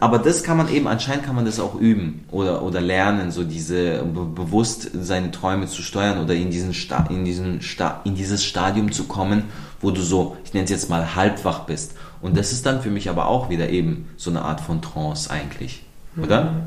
aber 0.00 0.18
das 0.18 0.42
kann 0.42 0.58
man 0.58 0.68
eben, 0.68 0.86
anscheinend 0.86 1.24
kann 1.24 1.34
man 1.34 1.46
das 1.46 1.58
auch 1.58 1.74
üben 1.74 2.24
oder, 2.30 2.62
oder 2.62 2.80
lernen, 2.80 3.30
so 3.30 3.42
diese 3.42 4.02
bewusst 4.02 4.90
seine 5.00 5.30
Träume 5.30 5.66
zu 5.66 5.82
steuern 5.82 6.22
oder 6.22 6.34
in, 6.34 6.50
diesen 6.50 6.74
Sta 6.74 7.06
in, 7.08 7.24
diesen 7.24 7.62
Sta 7.62 8.02
in 8.04 8.14
dieses 8.14 8.44
Stadium 8.44 8.92
zu 8.92 9.04
kommen, 9.04 9.44
wo 9.80 9.90
du 9.90 10.02
so, 10.02 10.36
ich 10.44 10.52
nenne 10.52 10.64
es 10.64 10.70
jetzt 10.70 10.90
mal 10.90 11.14
halbwach 11.14 11.60
bist. 11.60 11.94
Und 12.20 12.36
das 12.36 12.52
ist 12.52 12.66
dann 12.66 12.82
für 12.82 12.90
mich 12.90 13.08
aber 13.08 13.28
auch 13.28 13.50
wieder 13.50 13.68
eben 13.70 14.08
so 14.16 14.30
eine 14.30 14.42
Art 14.42 14.60
von 14.60 14.82
Trance 14.82 15.30
eigentlich. 15.30 15.82
Oder? 16.16 16.44
Mhm. 16.44 16.62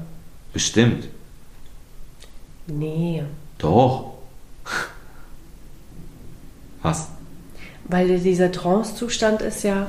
Bestimmt. 0.53 1.07
Nee. 2.67 3.23
Doch. 3.57 4.13
Was? 6.81 7.07
Weil 7.85 8.19
dieser 8.19 8.51
Trance-Zustand 8.51 9.41
ist 9.41 9.63
ja, 9.63 9.87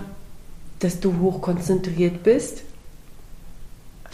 dass 0.78 1.00
du 1.00 1.18
hochkonzentriert 1.18 2.22
bist 2.22 2.62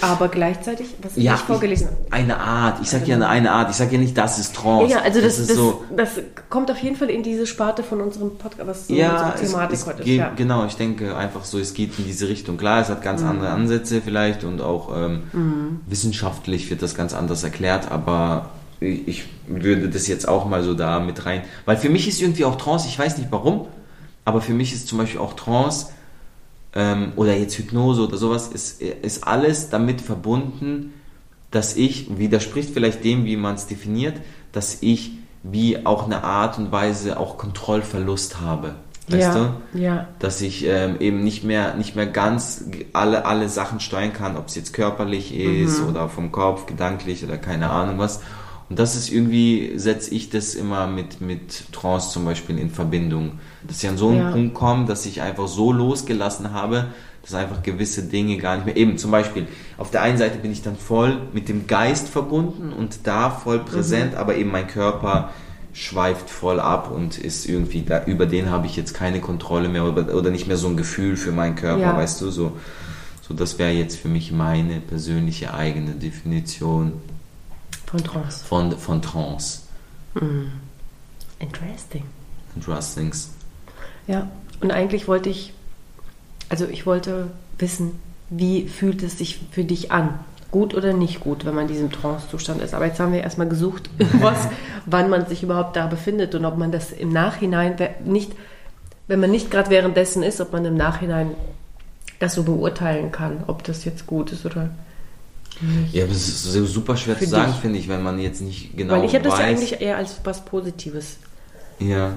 aber 0.00 0.28
gleichzeitig, 0.28 0.88
was 1.02 1.12
ja, 1.16 1.34
ich 1.34 1.40
vorgelesen 1.40 1.88
habe. 1.88 1.96
Eine 2.10 2.38
Art. 2.38 2.80
Ich 2.82 2.90
sage 2.90 3.06
ja 3.06 3.16
eine, 3.16 3.28
eine 3.28 3.52
Art. 3.52 3.70
Ich 3.70 3.76
sage 3.76 3.92
ja 3.92 3.98
nicht, 3.98 4.16
das 4.16 4.38
ist 4.38 4.54
Trance. 4.54 4.92
Ja, 4.92 5.00
also 5.00 5.20
das, 5.20 5.36
das, 5.36 5.46
das, 5.46 5.56
so 5.56 5.84
das, 5.96 6.10
kommt 6.50 6.70
auf 6.70 6.78
jeden 6.78 6.96
Fall 6.96 7.10
in 7.10 7.22
diese 7.22 7.46
Sparte 7.46 7.82
von 7.82 8.00
unserem 8.00 8.36
Podcast, 8.36 8.68
was 8.68 8.88
so 8.88 8.94
ja, 8.94 9.12
unsere 9.12 9.46
Thematik 9.46 9.74
es, 9.74 9.80
es 9.80 9.86
heute 9.86 10.02
geht, 10.02 10.06
ist. 10.14 10.18
Ja. 10.18 10.32
Genau, 10.36 10.66
ich 10.66 10.76
denke 10.76 11.16
einfach 11.16 11.44
so, 11.44 11.58
es 11.58 11.74
geht 11.74 11.98
in 11.98 12.04
diese 12.04 12.28
Richtung. 12.28 12.56
Klar, 12.56 12.80
es 12.80 12.88
hat 12.88 13.02
ganz 13.02 13.22
mhm. 13.22 13.28
andere 13.28 13.50
Ansätze 13.50 14.00
vielleicht 14.00 14.44
und 14.44 14.60
auch 14.60 14.94
ähm, 14.96 15.22
mhm. 15.32 15.80
wissenschaftlich 15.86 16.70
wird 16.70 16.82
das 16.82 16.94
ganz 16.94 17.14
anders 17.14 17.44
erklärt, 17.44 17.90
aber 17.90 18.50
ich 18.80 19.24
würde 19.46 19.88
das 19.88 20.08
jetzt 20.08 20.28
auch 20.28 20.46
mal 20.46 20.62
so 20.62 20.74
da 20.74 21.00
mit 21.00 21.24
rein. 21.24 21.42
Weil 21.64 21.76
für 21.76 21.88
mich 21.88 22.08
ist 22.08 22.20
irgendwie 22.20 22.44
auch 22.44 22.56
Trance, 22.56 22.86
ich 22.88 22.98
weiß 22.98 23.18
nicht 23.18 23.30
warum, 23.30 23.66
aber 24.24 24.40
für 24.40 24.52
mich 24.52 24.72
ist 24.72 24.88
zum 24.88 24.98
Beispiel 24.98 25.20
auch 25.20 25.34
Trance 25.34 25.86
ähm, 26.74 27.12
oder 27.16 27.36
jetzt 27.36 27.56
Hypnose 27.56 28.02
oder 28.02 28.16
sowas, 28.16 28.48
ist, 28.48 28.82
ist 28.82 29.26
alles 29.26 29.70
damit 29.70 30.00
verbunden, 30.00 30.92
dass 31.50 31.76
ich, 31.76 32.18
widerspricht 32.18 32.70
vielleicht 32.70 33.04
dem, 33.04 33.24
wie 33.24 33.36
man 33.36 33.54
es 33.54 33.66
definiert, 33.66 34.16
dass 34.52 34.78
ich 34.82 35.12
wie 35.44 35.86
auch 35.86 36.06
eine 36.06 36.24
Art 36.24 36.58
und 36.58 36.72
Weise 36.72 37.20
auch 37.20 37.38
Kontrollverlust 37.38 38.40
habe. 38.40 38.74
Weißt 39.08 39.20
ja, 39.20 39.34
du? 39.72 39.78
Ja. 39.78 40.08
Dass 40.18 40.40
ich 40.40 40.64
ähm, 40.64 40.96
eben 40.98 41.22
nicht 41.22 41.44
mehr, 41.44 41.74
nicht 41.74 41.94
mehr 41.94 42.06
ganz 42.06 42.64
alle, 42.94 43.26
alle 43.26 43.50
Sachen 43.50 43.80
steuern 43.80 44.14
kann, 44.14 44.36
ob 44.36 44.48
es 44.48 44.54
jetzt 44.54 44.72
körperlich 44.72 45.36
ist 45.36 45.82
mhm. 45.82 45.88
oder 45.90 46.08
vom 46.08 46.32
Kopf, 46.32 46.64
gedanklich 46.64 47.22
oder 47.22 47.36
keine 47.36 47.70
Ahnung 47.70 47.98
was. 47.98 48.22
Und 48.70 48.78
das 48.78 48.96
ist 48.96 49.12
irgendwie, 49.12 49.74
setze 49.76 50.14
ich 50.14 50.30
das 50.30 50.54
immer 50.54 50.86
mit, 50.86 51.20
mit 51.20 51.70
Trance 51.72 52.10
zum 52.10 52.24
Beispiel 52.24 52.58
in 52.58 52.70
Verbindung. 52.70 53.38
Dass 53.66 53.82
ich 53.82 53.88
an 53.88 53.96
so 53.96 54.08
einen 54.10 54.18
Ja. 54.18 54.30
Punkt 54.30 54.54
komme, 54.54 54.86
dass 54.86 55.06
ich 55.06 55.22
einfach 55.22 55.48
so 55.48 55.72
losgelassen 55.72 56.52
habe, 56.52 56.86
dass 57.22 57.32
einfach 57.34 57.62
gewisse 57.62 58.02
Dinge 58.02 58.36
gar 58.36 58.56
nicht 58.56 58.66
mehr. 58.66 58.76
Eben 58.76 58.98
zum 58.98 59.10
Beispiel, 59.10 59.46
auf 59.78 59.90
der 59.90 60.02
einen 60.02 60.18
Seite 60.18 60.36
bin 60.38 60.52
ich 60.52 60.62
dann 60.62 60.76
voll 60.76 61.18
mit 61.32 61.48
dem 61.48 61.66
Geist 61.66 62.08
verbunden 62.08 62.72
und 62.72 63.06
da 63.06 63.30
voll 63.30 63.60
präsent, 63.60 64.14
aber 64.14 64.36
eben 64.36 64.50
mein 64.50 64.66
Körper 64.66 65.30
schweift 65.72 66.28
voll 66.30 66.60
ab 66.60 66.90
und 66.94 67.18
ist 67.18 67.46
irgendwie, 67.46 67.82
da, 67.82 68.04
über 68.04 68.26
den 68.26 68.50
habe 68.50 68.66
ich 68.66 68.76
jetzt 68.76 68.92
keine 68.94 69.20
Kontrolle 69.20 69.68
mehr 69.68 69.84
oder, 69.84 70.14
oder 70.14 70.30
nicht 70.30 70.46
mehr 70.46 70.56
so 70.58 70.68
ein 70.68 70.76
Gefühl 70.76 71.16
für 71.16 71.32
meinen 71.32 71.56
Körper, 71.56 71.80
Ja. 71.80 71.96
weißt 71.96 72.20
du, 72.20 72.30
so. 72.30 72.52
So, 73.26 73.32
das 73.32 73.58
wäre 73.58 73.72
jetzt 73.72 73.96
für 73.96 74.08
mich 74.08 74.30
meine 74.32 74.80
persönliche 74.80 75.54
eigene 75.54 75.92
Definition 75.92 76.92
Von 77.86 78.04
Trance. 78.04 78.44
von, 78.44 78.72
von 78.78 79.00
Trance. 79.00 79.60
Interesting. 81.40 82.02
Interesting. 82.54 83.12
Ja, 84.06 84.28
und 84.60 84.70
eigentlich 84.70 85.08
wollte 85.08 85.28
ich, 85.28 85.52
also 86.48 86.66
ich 86.66 86.86
wollte 86.86 87.28
wissen, 87.58 87.92
wie 88.30 88.68
fühlt 88.68 89.02
es 89.02 89.18
sich 89.18 89.40
für 89.50 89.64
dich 89.64 89.92
an? 89.92 90.18
Gut 90.50 90.74
oder 90.74 90.92
nicht 90.92 91.20
gut, 91.20 91.44
wenn 91.44 91.54
man 91.54 91.66
in 91.66 91.72
diesem 91.72 91.90
Trance-Zustand 91.90 92.62
ist. 92.62 92.74
Aber 92.74 92.86
jetzt 92.86 93.00
haben 93.00 93.12
wir 93.12 93.22
erstmal 93.22 93.48
gesucht, 93.48 93.90
was, 94.20 94.48
wann 94.86 95.10
man 95.10 95.26
sich 95.26 95.42
überhaupt 95.42 95.76
da 95.76 95.86
befindet 95.86 96.34
und 96.34 96.44
ob 96.44 96.56
man 96.56 96.70
das 96.72 96.92
im 96.92 97.10
Nachhinein 97.10 97.76
nicht, 98.04 98.32
wenn 99.08 99.20
man 99.20 99.30
nicht 99.30 99.50
gerade 99.50 99.70
währenddessen 99.70 100.22
ist, 100.22 100.40
ob 100.40 100.52
man 100.52 100.64
im 100.64 100.76
Nachhinein 100.76 101.32
das 102.20 102.34
so 102.34 102.44
beurteilen 102.44 103.10
kann, 103.10 103.44
ob 103.46 103.64
das 103.64 103.84
jetzt 103.84 104.06
gut 104.06 104.32
ist 104.32 104.46
oder 104.46 104.70
nicht. 105.60 105.94
Ja, 105.94 106.04
aber 106.04 106.12
es 106.12 106.28
ist 106.28 106.44
super 106.72 106.96
schwer 106.96 107.16
Für 107.16 107.24
zu 107.24 107.30
sagen, 107.30 107.54
finde 107.60 107.78
ich, 107.78 107.88
wenn 107.88 108.02
man 108.02 108.18
jetzt 108.18 108.40
nicht 108.40 108.76
genau 108.76 108.94
Weil 108.94 109.04
ich 109.04 109.14
habe 109.14 109.24
das 109.24 109.38
ja 109.38 109.44
eigentlich 109.44 109.80
eher 109.80 109.96
als 109.96 110.20
was 110.24 110.44
Positives. 110.44 111.18
Ja. 111.78 112.14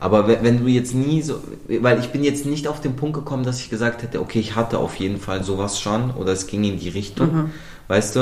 Aber 0.00 0.26
wenn, 0.28 0.58
du 0.60 0.66
jetzt 0.66 0.94
nie 0.94 1.22
so, 1.22 1.40
weil 1.80 1.98
ich 2.00 2.10
bin 2.10 2.24
jetzt 2.24 2.46
nicht 2.46 2.68
auf 2.68 2.80
den 2.80 2.96
Punkt 2.96 3.14
gekommen, 3.14 3.44
dass 3.44 3.60
ich 3.60 3.70
gesagt 3.70 4.02
hätte, 4.02 4.20
okay, 4.20 4.40
ich 4.40 4.54
hatte 4.56 4.78
auf 4.78 4.96
jeden 4.96 5.18
Fall 5.18 5.44
sowas 5.44 5.80
schon 5.80 6.10
oder 6.10 6.32
es 6.32 6.46
ging 6.46 6.64
in 6.64 6.78
die 6.78 6.88
Richtung, 6.90 7.32
Mhm. 7.34 7.50
weißt 7.88 8.16
du? 8.16 8.20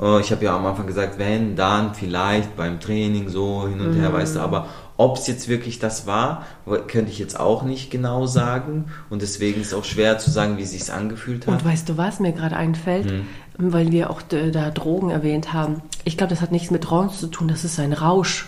Äh, 0.00 0.20
Ich 0.20 0.32
habe 0.32 0.44
ja 0.44 0.56
am 0.56 0.64
Anfang 0.66 0.86
gesagt, 0.86 1.18
wenn, 1.18 1.56
dann, 1.56 1.94
vielleicht 1.94 2.56
beim 2.56 2.80
Training 2.80 3.28
so 3.28 3.68
hin 3.68 3.80
und 3.80 3.94
Mhm. 3.94 4.00
her, 4.00 4.12
weißt 4.12 4.36
du, 4.36 4.40
aber 4.40 4.66
ob 4.96 5.16
es 5.16 5.26
jetzt 5.26 5.48
wirklich 5.48 5.78
das 5.78 6.06
war, 6.06 6.44
könnte 6.88 7.10
ich 7.10 7.18
jetzt 7.18 7.38
auch 7.38 7.62
nicht 7.62 7.90
genau 7.90 8.26
sagen 8.26 8.86
und 9.08 9.22
deswegen 9.22 9.60
ist 9.60 9.68
es 9.68 9.74
auch 9.74 9.84
schwer 9.84 10.18
zu 10.18 10.30
sagen, 10.30 10.58
wie 10.58 10.62
es 10.62 10.72
sich 10.72 10.92
angefühlt 10.92 11.46
hat. 11.46 11.54
Und 11.54 11.64
weißt 11.64 11.88
du, 11.88 11.96
was 11.96 12.20
mir 12.20 12.32
gerade 12.32 12.56
einfällt? 12.56 13.10
Hm. 13.10 13.26
Weil 13.56 13.92
wir 13.92 14.10
auch 14.10 14.20
da 14.22 14.70
Drogen 14.70 15.10
erwähnt 15.10 15.52
haben. 15.52 15.82
Ich 16.04 16.16
glaube, 16.16 16.30
das 16.30 16.40
hat 16.42 16.50
nichts 16.52 16.70
mit 16.70 16.82
Trance 16.84 17.18
zu 17.18 17.26
tun, 17.28 17.48
das 17.48 17.64
ist 17.64 17.78
ein 17.78 17.92
Rausch. 17.92 18.46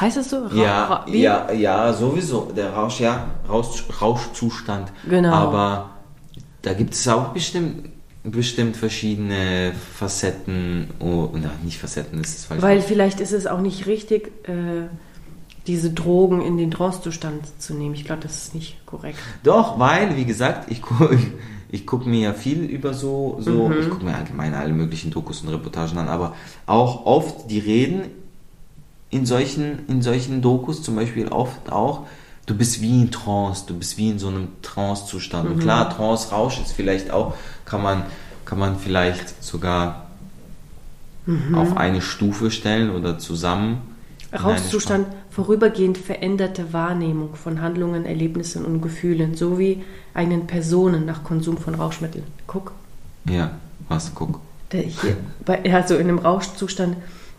Heißt 0.00 0.16
es 0.16 0.30
so? 0.30 0.44
Ra 0.46 0.54
Ja, 0.54 1.04
wie? 1.08 1.22
ja, 1.22 1.50
ja, 1.52 1.92
sowieso. 1.92 2.52
Der 2.56 2.72
Rausch, 2.72 3.00
ja, 3.00 3.26
Rausch, 3.48 3.84
Rauschzustand. 4.00 4.92
Genau. 5.08 5.32
Aber 5.32 5.90
da 6.62 6.72
gibt 6.72 6.94
es 6.94 7.06
auch 7.08 7.28
bestimmt, 7.28 7.88
bestimmt 8.22 8.76
verschiedene 8.76 9.72
Facetten. 9.96 10.90
Oh, 11.00 11.28
na, 11.32 11.50
nicht 11.64 11.78
Facetten, 11.78 12.20
das 12.22 12.30
ist 12.34 12.44
falsch. 12.46 12.62
Weil 12.62 12.80
vielleicht 12.82 13.20
ist 13.20 13.32
es 13.32 13.46
auch 13.46 13.60
nicht 13.60 13.86
richtig, 13.86 14.28
äh, 14.48 14.86
diese 15.66 15.90
Drogen 15.90 16.40
in 16.40 16.56
den 16.56 16.70
Trance-Zustand 16.70 17.42
zu 17.60 17.74
nehmen. 17.74 17.94
Ich 17.94 18.04
glaube, 18.04 18.22
das 18.22 18.36
ist 18.44 18.54
nicht 18.54 18.84
korrekt. 18.86 19.18
Doch, 19.42 19.78
weil, 19.78 20.16
wie 20.16 20.24
gesagt, 20.24 20.70
ich 20.70 20.80
gucke 20.82 21.18
ich 21.70 21.86
guck 21.86 22.06
mir 22.06 22.20
ja 22.20 22.32
viel 22.32 22.62
über 22.64 22.94
so, 22.94 23.36
so 23.40 23.68
Mhm. 23.68 23.80
ich 23.80 23.90
gucke 23.90 24.04
mir 24.04 24.14
allgemein 24.16 24.54
alle 24.54 24.72
möglichen 24.72 25.10
Dokus 25.10 25.42
und 25.42 25.50
Reportagen 25.50 25.98
an, 25.98 26.08
aber 26.08 26.34
auch 26.64 27.04
oft 27.04 27.50
die 27.50 27.58
reden 27.58 28.02
in 29.10 29.26
solchen, 29.26 29.86
in 29.88 30.02
solchen 30.02 30.42
Dokus 30.42 30.82
zum 30.82 30.96
Beispiel 30.96 31.28
oft 31.28 31.70
auch, 31.72 32.06
du 32.46 32.54
bist 32.54 32.80
wie 32.82 33.02
in 33.02 33.10
Trance, 33.10 33.64
du 33.66 33.78
bist 33.78 33.96
wie 33.98 34.10
in 34.10 34.18
so 34.18 34.28
einem 34.28 34.48
Trance-Zustand. 34.62 35.48
Mhm. 35.48 35.54
Und 35.54 35.60
klar, 35.60 35.90
Trance-Rausch 35.90 36.60
ist 36.60 36.72
vielleicht 36.72 37.10
auch, 37.10 37.34
kann 37.64 37.82
man, 37.82 38.04
kann 38.44 38.58
man 38.58 38.78
vielleicht 38.78 39.42
sogar 39.42 40.08
Mhm. 41.28 41.54
auf 41.54 41.76
eine 41.76 42.00
Stufe 42.00 42.50
stellen 42.50 42.90
oder 42.90 43.18
zusammen. 43.18 43.82
Rauschzustand, 44.32 45.06
vorübergehend 45.30 45.98
veränderte 45.98 46.72
Wahrnehmung 46.72 47.34
von 47.34 47.60
Handlungen, 47.60 48.06
Erlebnissen 48.06 48.64
und 48.64 48.80
Gefühlen 48.80 49.34
sowie 49.34 49.84
eigenen 50.14 50.46
Personen 50.46 51.04
nach 51.04 51.24
Konsum 51.24 51.58
von 51.58 51.74
Rauschmitteln. 51.74 52.24
Guck. 52.46 52.72
Ja, 53.28 53.52
was, 53.88 54.12
guck. 54.14 54.40
der 54.72 54.82
hier, 54.82 55.16
bei, 55.44 55.62
also 55.74 55.96
in 55.96 56.08
einem 56.08 56.18
Rauschzustand 56.18 56.96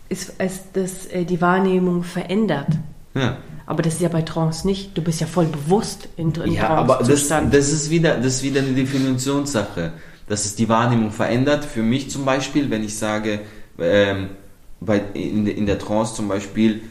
ist 0.09 0.33
es 0.37 0.61
das, 0.73 1.05
äh, 1.07 1.23
die 1.23 1.39
Wahrnehmung 1.39 2.03
verändert. 2.03 2.67
Ja. 3.13 3.37
Aber 3.65 3.83
das 3.83 3.95
ist 3.95 4.01
ja 4.01 4.09
bei 4.09 4.23
Trance 4.23 4.65
nicht. 4.65 4.97
Du 4.97 5.03
bist 5.03 5.21
ja 5.21 5.27
voll 5.27 5.45
bewusst 5.45 6.09
in, 6.17 6.31
in 6.31 6.53
Ja, 6.53 6.69
aber 6.69 7.03
das, 7.05 7.27
das, 7.27 7.69
ist 7.69 7.89
wieder, 7.91 8.17
das 8.17 8.35
ist 8.35 8.43
wieder 8.43 8.61
eine 8.61 8.71
Definitionssache. 8.71 9.93
Dass 10.27 10.45
es 10.45 10.55
die 10.55 10.69
Wahrnehmung 10.69 11.11
verändert. 11.11 11.65
Für 11.65 11.81
mich 11.81 12.09
zum 12.09 12.25
Beispiel, 12.25 12.69
wenn 12.69 12.83
ich 12.83 12.97
sage, 12.97 13.41
ähm, 13.79 14.29
bei, 14.79 15.01
in, 15.13 15.45
in 15.47 15.65
der 15.65 15.79
Trance 15.79 16.15
zum 16.15 16.27
Beispiel, 16.27 16.81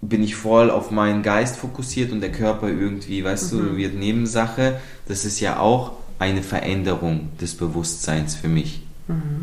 bin 0.00 0.22
ich 0.22 0.34
voll 0.34 0.70
auf 0.70 0.90
meinen 0.90 1.22
Geist 1.22 1.56
fokussiert 1.56 2.12
und 2.12 2.20
der 2.20 2.32
Körper 2.32 2.68
irgendwie, 2.68 3.24
weißt 3.24 3.52
du, 3.52 3.76
wird 3.76 3.94
Nebensache. 3.94 4.80
Das 5.08 5.24
ist 5.24 5.40
ja 5.40 5.58
auch 5.58 5.92
eine 6.18 6.42
Veränderung 6.42 7.30
des 7.40 7.56
Bewusstseins 7.56 8.34
für 8.34 8.48
mich. 8.48 8.83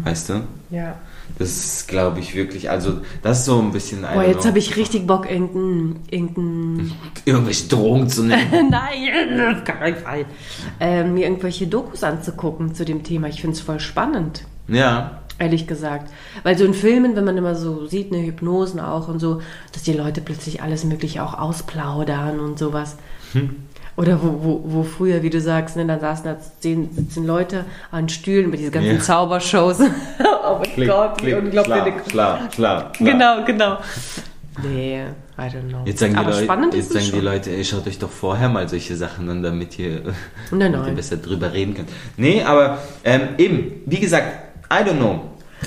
Weißt 0.03 0.29
du? 0.29 0.41
Ja. 0.71 0.95
Das 1.37 1.49
ist, 1.49 1.87
glaube 1.87 2.19
ich, 2.19 2.35
wirklich, 2.35 2.69
also, 2.69 3.01
das 3.21 3.39
ist 3.39 3.45
so 3.45 3.59
ein 3.59 3.71
bisschen 3.71 4.01
Boah, 4.01 4.23
jetzt 4.23 4.45
habe 4.45 4.57
ich 4.57 4.75
richtig 4.75 5.05
Bock, 5.05 5.29
irgendein, 5.29 5.99
irgendein 6.09 6.91
irgendwelche 7.25 7.67
Drogen 7.67 8.09
zu 8.09 8.23
nehmen. 8.23 8.69
Nein, 8.71 9.55
auf 9.55 9.63
keinen 9.63 9.95
Fall. 9.97 10.25
Ähm, 10.79 11.13
mir 11.13 11.25
irgendwelche 11.25 11.67
Dokus 11.67 12.03
anzugucken 12.03 12.73
zu 12.73 12.85
dem 12.85 13.03
Thema. 13.03 13.27
Ich 13.27 13.41
finde 13.41 13.55
es 13.55 13.61
voll 13.61 13.79
spannend, 13.79 14.45
ja. 14.67 15.21
ehrlich 15.37 15.67
gesagt. 15.67 16.11
Weil 16.43 16.57
so 16.57 16.65
in 16.65 16.73
Filmen, 16.73 17.15
wenn 17.15 17.25
man 17.25 17.37
immer 17.37 17.55
so 17.55 17.85
sieht, 17.85 18.11
ne, 18.11 18.25
Hypnosen 18.25 18.79
auch 18.79 19.07
und 19.07 19.19
so, 19.19 19.41
dass 19.73 19.83
die 19.83 19.93
Leute 19.93 20.21
plötzlich 20.21 20.63
alles 20.63 20.83
Mögliche 20.83 21.23
auch 21.23 21.37
ausplaudern 21.37 22.39
und 22.39 22.57
sowas. 22.57 22.97
Oder 23.97 24.21
wo, 24.21 24.39
wo, 24.43 24.61
wo 24.63 24.83
früher, 24.83 25.21
wie 25.21 25.29
du 25.29 25.39
sagst, 25.41 25.75
ne, 25.75 25.85
dann 25.85 25.99
saßen 25.99 26.23
da 26.25 26.37
zehn, 26.59 26.89
sitzen 26.93 27.25
Leute 27.25 27.65
an 27.91 28.07
Stühlen 28.09 28.49
mit 28.49 28.59
diesen 28.59 28.71
ganzen 28.71 28.95
Ja. 28.95 28.99
Zaubershows. 28.99 29.79
oh 30.43 30.61
mein 30.77 30.87
Gott, 30.87 31.23
wie 31.25 31.33
unglaublich. 31.33 31.93
klar, 32.07 32.47
klar, 32.49 32.91
Genau, 32.99 33.43
genau. 33.45 33.77
Nee, 34.63 35.01
I 35.37 35.41
don't 35.43 35.69
know. 35.69 35.81
Jetzt 35.85 35.99
sagen, 35.99 36.13
die 36.13 36.19
Aber 36.19 36.31
Leute, 36.31 36.43
spannend 36.43 36.73
jetzt 36.73 36.91
ist 36.91 36.95
es 36.95 37.05
sagen 37.07 37.19
die. 37.19 37.25
Leute, 37.25 37.51
ey, 37.51 37.63
schaut 37.63 37.87
euch 37.87 37.99
doch 37.99 38.09
vorher 38.09 38.49
mal 38.49 38.67
solche 38.67 38.95
Sachen 38.95 39.29
an, 39.29 39.41
damit 39.43 39.79
ihr, 39.79 40.01
Nein, 40.01 40.11
damit 40.51 40.73
ihr 40.75 40.79
nein. 40.87 40.95
besser 40.95 41.17
drüber 41.17 41.53
reden 41.53 41.73
könnt. 41.73 41.89
Nee, 42.17 42.43
aber 42.43 42.79
ähm, 43.03 43.21
eben, 43.37 43.71
wie 43.85 43.99
gesagt, 43.99 44.27
I 44.71 44.83
don't 44.87 44.97
know. 44.97 45.21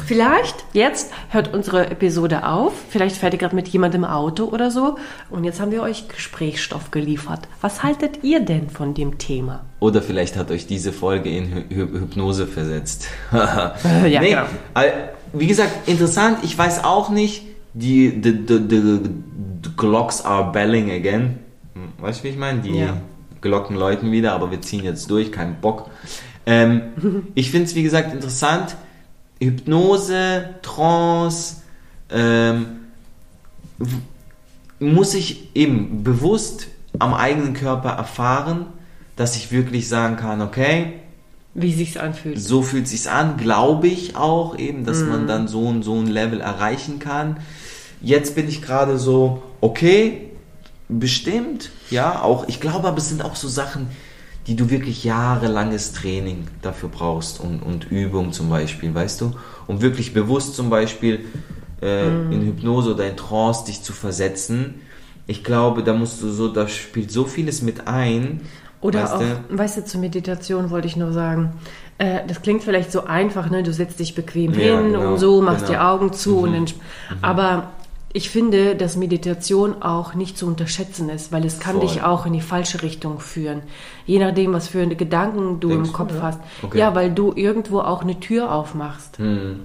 Vielleicht, 0.07 0.57
jetzt 0.73 1.13
hört 1.31 1.55
unsere 1.55 1.91
Episode 1.91 2.47
auf. 2.47 2.73
Vielleicht 2.91 3.17
fährt 3.17 3.33
ihr 3.33 3.39
gerade 3.39 3.55
mit 3.55 3.69
jemandem 3.69 4.05
im 4.05 4.11
Auto 4.11 4.45
oder 4.47 4.71
so. 4.71 4.97
Und 5.31 5.45
jetzt 5.45 5.61
haben 5.61 5.71
wir 5.71 5.83
euch 5.83 6.09
Gesprächsstoff 6.09 6.91
geliefert. 6.91 7.41
Was 7.61 7.83
haltet 7.83 8.23
ihr 8.25 8.41
denn 8.41 8.69
von 8.71 8.95
dem 8.95 9.19
Thema? 9.19 9.65
Oder 9.81 10.03
vielleicht 10.03 10.37
hat 10.37 10.51
euch 10.51 10.67
diese 10.67 10.93
Folge 10.93 11.31
in 11.31 11.55
Hy 11.55 11.65
Hy 11.71 11.77
Hypnose 11.77 12.47
versetzt. 12.47 13.07
ja, 13.33 13.75
nee, 14.03 14.31
genau. 14.31 14.43
äh, 14.75 14.91
wie 15.33 15.47
gesagt, 15.47 15.89
interessant. 15.89 16.39
Ich 16.43 16.57
weiß 16.57 16.85
auch 16.85 17.11
nicht. 17.11 17.43
Die 17.77 18.09
the, 18.11 18.31
the, 18.47 18.59
the, 18.69 18.81
the 19.65 19.71
Glocks 19.77 20.25
are 20.25 20.53
belling 20.53 20.91
again. 20.93 21.39
Hm, 21.75 21.89
Weißt 21.99 22.21
du, 22.21 22.25
wie 22.25 22.29
ich 22.29 22.37
meine? 22.37 22.61
Die 22.61 22.79
Ja. 22.79 22.97
Glocken 23.41 23.77
läuten 23.77 24.11
wieder, 24.11 24.33
aber 24.33 24.51
wir 24.51 24.61
ziehen 24.63 24.85
jetzt 24.85 25.11
durch, 25.11 25.31
kein 25.33 25.61
Bock. 25.61 25.91
Ähm, 26.47 27.27
ich 27.35 27.51
finde 27.51 27.67
es, 27.67 27.75
wie 27.75 27.83
gesagt, 27.83 28.13
interessant. 28.13 28.77
Hypnose, 29.41 30.55
Trance, 30.63 31.57
ähm, 32.11 32.67
muss 34.79 35.15
ich 35.15 35.55
eben 35.55 36.03
bewusst 36.05 36.69
am 36.99 37.15
eigenen 37.15 37.55
Körper 37.55 37.91
erfahren, 37.91 38.67
dass 39.17 39.37
ich 39.37 39.53
wirklich 39.53 39.89
sagen 39.89 40.17
kann, 40.17 40.43
okay, 40.43 40.95
Wie 41.55 41.73
sich's 41.73 41.97
anfühlt. 41.97 42.41
so 42.41 42.63
fühlt 42.63 42.89
sich's 42.89 43.07
an, 43.07 43.37
glaube 43.37 43.89
ich 43.89 44.17
auch 44.17 44.59
eben, 44.59 44.85
dass 44.85 45.03
man 45.03 45.27
dann 45.27 45.49
so 45.49 45.71
ein 45.71 45.83
so 45.83 45.95
ein 45.95 46.07
Level 46.07 46.41
erreichen 46.41 46.99
kann. 46.99 47.39
Jetzt 48.01 48.35
bin 48.35 48.49
ich 48.49 48.61
gerade 48.61 48.99
so, 48.99 49.43
okay, 49.61 50.31
bestimmt, 50.89 51.71
ja, 51.91 52.23
auch 52.23 52.49
ich 52.49 52.61
glaube, 52.61 52.89
aber 52.89 52.99
es 52.99 53.09
sind 53.09 53.25
auch 53.25 53.37
so 53.37 53.49
Sachen, 53.49 53.89
die 54.47 54.57
du 54.57 54.71
wirklich 54.71 55.05
jahrelanges 55.05 55.93
Training 55.93 56.47
dafür 56.63 56.91
brauchst 56.91 57.41
und, 57.41 57.61
und 57.61 57.91
Übung 57.91 58.33
zum 58.33 58.51
Beispiel, 58.51 58.95
weißt 58.95 59.21
du, 59.23 59.33
um 59.67 59.81
wirklich 59.81 60.13
bewusst 60.13 60.55
zum 60.55 60.69
Beispiel 60.69 61.25
äh, 61.81 62.09
in 62.09 62.43
Hypnose 62.43 62.95
oder 62.95 63.07
in 63.09 63.17
Trance 63.17 63.65
dich 63.65 63.83
zu 63.83 63.93
versetzen. 63.93 64.75
Ich 65.27 65.45
glaube, 65.45 65.83
da 65.83 65.95
musst 65.95 66.23
du 66.23 66.31
so, 66.31 66.49
da 66.49 66.69
spielt 66.69 67.11
so 67.11 67.25
vieles 67.25 67.63
mit 67.63 67.89
ein. 67.89 68.43
Oder 68.83 69.05
weißt 69.05 69.15
auch, 69.15 69.21
du? 69.21 69.59
weißt 69.59 69.77
du, 69.79 69.85
zur 69.87 70.01
Meditation 70.01 70.69
wollte 70.69 70.89
ich 70.89 70.97
nur 70.97 71.13
sagen, 71.15 71.55
äh, 71.97 72.21
das 72.27 72.43
klingt 72.43 72.63
vielleicht 72.63 72.93
so 72.93 73.05
einfach, 73.05 73.49
ne? 73.49 73.63
Du 73.63 73.73
setzt 73.73 73.99
dich 73.99 74.15
bequem 74.15 74.53
Ja, 74.53 74.79
hin 74.79 74.93
genau, 74.93 75.13
und 75.13 75.19
so, 75.19 75.41
machst 75.41 75.67
genau. 75.67 75.79
die 75.79 75.79
Augen 75.79 76.13
zu 76.13 76.41
und 76.41 76.53
dann, 76.53 76.67
aber 77.23 77.71
ich 78.17 78.31
finde, 78.31 78.77
dass 78.77 78.97
Meditation 78.97 79.83
auch 79.83 80.15
nicht 80.15 80.39
zu 80.39 80.47
unterschätzen 80.47 81.09
ist, 81.09 81.33
weil 81.33 81.45
es 81.45 81.59
kann 81.59 81.79
Voll. 81.79 81.89
dich 81.89 82.03
auch 82.05 82.27
in 82.27 82.33
die 82.33 82.41
falsche 82.41 82.83
Richtung 82.83 83.19
führen. 83.19 83.63
Je 84.07 84.21
nachdem, 84.21 84.53
was 84.53 84.69
für 84.69 84.87
Gedanken 84.87 85.59
du 85.59 85.71
Denkst 85.71 85.89
im 85.89 85.93
du, 85.93 85.99
Kopf 85.99 86.15
ja? 86.15 86.23
hast. 86.23 86.41
Okay. 86.63 86.79
Ja, 86.79 86.95
weil 86.95 87.11
du 87.13 87.33
irgendwo 87.35 87.81
auch 87.81 88.03
eine 88.03 88.21
Tür 88.21 88.53
aufmachst. 88.53 89.19
Hm. 89.19 89.65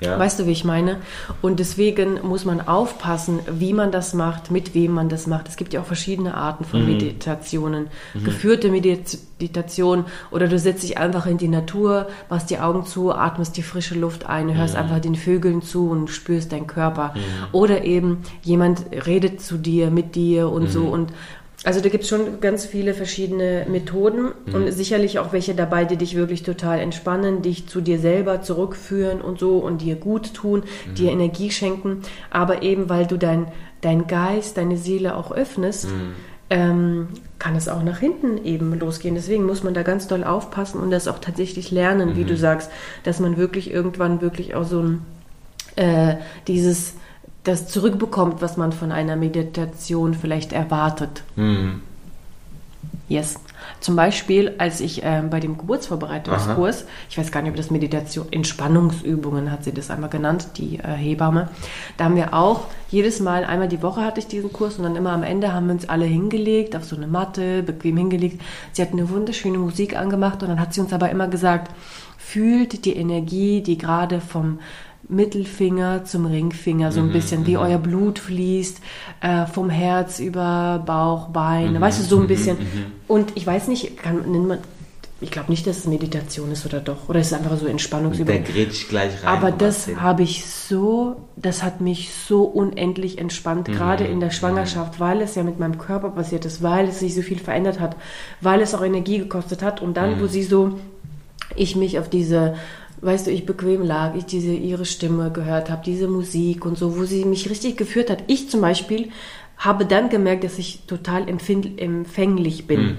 Ja. 0.00 0.18
Weißt 0.18 0.38
du, 0.38 0.46
wie 0.46 0.52
ich 0.52 0.64
meine? 0.64 0.98
Und 1.42 1.58
deswegen 1.58 2.20
muss 2.22 2.44
man 2.44 2.60
aufpassen, 2.66 3.40
wie 3.50 3.72
man 3.72 3.90
das 3.90 4.14
macht, 4.14 4.50
mit 4.50 4.74
wem 4.74 4.92
man 4.92 5.08
das 5.08 5.26
macht. 5.26 5.48
Es 5.48 5.56
gibt 5.56 5.72
ja 5.72 5.80
auch 5.80 5.86
verschiedene 5.86 6.34
Arten 6.36 6.64
von 6.64 6.80
Mhm. 6.82 6.86
Meditationen. 6.86 7.86
Geführte 8.24 8.70
Meditation 8.70 10.04
oder 10.30 10.48
du 10.48 10.58
setzt 10.58 10.82
dich 10.82 10.98
einfach 10.98 11.26
in 11.26 11.38
die 11.38 11.48
Natur, 11.48 12.06
machst 12.30 12.50
die 12.50 12.58
Augen 12.58 12.84
zu, 12.86 13.12
atmest 13.12 13.56
die 13.56 13.62
frische 13.62 13.94
Luft 13.98 14.26
ein, 14.26 14.54
hörst 14.56 14.74
Mhm. 14.74 14.80
einfach 14.80 15.00
den 15.00 15.14
Vögeln 15.16 15.62
zu 15.62 15.90
und 15.90 16.10
spürst 16.10 16.52
deinen 16.52 16.66
Körper. 16.66 17.14
Oder 17.52 17.84
eben 17.84 18.18
jemand 18.42 18.84
redet 19.06 19.40
zu 19.40 19.56
dir, 19.58 19.90
mit 19.90 20.14
dir 20.14 20.48
und 20.50 20.64
Mhm. 20.64 20.68
so 20.68 20.84
und 20.86 21.12
also 21.64 21.80
da 21.80 21.88
gibt 21.88 22.04
es 22.04 22.08
schon 22.08 22.40
ganz 22.40 22.64
viele 22.66 22.94
verschiedene 22.94 23.66
Methoden 23.68 24.26
Mhm. 24.46 24.54
und 24.54 24.72
sicherlich 24.72 25.18
auch 25.18 25.32
welche 25.32 25.54
dabei, 25.54 25.84
die 25.84 25.96
dich 25.96 26.14
wirklich 26.14 26.42
total 26.44 26.78
entspannen, 26.78 27.42
dich 27.42 27.66
zu 27.68 27.80
dir 27.80 27.98
selber 27.98 28.42
zurückführen 28.42 29.20
und 29.20 29.38
so 29.40 29.58
und 29.58 29.82
dir 29.82 29.96
gut 29.96 30.34
tun, 30.34 30.62
Mhm. 30.90 30.94
dir 30.94 31.10
Energie 31.10 31.50
schenken. 31.50 32.02
Aber 32.30 32.62
eben 32.62 32.88
weil 32.88 33.06
du 33.06 33.16
dein, 33.18 33.46
dein 33.80 34.06
Geist, 34.06 34.56
deine 34.56 34.76
Seele 34.76 35.16
auch 35.16 35.32
öffnest, 35.32 35.86
Mhm. 35.86 36.14
ähm, 36.50 37.08
kann 37.38 37.56
es 37.56 37.68
auch 37.68 37.82
nach 37.82 37.98
hinten 37.98 38.44
eben 38.44 38.78
losgehen. 38.78 39.14
Deswegen 39.16 39.44
muss 39.44 39.62
man 39.62 39.74
da 39.74 39.82
ganz 39.82 40.06
doll 40.08 40.24
aufpassen 40.24 40.80
und 40.80 40.90
das 40.90 41.06
auch 41.06 41.18
tatsächlich 41.18 41.70
lernen, 41.70 42.16
wie 42.16 42.24
du 42.24 42.32
Mhm. 42.34 42.38
sagst, 42.38 42.70
dass 43.04 43.20
man 43.20 43.36
wirklich 43.36 43.70
irgendwann 43.70 44.20
wirklich 44.22 44.54
auch 44.54 44.64
so 44.64 44.80
ein 44.80 45.00
äh, 45.76 46.16
dieses 46.48 46.94
das 47.48 47.66
zurückbekommt, 47.68 48.42
was 48.42 48.56
man 48.56 48.72
von 48.72 48.92
einer 48.92 49.16
Meditation 49.16 50.14
vielleicht 50.14 50.52
erwartet. 50.52 51.22
Hm. 51.36 51.82
Yes. 53.08 53.36
Zum 53.80 53.96
Beispiel, 53.96 54.54
als 54.58 54.80
ich 54.80 55.02
ähm, 55.02 55.30
bei 55.30 55.40
dem 55.40 55.56
Geburtsvorbereitungskurs, 55.56 56.84
ich 57.08 57.16
weiß 57.16 57.32
gar 57.32 57.42
nicht, 57.42 57.50
ob 57.50 57.56
das 57.56 57.70
Meditation, 57.70 58.26
Entspannungsübungen 58.30 59.50
hat 59.50 59.64
sie 59.64 59.72
das 59.72 59.90
einmal 59.90 60.10
genannt, 60.10 60.48
die 60.56 60.78
äh, 60.78 60.94
Hebamme, 60.94 61.48
da 61.96 62.04
haben 62.04 62.16
wir 62.16 62.34
auch 62.34 62.66
jedes 62.90 63.20
Mal, 63.20 63.44
einmal 63.44 63.68
die 63.68 63.82
Woche 63.82 64.02
hatte 64.02 64.20
ich 64.20 64.26
diesen 64.26 64.52
Kurs 64.52 64.76
und 64.76 64.84
dann 64.84 64.96
immer 64.96 65.12
am 65.12 65.22
Ende 65.22 65.52
haben 65.52 65.66
wir 65.66 65.74
uns 65.74 65.88
alle 65.88 66.04
hingelegt, 66.04 66.76
auf 66.76 66.84
so 66.84 66.96
eine 66.96 67.06
Matte, 67.06 67.62
bequem 67.62 67.96
hingelegt. 67.96 68.42
Sie 68.72 68.82
hat 68.82 68.92
eine 68.92 69.08
wunderschöne 69.08 69.58
Musik 69.58 69.96
angemacht 69.96 70.42
und 70.42 70.48
dann 70.48 70.60
hat 70.60 70.74
sie 70.74 70.80
uns 70.80 70.92
aber 70.92 71.10
immer 71.10 71.28
gesagt, 71.28 71.70
fühlt 72.18 72.84
die 72.84 72.96
Energie, 72.96 73.62
die 73.62 73.78
gerade 73.78 74.20
vom 74.20 74.58
Mittelfinger 75.08 76.04
zum 76.04 76.26
Ringfinger, 76.26 76.92
so 76.92 77.00
ein 77.00 77.12
bisschen, 77.12 77.46
wie 77.46 77.56
euer 77.56 77.78
Blut 77.78 78.18
fließt, 78.18 78.80
äh, 79.20 79.46
vom 79.46 79.70
Herz 79.70 80.18
über 80.18 80.82
Bauch, 80.84 81.28
Beine, 81.28 81.80
weißt 81.80 82.00
du, 82.00 82.04
so 82.04 82.20
ein 82.20 82.26
bisschen. 82.26 82.58
Und 83.06 83.32
ich 83.34 83.46
weiß 83.46 83.68
nicht, 83.68 83.96
kann, 83.96 84.30
nennt 84.30 84.48
man, 84.48 84.58
ich 85.20 85.30
glaube 85.30 85.50
nicht, 85.50 85.66
dass 85.66 85.78
es 85.78 85.86
Meditation 85.86 86.52
ist 86.52 86.64
oder 86.64 86.80
doch, 86.80 87.08
oder 87.08 87.20
es 87.20 87.28
ist 87.28 87.32
einfach 87.32 87.56
so 87.56 87.66
Entspannungsübung. 87.66 88.44
grätscht 88.44 88.88
gleich 88.88 89.24
rein. 89.24 89.28
Aber 89.28 89.50
das 89.50 89.88
habe 89.96 90.22
ich 90.22 90.46
so, 90.46 91.16
das 91.36 91.62
hat 91.62 91.80
mich 91.80 92.12
so 92.12 92.42
unendlich 92.42 93.18
entspannt, 93.18 93.66
gerade 93.66 94.04
in 94.04 94.20
der 94.20 94.30
Schwangerschaft, 94.30 95.00
weil 95.00 95.20
es 95.22 95.34
ja 95.34 95.42
mit 95.42 95.58
meinem 95.58 95.78
Körper 95.78 96.10
passiert 96.10 96.44
ist, 96.44 96.62
weil 96.62 96.88
es 96.88 97.00
sich 97.00 97.14
so 97.14 97.22
viel 97.22 97.38
verändert 97.38 97.80
hat, 97.80 97.96
weil 98.40 98.60
es 98.60 98.74
auch 98.74 98.82
Energie 98.82 99.18
gekostet 99.18 99.62
hat. 99.62 99.82
Und 99.82 99.96
dann, 99.96 100.20
wo 100.20 100.26
sie 100.26 100.44
so, 100.44 100.78
ich 101.56 101.74
mich 101.74 101.98
auf 101.98 102.08
diese, 102.08 102.54
weißt 103.00 103.26
du, 103.26 103.30
ich 103.30 103.46
bequem 103.46 103.82
lag, 103.82 104.14
ich 104.14 104.24
diese 104.24 104.52
ihre 104.52 104.84
Stimme 104.84 105.30
gehört 105.30 105.70
habe, 105.70 105.82
diese 105.84 106.08
Musik 106.08 106.64
und 106.64 106.76
so, 106.76 106.98
wo 106.98 107.04
sie 107.04 107.24
mich 107.24 107.48
richtig 107.50 107.76
geführt 107.76 108.10
hat. 108.10 108.24
Ich 108.26 108.50
zum 108.50 108.60
Beispiel 108.60 109.10
habe 109.56 109.86
dann 109.86 110.08
gemerkt, 110.08 110.44
dass 110.44 110.58
ich 110.58 110.86
total 110.86 111.28
empfänglich 111.28 112.66
bin. 112.66 112.98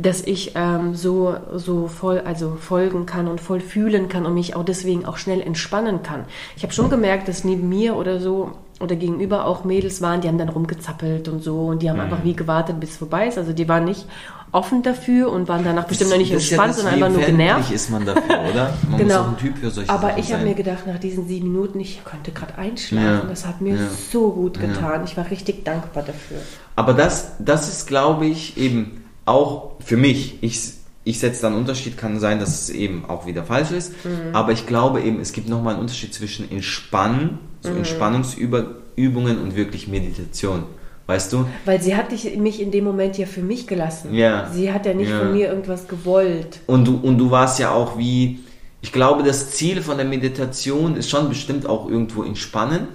Dass 0.00 0.22
ich 0.26 0.52
ähm, 0.54 0.94
so, 0.94 1.36
so 1.54 1.86
voll, 1.86 2.20
also 2.24 2.56
folgen 2.56 3.06
kann 3.06 3.28
und 3.28 3.40
voll 3.40 3.60
fühlen 3.60 4.08
kann 4.08 4.26
und 4.26 4.34
mich 4.34 4.56
auch 4.56 4.64
deswegen 4.64 5.04
auch 5.04 5.16
schnell 5.16 5.40
entspannen 5.40 6.02
kann. 6.02 6.24
Ich 6.56 6.62
habe 6.62 6.72
schon 6.72 6.90
gemerkt, 6.90 7.28
dass 7.28 7.44
neben 7.44 7.68
mir 7.68 7.96
oder 7.96 8.20
so 8.20 8.52
oder 8.80 8.96
gegenüber 8.96 9.46
auch 9.46 9.64
Mädels 9.64 10.02
waren, 10.02 10.20
die 10.20 10.28
haben 10.28 10.38
dann 10.38 10.48
rumgezappelt 10.48 11.28
und 11.28 11.42
so 11.42 11.66
und 11.66 11.82
die 11.82 11.90
haben 11.90 12.00
einfach 12.00 12.24
wie 12.24 12.34
gewartet, 12.34 12.80
bis 12.80 12.90
es 12.90 12.96
vorbei 12.96 13.28
ist. 13.28 13.38
Also 13.38 13.52
die 13.52 13.68
waren 13.68 13.84
nicht 13.84 14.06
offen 14.54 14.82
dafür 14.82 15.30
und 15.32 15.48
waren 15.48 15.64
danach 15.64 15.84
bestimmt 15.86 16.10
noch 16.10 16.16
nicht 16.16 16.32
Das 16.32 16.42
ist 16.44 16.50
ja 16.50 16.56
entspannt, 16.64 16.70
das, 16.70 16.76
sondern 16.82 16.94
einfach 16.94 17.18
nur 17.18 17.26
genervt. 17.26 17.72
ist 17.72 17.90
man 17.90 18.06
dafür, 18.06 18.40
oder? 18.50 18.74
Man 18.88 18.98
Genau. 18.98 19.14
muss 19.18 19.26
auch 19.26 19.28
ein 19.32 19.36
Typ 19.38 19.58
für 19.58 19.70
solche 19.70 19.90
Aber 19.90 20.08
Sachen 20.08 20.20
ich 20.20 20.32
habe 20.32 20.44
mir 20.44 20.54
gedacht, 20.54 20.86
nach 20.86 20.98
diesen 20.98 21.26
sieben 21.28 21.52
Minuten, 21.52 21.80
ich 21.80 22.02
könnte 22.04 22.30
gerade 22.30 22.56
einschlafen. 22.56 23.04
Ja. 23.04 23.24
Das 23.28 23.46
hat 23.46 23.60
mir 23.60 23.74
Ja. 23.74 23.88
so 24.12 24.30
gut 24.30 24.60
getan. 24.60 25.02
Ich 25.04 25.16
war 25.16 25.30
richtig 25.30 25.64
dankbar 25.64 26.04
dafür. 26.04 26.38
Aber 26.76 26.94
das, 26.94 27.32
das 27.40 27.68
ist, 27.68 27.86
glaube 27.88 28.26
ich, 28.26 28.56
eben 28.56 29.04
auch 29.26 29.72
für 29.84 29.96
mich. 29.96 30.38
Ich, 30.42 30.60
ich 31.02 31.18
setze 31.18 31.42
da 31.42 31.48
einen 31.48 31.56
Unterschied, 31.56 31.98
kann 31.98 32.20
sein, 32.20 32.38
dass 32.38 32.62
es 32.62 32.70
eben 32.70 33.04
auch 33.08 33.26
wieder 33.26 33.44
falsch 33.44 33.72
ist. 33.72 33.92
Aber 34.32 34.52
ich 34.52 34.66
glaube 34.66 35.00
eben, 35.02 35.20
es 35.20 35.32
gibt 35.32 35.48
nochmal 35.48 35.74
einen 35.74 35.80
Unterschied 35.82 36.14
zwischen 36.14 36.50
Entspannen, 36.50 37.38
so 37.60 37.70
Entspannungsübungen 37.70 39.38
und 39.42 39.56
wirklich 39.56 39.88
Meditation. 39.88 40.64
Weißt 41.06 41.32
du? 41.34 41.44
Weil 41.66 41.82
sie 41.82 41.94
hat 41.96 42.12
dich, 42.12 42.36
mich 42.38 42.62
in 42.62 42.70
dem 42.70 42.84
Moment 42.84 43.18
ja 43.18 43.26
für 43.26 43.42
mich 43.42 43.66
gelassen. 43.66 44.14
Ja. 44.14 44.48
Sie 44.52 44.72
hat 44.72 44.86
ja 44.86 44.94
nicht 44.94 45.10
Ja. 45.10 45.18
von 45.18 45.32
mir 45.32 45.48
irgendwas 45.48 45.86
gewollt. 45.86 46.60
Und 46.66 46.86
du, 46.86 46.96
und 47.02 47.18
du 47.18 47.30
warst 47.30 47.58
ja 47.58 47.70
auch 47.72 47.98
wie, 47.98 48.40
ich 48.80 48.90
glaube, 48.92 49.22
das 49.22 49.50
Ziel 49.50 49.82
von 49.82 49.98
der 49.98 50.06
Meditation 50.06 50.96
ist 50.96 51.10
schon 51.10 51.28
bestimmt 51.28 51.66
auch 51.68 51.88
irgendwo 51.90 52.22
entspannen, 52.22 52.88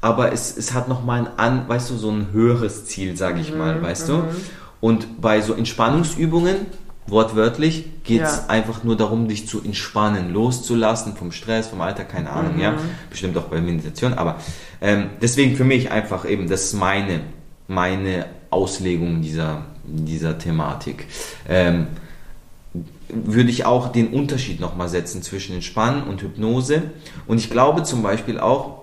aber 0.00 0.32
es, 0.32 0.56
es 0.56 0.72
hat 0.72 0.88
nochmal 0.88 1.22
ein, 1.22 1.28
an, 1.36 1.68
weißt 1.68 1.90
du, 1.90 1.96
so 1.96 2.10
ein 2.10 2.28
höheres 2.32 2.84
Ziel, 2.86 3.16
sage 3.16 3.40
ich 3.40 3.52
mal, 3.52 3.82
weißt 3.82 4.08
du? 4.08 4.22
Und 4.80 5.20
bei 5.20 5.40
so 5.40 5.54
Entspannungsübungen, 5.54 6.54
wortwörtlich, 7.08 7.86
geht 8.04 8.22
es 8.22 8.36
Ja. 8.36 8.44
einfach 8.48 8.84
nur 8.84 8.96
darum, 8.96 9.26
dich 9.26 9.48
zu 9.48 9.60
entspannen, 9.64 10.32
loszulassen 10.32 11.16
vom 11.16 11.32
Stress, 11.32 11.66
vom 11.68 11.80
Alter, 11.80 12.04
keine 12.04 12.30
Ahnung, 12.30 12.60
ja, 12.60 12.74
bestimmt 13.10 13.36
auch 13.36 13.44
bei 13.46 13.60
Meditation, 13.60 14.12
aber 14.14 14.36
ähm, 14.80 15.06
deswegen 15.20 15.56
für 15.56 15.64
mich 15.64 15.90
einfach 15.90 16.28
eben, 16.28 16.48
das 16.48 16.64
ist 16.66 16.74
meine, 16.74 17.20
meine 17.68 18.26
Auslegung 18.50 19.22
dieser, 19.22 19.66
dieser 19.84 20.38
Thematik. 20.38 21.06
Ähm, 21.48 21.86
würde 23.08 23.50
ich 23.50 23.64
auch 23.64 23.90
den 23.92 24.08
Unterschied 24.08 24.60
nochmal 24.60 24.88
setzen 24.88 25.22
zwischen 25.22 25.54
Entspannen 25.54 26.02
und 26.02 26.20
Hypnose. 26.20 26.82
Und 27.26 27.38
ich 27.38 27.50
glaube 27.50 27.82
zum 27.82 28.02
Beispiel 28.02 28.38
auch, 28.40 28.82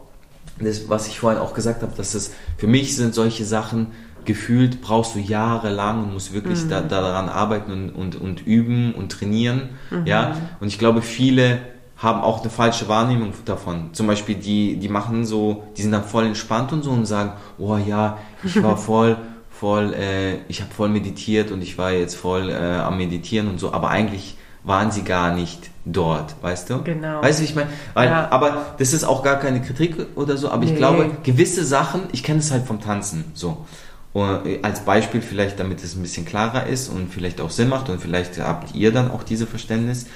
das, 0.60 0.88
was 0.88 1.08
ich 1.08 1.20
vorhin 1.20 1.40
auch 1.42 1.54
gesagt 1.54 1.82
habe, 1.82 1.94
dass 1.98 2.14
es 2.14 2.32
für 2.58 2.68
mich 2.68 2.96
sind 2.96 3.14
solche 3.14 3.44
Sachen, 3.46 3.88
gefühlt 4.24 4.82
brauchst 4.82 5.16
du 5.16 5.20
jahrelang 5.20 6.04
und 6.04 6.14
musst 6.14 6.34
wirklich 6.34 6.68
da, 6.68 6.82
daran 6.82 7.30
arbeiten 7.30 7.72
und, 7.72 7.90
und, 7.92 8.16
und 8.16 8.48
üben 8.48 8.94
und 8.96 9.12
trainieren. 9.12 9.70
Ja, 10.06 10.38
und 10.60 10.68
ich 10.68 10.80
glaube, 10.80 11.02
viele 11.02 11.60
haben 11.98 12.22
auch 12.22 12.42
eine 12.42 12.50
falsche 12.50 12.88
Wahrnehmung 12.90 13.34
davon. 13.46 13.90
Zum 13.94 14.08
Beispiel, 14.08 14.36
die, 14.36 14.78
die 14.78 14.90
machen 14.90 15.26
so, 15.26 15.64
die 15.78 15.82
sind 15.82 15.92
dann 15.92 16.04
voll 16.04 16.26
entspannt 16.26 16.74
und 16.74 16.84
so 16.84 16.92
und 16.92 17.06
sagen, 17.06 17.34
oh 17.58 17.78
ja, 17.78 18.18
ich 18.44 18.62
war 18.62 18.76
voll, 18.92 19.18
voll, 19.50 19.94
äh, 19.94 20.38
ich 20.50 20.62
habe 20.62 20.74
voll 20.74 20.90
meditiert 20.90 21.52
und 21.52 21.62
ich 21.62 21.78
war 21.78 21.92
jetzt 21.92 22.16
voll 22.16 22.50
äh, 22.50 22.54
am 22.56 22.98
Meditieren 22.98 23.48
und 23.48 23.60
so, 23.60 23.72
aber 23.74 23.90
eigentlich 23.90 24.38
waren 24.64 24.92
sie 24.92 25.04
gar 25.04 25.34
nicht 25.34 25.70
dort, 25.86 26.36
weißt 26.42 26.72
du? 26.72 26.82
Genau. 26.84 27.22
Weißt 27.22 27.40
du, 27.40 27.44
wie 27.44 27.48
ich 27.48 27.56
meine? 27.56 27.70
Weil, 27.94 28.10
Ja. 28.10 28.28
Aber 28.32 28.66
das 28.80 28.94
ist 28.94 29.04
auch 29.06 29.24
gar 29.24 29.38
keine 29.38 29.62
Kritik 29.62 29.96
oder 30.16 30.36
so, 30.38 30.50
aber 30.50 30.64
ich 30.64 30.72
Nee. 30.72 30.78
glaube, 30.78 31.12
gewisse 31.24 31.64
Sachen, 31.64 32.02
ich 32.12 32.24
kenne 32.24 32.40
es 32.40 32.52
halt 32.52 32.66
vom 32.66 32.82
Tanzen, 32.82 33.26
so. 33.36 33.66
Und 34.12 34.46
äh, 34.46 34.60
als 34.64 34.80
Beispiel 34.82 35.22
vielleicht, 35.22 35.60
damit 35.60 35.84
es 35.84 35.96
ein 35.96 36.02
bisschen 36.02 36.26
klarer 36.26 36.66
ist 36.66 36.90
und 36.90 37.10
vielleicht 37.14 37.40
auch 37.42 37.52
Sinn 37.52 37.70
macht 37.70 37.90
und 37.90 38.02
vielleicht 38.02 38.40
habt 38.40 38.74
ihr 38.74 38.92
dann 38.92 39.12
auch 39.12 39.24
diese 39.24 39.46
Verständnis. 39.46 40.08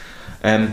Ähm, 0.43 0.69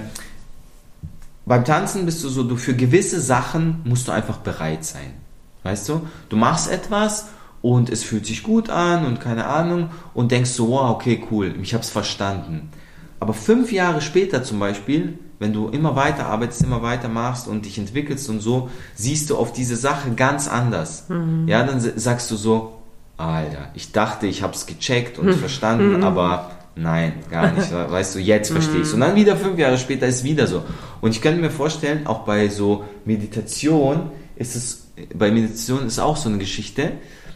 beim 1.47 1.65
Tanzen 1.65 2.05
bist 2.05 2.23
du 2.23 2.29
so, 2.29 2.43
du 2.43 2.57
für 2.57 2.75
gewisse 2.75 3.21
Sachen 3.21 3.81
musst 3.85 4.09
du 4.09 4.13
einfach 4.13 4.39
bereit 4.39 4.85
sein. 4.85 5.15
Weißt 5.63 5.89
du? 5.89 6.03
Du 6.29 6.37
machst 6.37 6.71
etwas 6.71 7.29
und 7.63 7.89
es 7.89 8.03
fühlt 8.05 8.27
sich 8.27 8.43
gut 8.43 8.69
an 8.69 9.07
und 9.07 9.21
keine 9.21 9.47
Ahnung 9.47 9.91
und 10.15 10.31
denkst 10.33 10.51
so, 10.51 10.69
wow, 10.69 10.91
okay, 10.91 11.25
cool, 11.31 11.55
ich 11.63 11.73
habe 11.73 11.83
es 11.83 11.91
verstanden. 11.91 12.71
Aber 13.19 13.33
fünf 13.33 13.73
Jahre 13.73 14.01
später 14.01 14.43
zum 14.43 14.59
Beispiel, 14.59 15.19
wenn 15.39 15.53
du 15.53 15.69
immer 15.69 15.97
weiter 15.97 16.27
arbeitest, 16.27 16.63
immer 16.63 16.83
weiter 16.83 17.09
machst 17.09 17.49
und 17.49 17.65
dich 17.65 17.79
entwickelst 17.79 18.29
und 18.29 18.41
so, 18.41 18.71
siehst 18.95 19.31
du 19.31 19.37
auf 19.37 19.53
diese 19.53 19.77
Sache 19.77 20.11
ganz 20.13 20.49
anders. 20.49 21.07
Ja, 21.49 21.63
dann 21.65 21.81
sagst 21.81 22.31
du 22.31 22.37
so, 22.37 22.79
Alter, 23.17 23.71
ich 23.75 23.93
dachte, 23.93 24.27
ich 24.27 24.43
habe 24.43 24.53
es 24.53 24.67
gecheckt 24.67 25.19
und 25.19 25.29
verstanden, 25.35 26.03
aber 26.05 26.51
nein, 26.77 27.15
gar 27.31 27.53
nicht. 27.53 27.73
Weißt 27.73 28.15
du, 28.15 28.19
jetzt 28.21 28.51
verstehe 28.51 28.83
ich 28.83 28.93
Und 28.93 29.01
dann 29.01 29.17
wieder 29.17 29.37
fünf 29.37 29.59
Jahre 29.59 29.79
später 29.79 30.07
ist 30.07 30.23
wieder 30.23 30.47
so. 30.47 30.63
Und 31.01 31.11
ich 31.11 31.21
könnte 31.21 31.41
mir 31.41 31.51
vorstellen, 31.51 32.07
auch 32.07 32.21
bei 32.21 32.49
so 32.49 32.85
Meditation 33.05 34.11
ist 34.37 34.55
es 34.55 34.87
bei 35.15 35.31
Meditation 35.31 35.87
ist 35.87 35.99
auch 35.99 36.17
so 36.17 36.29
eine 36.29 36.39
Geschichte, 36.39 36.93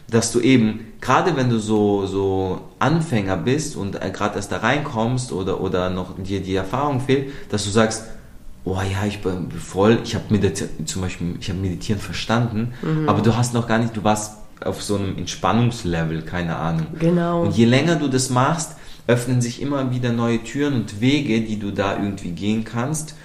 dass 0.09 0.31
du 0.31 0.41
eben, 0.41 0.87
gerade 0.99 1.37
wenn 1.37 1.49
du 1.49 1.59
so, 1.59 2.05
so 2.05 2.61
Anfänger 2.79 3.37
bist 3.37 3.75
und 3.75 4.01
äh, 4.01 4.09
gerade 4.11 4.35
erst 4.35 4.51
da 4.51 4.57
reinkommst 4.57 5.31
oder, 5.31 5.61
oder 5.61 5.89
noch 5.89 6.17
dir 6.17 6.41
die 6.41 6.55
Erfahrung 6.55 6.99
fehlt, 6.99 7.31
dass 7.49 7.63
du 7.63 7.69
sagst, 7.69 8.05
oh 8.65 8.75
ja, 8.75 9.07
ich 9.07 9.21
bin 9.21 9.49
voll, 9.51 9.99
ich 10.03 10.15
habe 10.15 10.53
zum 10.85 11.01
Beispiel, 11.01 11.35
ich 11.39 11.49
habe 11.49 11.59
meditieren 11.59 12.01
verstanden, 12.01 12.73
aber 13.07 13.21
du 13.21 13.35
hast 13.35 13.53
noch 13.53 13.67
gar 13.67 13.79
nicht, 13.79 13.95
du 13.95 14.03
warst 14.03 14.33
auf 14.63 14.83
so 14.83 14.97
einem 14.97 15.17
Entspannungslevel, 15.17 16.21
keine 16.23 16.57
Ahnung. 16.57 16.87
Genau. 16.99 17.43
Und 17.43 17.57
je 17.57 17.65
länger 17.65 17.95
du 17.95 18.07
das 18.07 18.29
machst, 18.29 18.75
öffnen 19.07 19.41
sich 19.41 19.61
immer 19.61 19.91
wieder 19.91 20.11
neue 20.11 20.43
Türen 20.43 20.73
und 20.75 21.01
Wege, 21.01 21.41
die 21.41 21.59
du 21.59 21.71
da 21.71 21.97
irgendwie 21.97 22.31
gehen 22.31 22.63
kannst. 22.63 23.15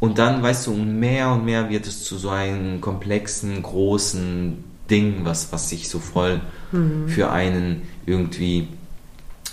Und 0.00 0.18
dann, 0.18 0.42
weißt 0.42 0.66
du, 0.66 0.72
mehr 0.74 1.30
und 1.32 1.44
mehr 1.44 1.68
wird 1.68 1.86
es 1.86 2.04
zu 2.04 2.16
so 2.16 2.30
einem 2.30 2.80
komplexen, 2.80 3.62
großen 3.62 4.64
Ding, 4.88 5.20
was, 5.24 5.52
was 5.52 5.68
sich 5.68 5.88
so 5.88 5.98
voll 5.98 6.40
Mhm. 6.72 7.08
für 7.08 7.30
einen 7.30 7.82
irgendwie 8.06 8.68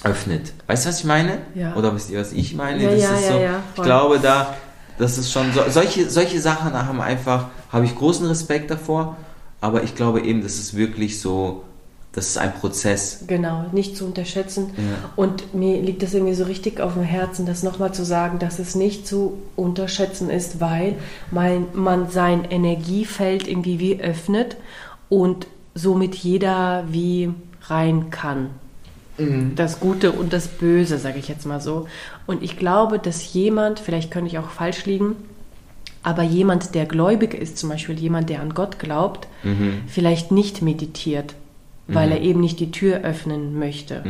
öffnet. 0.03 0.53
Weißt 0.67 0.85
du, 0.85 0.89
was 0.89 0.99
ich 0.99 1.05
meine? 1.05 1.39
Ja. 1.55 1.75
Oder 1.75 1.95
wisst 1.95 2.09
ihr, 2.11 2.19
was 2.19 2.31
ich 2.31 2.53
meine? 2.53 2.83
Ja, 2.83 2.91
das 2.91 3.01
ja, 3.01 3.15
ist 3.15 3.29
ja, 3.29 3.29
so, 3.75 3.81
ich 3.81 3.83
glaube, 3.83 4.19
da, 4.19 4.55
das 4.97 5.17
ist 5.17 5.31
schon 5.31 5.51
so, 5.53 5.61
solche, 5.69 6.09
solche 6.09 6.39
Sachen 6.39 6.73
haben 6.73 7.01
einfach, 7.01 7.47
habe 7.71 7.85
ich 7.85 7.95
großen 7.95 8.25
Respekt 8.27 8.69
davor, 8.69 9.17
aber 9.61 9.83
ich 9.83 9.95
glaube 9.95 10.21
eben, 10.21 10.43
das 10.43 10.59
ist 10.59 10.75
wirklich 10.75 11.19
so, 11.19 11.63
das 12.17 12.29
ist 12.29 12.39
ein 12.39 12.51
Prozess. 12.51 13.25
Genau, 13.27 13.65
nicht 13.73 13.95
zu 13.95 14.03
unterschätzen. 14.03 14.71
Ja. 14.75 15.11
Und 15.15 15.53
mir 15.53 15.79
liegt 15.79 16.01
das 16.01 16.15
irgendwie 16.15 16.33
so 16.33 16.45
richtig 16.45 16.79
auf 16.79 16.95
dem 16.95 17.03
Herzen, 17.03 17.45
das 17.45 17.61
nochmal 17.61 17.93
zu 17.93 18.03
sagen, 18.03 18.39
dass 18.39 18.57
es 18.57 18.73
nicht 18.73 19.05
zu 19.05 19.37
unterschätzen 19.55 20.31
ist, 20.31 20.59
weil 20.59 20.95
man, 21.29 21.67
man 21.73 22.09
sein 22.09 22.43
Energiefeld 22.49 23.47
irgendwie 23.47 23.77
wie 23.79 24.01
öffnet 24.01 24.57
und 25.09 25.45
somit 25.75 26.15
jeder 26.15 26.85
wie 26.89 27.29
rein 27.65 28.09
kann. 28.09 28.49
Das 29.55 29.79
Gute 29.79 30.11
und 30.11 30.33
das 30.33 30.47
Böse, 30.47 30.97
sage 30.97 31.19
ich 31.19 31.27
jetzt 31.27 31.45
mal 31.45 31.61
so. 31.61 31.87
Und 32.25 32.41
ich 32.41 32.57
glaube, 32.57 32.97
dass 32.97 33.31
jemand, 33.31 33.79
vielleicht 33.79 34.09
könnte 34.09 34.31
ich 34.31 34.39
auch 34.39 34.49
falsch 34.49 34.87
liegen, 34.87 35.15
aber 36.01 36.23
jemand, 36.23 36.73
der 36.73 36.87
gläubig 36.87 37.35
ist, 37.35 37.59
zum 37.59 37.69
Beispiel 37.69 37.99
jemand, 37.99 38.31
der 38.31 38.41
an 38.41 38.55
Gott 38.55 38.79
glaubt, 38.79 39.27
vielleicht 39.87 40.31
nicht 40.31 40.63
meditiert, 40.63 41.35
weil 41.87 42.11
er 42.11 42.21
eben 42.21 42.41
nicht 42.41 42.59
die 42.59 42.71
Tür 42.71 42.97
öffnen 43.01 43.57
möchte. 43.57 44.03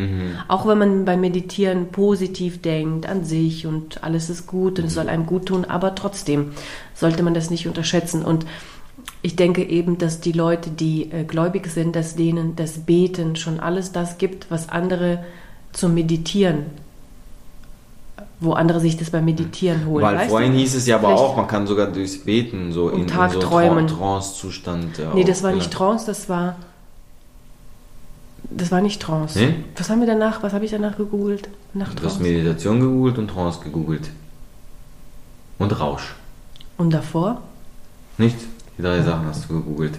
Auch 0.47 0.65
wenn 0.67 0.77
man 0.79 1.05
beim 1.05 1.21
Meditieren 1.21 1.87
positiv 1.89 2.61
denkt 2.61 3.07
an 3.07 3.23
sich 3.23 3.67
und 3.67 4.03
alles 4.03 4.29
ist 4.29 4.47
gut 4.47 4.79
und 4.79 4.85
es 4.85 4.95
soll 4.95 5.09
einem 5.09 5.25
gut 5.27 5.45
tun, 5.47 5.63
aber 5.65 5.93
trotzdem 5.93 6.53
sollte 6.95 7.21
man 7.23 7.33
das 7.35 7.49
nicht 7.51 7.67
unterschätzen. 7.67 8.23
Und 8.25 8.45
ich 9.21 9.35
denke 9.35 9.63
eben, 9.63 9.97
dass 9.97 10.19
die 10.19 10.31
Leute, 10.31 10.69
die 10.71 11.11
äh, 11.11 11.23
gläubig 11.23 11.67
sind, 11.67 11.95
dass 11.95 12.15
denen 12.15 12.55
das 12.55 12.79
Beten 12.79 13.35
schon 13.35 13.59
alles 13.59 13.91
das 13.91 14.17
gibt, 14.17 14.49
was 14.49 14.69
andere 14.69 15.19
zum 15.73 15.93
Meditieren, 15.93 16.65
wo 18.39 18.53
andere 18.53 18.79
sich 18.79 18.97
das 18.97 19.09
beim 19.11 19.25
Meditieren 19.25 19.85
holen. 19.85 20.03
Weil 20.03 20.29
vorhin 20.29 20.53
du? 20.53 20.59
hieß 20.59 20.75
es 20.75 20.87
ja 20.87 20.95
aber 20.97 21.07
Vielleicht- 21.09 21.23
auch, 21.23 21.35
man 21.37 21.47
kann 21.47 21.67
sogar 21.67 21.87
durchs 21.87 22.17
Beten 22.19 22.71
so 22.71 22.89
in, 22.89 23.01
in 23.01 23.07
Tag 23.07 23.33
so 23.33 23.39
träumen. 23.39 23.87
Tra 23.87 23.97
Trance-Zustand. 23.97 24.97
Ja, 24.97 25.13
Nee, 25.13 25.23
das 25.23 25.43
war 25.43 25.51
nicht. 25.51 25.71
Trance, 25.71 26.05
das 26.05 26.29
war. 26.29 26.55
Das 28.49 28.71
war 28.71 28.81
nicht 28.81 29.01
Trance. 29.01 29.37
Nee? 29.39 29.55
Was 29.77 29.89
haben 29.89 29.99
wir 29.99 30.07
danach, 30.07 30.41
was 30.43 30.53
habe 30.53 30.63
ich 30.65 30.71
danach 30.71 30.95
gegoogelt? 30.97 31.49
Nach 31.73 31.93
Du 31.93 32.03
hast 32.05 32.17
Trance. 32.17 32.23
Meditation 32.23 32.79
gegoogelt 32.79 33.17
und 33.17 33.27
Trance 33.29 33.59
gegoogelt. 33.63 34.09
Und 35.59 35.79
Rausch. 35.79 36.15
Und 36.77 36.91
davor? 36.93 37.41
Nicht? 38.17 38.37
Die 38.77 38.81
drei 38.81 39.01
Sachen 39.01 39.25
hast 39.27 39.49
du 39.49 39.55
gegoogelt. 39.55 39.97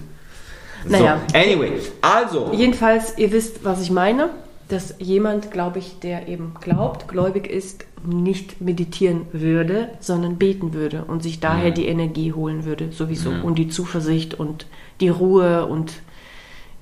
Naja. 0.89 1.21
So, 1.33 1.37
anyway, 1.39 1.73
also. 2.01 2.53
Jedenfalls, 2.55 3.19
ihr 3.19 3.33
wisst, 3.33 3.65
was 3.65 3.83
ich 3.83 3.91
meine, 3.91 4.31
dass 4.69 4.95
jemand, 4.99 5.51
glaube 5.51 5.81
ich, 5.81 5.99
der 5.99 6.29
eben 6.29 6.53
glaubt, 6.61 7.09
gläubig 7.09 7.49
ist, 7.49 7.85
nicht 8.05 8.61
meditieren 8.61 9.23
würde, 9.33 9.89
sondern 9.99 10.37
beten 10.37 10.73
würde 10.73 11.05
und 11.05 11.23
sich 11.23 11.41
daher 11.41 11.71
Mhm. 11.71 11.75
die 11.75 11.87
Energie 11.87 12.33
holen 12.33 12.65
würde, 12.65 12.93
sowieso. 12.93 13.31
Und 13.31 13.59
die 13.59 13.69
Zuversicht 13.69 14.35
und 14.35 14.67
die 15.01 15.09
Ruhe 15.09 15.67
und 15.67 15.95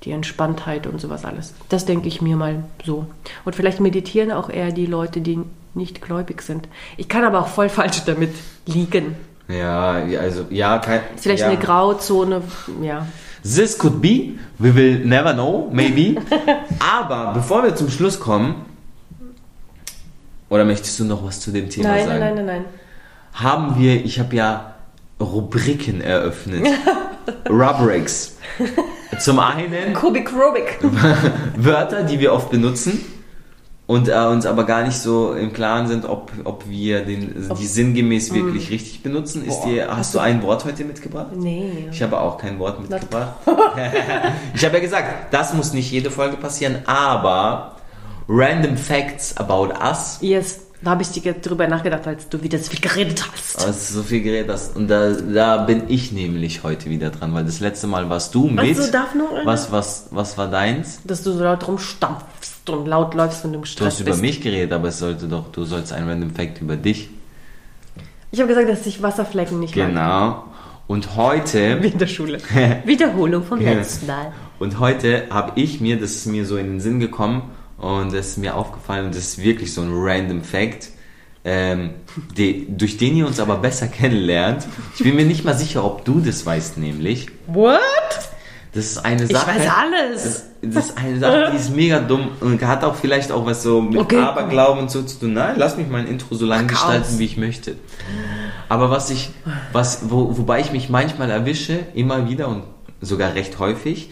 die 0.03 0.11
Entspanntheit 0.11 0.87
und 0.87 1.01
sowas 1.01 1.25
alles. 1.25 1.53
Das 1.69 1.85
denke 1.85 2.07
ich 2.07 2.21
mir 2.21 2.35
mal 2.35 2.63
so. 2.85 3.07
Und 3.45 3.55
vielleicht 3.55 3.79
meditieren 3.79 4.31
auch 4.31 4.49
eher 4.49 4.71
die 4.71 4.85
Leute, 4.85 5.21
die 5.21 5.39
nicht 5.73 6.01
gläubig 6.01 6.41
sind. 6.41 6.67
Ich 6.97 7.07
kann 7.07 7.23
aber 7.23 7.41
auch 7.41 7.47
voll 7.47 7.69
falsch 7.69 8.03
damit 8.05 8.33
liegen. 8.65 9.15
Ja, 9.47 10.03
also, 10.19 10.45
ja, 10.49 10.77
kein. 10.79 11.01
Vielleicht 11.15 11.41
ja. 11.41 11.49
eine 11.49 11.57
Grauzone, 11.57 12.41
ja. 12.81 13.07
This 13.43 13.77
could 13.77 14.01
be, 14.01 14.33
we 14.57 14.75
will 14.75 15.05
never 15.05 15.33
know, 15.33 15.69
maybe. 15.71 16.21
Aber 16.79 17.33
bevor 17.33 17.63
wir 17.63 17.75
zum 17.75 17.89
Schluss 17.89 18.19
kommen, 18.19 18.65
oder 20.49 20.65
möchtest 20.65 20.99
du 20.99 21.05
noch 21.05 21.23
was 21.23 21.39
zu 21.39 21.51
dem 21.51 21.69
Thema 21.69 21.89
Nein, 21.89 22.05
sagen? 22.05 22.19
nein, 22.19 22.35
nein, 22.35 22.45
nein, 22.45 22.63
nein. 22.63 22.65
Haben 23.33 23.79
wir, 23.79 24.03
ich 24.03 24.19
habe 24.19 24.35
ja 24.35 24.73
Rubriken 25.19 26.01
eröffnet. 26.01 26.67
Rubrics. 27.49 28.37
Zum 29.19 29.39
einen 29.39 29.93
Kubik 29.93 30.31
Rubik. 30.33 30.79
Wörter, 31.57 32.03
die 32.03 32.19
wir 32.19 32.33
oft 32.33 32.49
benutzen 32.49 32.99
und 33.87 34.09
äh, 34.09 34.25
uns 34.25 34.45
aber 34.45 34.65
gar 34.65 34.83
nicht 34.83 34.97
so 34.97 35.33
im 35.33 35.53
Klaren 35.53 35.87
sind, 35.87 36.05
ob, 36.05 36.31
ob 36.43 36.67
wir 36.67 37.05
den, 37.05 37.49
die 37.57 37.65
sinngemäß 37.65 38.33
wirklich 38.33 38.69
richtig 38.69 39.01
benutzen. 39.01 39.45
Ist 39.45 39.61
Boah. 39.61 39.69
dir, 39.69 39.97
hast 39.97 40.13
du 40.13 40.19
ein 40.19 40.43
Wort 40.43 40.65
heute 40.65 40.83
mitgebracht? 40.83 41.27
Nee. 41.35 41.87
Ich 41.89 42.03
habe 42.03 42.19
auch 42.19 42.37
kein 42.37 42.59
Wort 42.59 42.81
mitgebracht. 42.81 43.35
ich 44.53 44.65
habe 44.65 44.75
ja 44.75 44.81
gesagt, 44.81 45.33
das 45.33 45.53
muss 45.53 45.73
nicht 45.73 45.89
jede 45.89 46.11
Folge 46.11 46.35
passieren, 46.35 46.79
aber 46.85 47.77
random 48.27 48.75
facts 48.75 49.35
about 49.37 49.69
us. 49.81 50.17
Yes, 50.19 50.66
da 50.81 50.91
habe 50.91 51.01
ich 51.01 51.09
dir 51.09 51.33
drüber 51.33 51.67
nachgedacht, 51.67 52.05
als 52.05 52.29
du 52.29 52.41
wieder 52.43 52.59
so 52.59 52.69
viel 52.69 52.79
geredet 52.79 53.23
hast. 53.31 53.65
Also 53.65 53.95
so 53.99 54.03
viel 54.03 54.21
geredet 54.21 54.51
hast. 54.51 54.75
Und 54.75 54.87
da, 54.89 55.11
da 55.11 55.57
bin 55.57 55.83
ich 55.87 56.11
nämlich 56.11 56.61
heute 56.63 56.89
wieder 56.89 57.09
dran, 57.09 57.33
weil 57.33 57.45
das 57.45 57.59
letzte 57.59 57.87
Mal 57.87 58.09
warst 58.09 58.35
du 58.35 58.47
mit. 58.47 58.59
Also, 58.77 58.91
darf 58.91 59.15
nur 59.15 59.27
was, 59.43 59.71
was, 59.71 60.07
was 60.11 60.37
war 60.37 60.49
deins? 60.49 60.99
Dass 61.03 61.23
du 61.23 61.31
so 61.31 61.43
laut 61.43 61.67
rumstampfst 61.67 62.69
und 62.69 62.85
laut 62.87 63.15
läufst, 63.15 63.43
wenn 63.43 63.51
du 63.53 63.57
im 63.57 63.63
Du 63.63 63.67
Stress 63.69 63.93
hast 63.95 63.99
über 64.01 64.11
bist. 64.11 64.21
mich 64.21 64.41
geredet, 64.41 64.71
aber 64.71 64.89
es 64.89 64.99
sollte 64.99 65.27
doch, 65.27 65.51
du 65.51 65.63
sollst 65.63 65.91
ein 65.93 66.07
random 66.07 66.29
fact 66.31 66.61
über 66.61 66.75
dich. 66.75 67.09
Ich 68.31 68.39
habe 68.39 68.49
gesagt, 68.49 68.69
dass 68.69 68.85
ich 68.85 69.01
Wasserflecken 69.01 69.59
nicht 69.59 69.75
mag. 69.75 69.87
Genau. 69.87 70.43
Und 70.85 71.15
heute 71.15 71.77
Wie 71.81 71.87
in 71.87 71.97
der 71.97 72.07
Schule. 72.07 72.37
Wiederholung 72.85 73.43
vom 73.43 73.59
Ja. 73.61 73.73
letzten 73.73 74.07
Mal. 74.07 74.31
Und 74.59 74.79
heute 74.79 75.23
habe 75.29 75.53
ich 75.59 75.81
mir, 75.81 75.99
das 75.99 76.11
ist 76.11 76.25
mir 76.27 76.45
so 76.45 76.57
in 76.57 76.67
den 76.67 76.79
Sinn 76.79 76.99
gekommen 76.99 77.41
und 77.77 78.13
das 78.13 78.27
ist 78.29 78.37
mir 78.37 78.55
aufgefallen 78.55 79.07
und 79.07 79.15
das 79.15 79.23
ist 79.23 79.43
wirklich 79.43 79.73
so 79.73 79.81
ein 79.81 79.89
random 79.93 80.43
Fact, 80.43 80.89
ähm, 81.45 81.91
die, 82.35 82.65
durch 82.75 82.97
den 82.97 83.15
ihr 83.17 83.27
uns 83.27 83.39
aber 83.39 83.57
besser 83.57 83.87
kennenlernt. 83.99 84.67
Ich 84.97 85.03
bin 85.03 85.15
mir 85.15 85.25
nicht 85.25 85.45
mal 85.45 85.55
sicher, 85.57 85.83
ob 85.85 86.03
du 86.05 86.19
das 86.19 86.45
weißt, 86.45 86.77
nämlich. 86.77 87.27
What? 87.47 87.79
Das 88.73 88.85
ist 88.85 88.97
eine 89.05 89.23
Ich 89.23 89.31
Sache. 89.31 89.47
weiß 89.47 89.67
alles. 89.71 90.23
Das, 90.23 90.43
das 90.61 90.85
ist 90.89 90.97
eine 90.97 91.19
Sache, 91.19 91.49
die 91.53 91.57
ist 91.57 91.73
mega 91.75 91.99
dumm 91.99 92.29
und 92.41 92.61
hat 92.63 92.83
auch 92.83 92.95
vielleicht 92.95 93.31
auch 93.31 93.45
was 93.45 93.63
so 93.63 93.81
mit 93.81 93.97
Okay. 93.99 94.19
Aberglauben 94.19 94.81
und 94.81 94.91
so 94.91 95.01
zu 95.03 95.19
tun. 95.19 95.33
Nein, 95.33 95.55
lass 95.57 95.77
mich 95.77 95.87
mein 95.87 96.05
Intro 96.05 96.35
so 96.35 96.45
lang 96.45 96.61
Pack 96.67 96.69
gestalten, 96.71 97.05
aus. 97.13 97.19
wie 97.19 97.25
ich 97.25 97.37
möchte. 97.37 97.75
Aber 98.69 98.89
was 98.91 99.09
ich, 99.09 99.29
was, 99.71 100.09
wo, 100.09 100.37
wobei 100.37 100.59
ich 100.59 100.71
mich 100.71 100.89
manchmal 100.89 101.29
erwische, 101.31 101.79
immer 101.95 102.27
wieder 102.29 102.49
und 102.49 102.63
sogar 103.01 103.33
recht 103.35 103.57
häufig, 103.59 104.09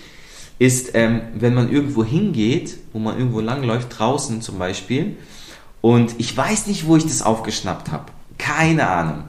ist, 0.60 0.92
ähm, 0.94 1.22
wenn 1.34 1.54
man 1.54 1.72
irgendwo 1.72 2.04
hingeht, 2.04 2.78
wo 2.94 3.00
man 3.00 3.18
irgendwo 3.18 3.42
langläuft, 3.42 4.00
draußen 4.00 4.42
zum 4.42 4.58
Beispiel, 4.60 5.18
und 5.82 6.16
ich 6.18 6.36
weiß 6.36 6.68
nicht, 6.68 6.88
wo 6.88 6.98
ich 6.98 7.04
das 7.04 7.22
aufgeschnappt 7.22 7.92
habe. 7.92 8.06
Keine 8.38 8.88
Ahnung. 8.88 9.26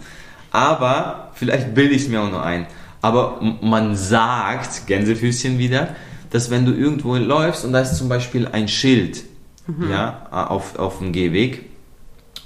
Aber, 0.50 1.32
vielleicht 1.34 1.74
bilde 1.74 1.94
ich 1.94 2.02
es 2.02 2.08
mir 2.08 2.22
auch 2.22 2.30
nur 2.30 2.42
ein, 2.42 2.66
aber 3.02 3.40
man 3.60 3.94
sagt, 3.94 4.86
Gänsefüßchen 4.86 5.58
wieder, 5.58 5.94
dass 6.30 6.50
wenn 6.50 6.64
du 6.64 6.72
irgendwo 6.72 7.16
läufst 7.16 7.64
und 7.64 7.72
da 7.72 7.80
ist 7.80 7.96
zum 7.96 8.08
Beispiel 8.08 8.48
ein 8.48 8.68
Schild 8.68 9.24
ja, 9.90 10.26
auf, 10.30 10.78
auf 10.78 10.98
dem 10.98 11.12
Gehweg 11.12 11.64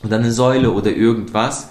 oder 0.03 0.17
eine 0.17 0.33
Säule 0.33 0.73
oder 0.73 0.91
irgendwas, 0.91 1.69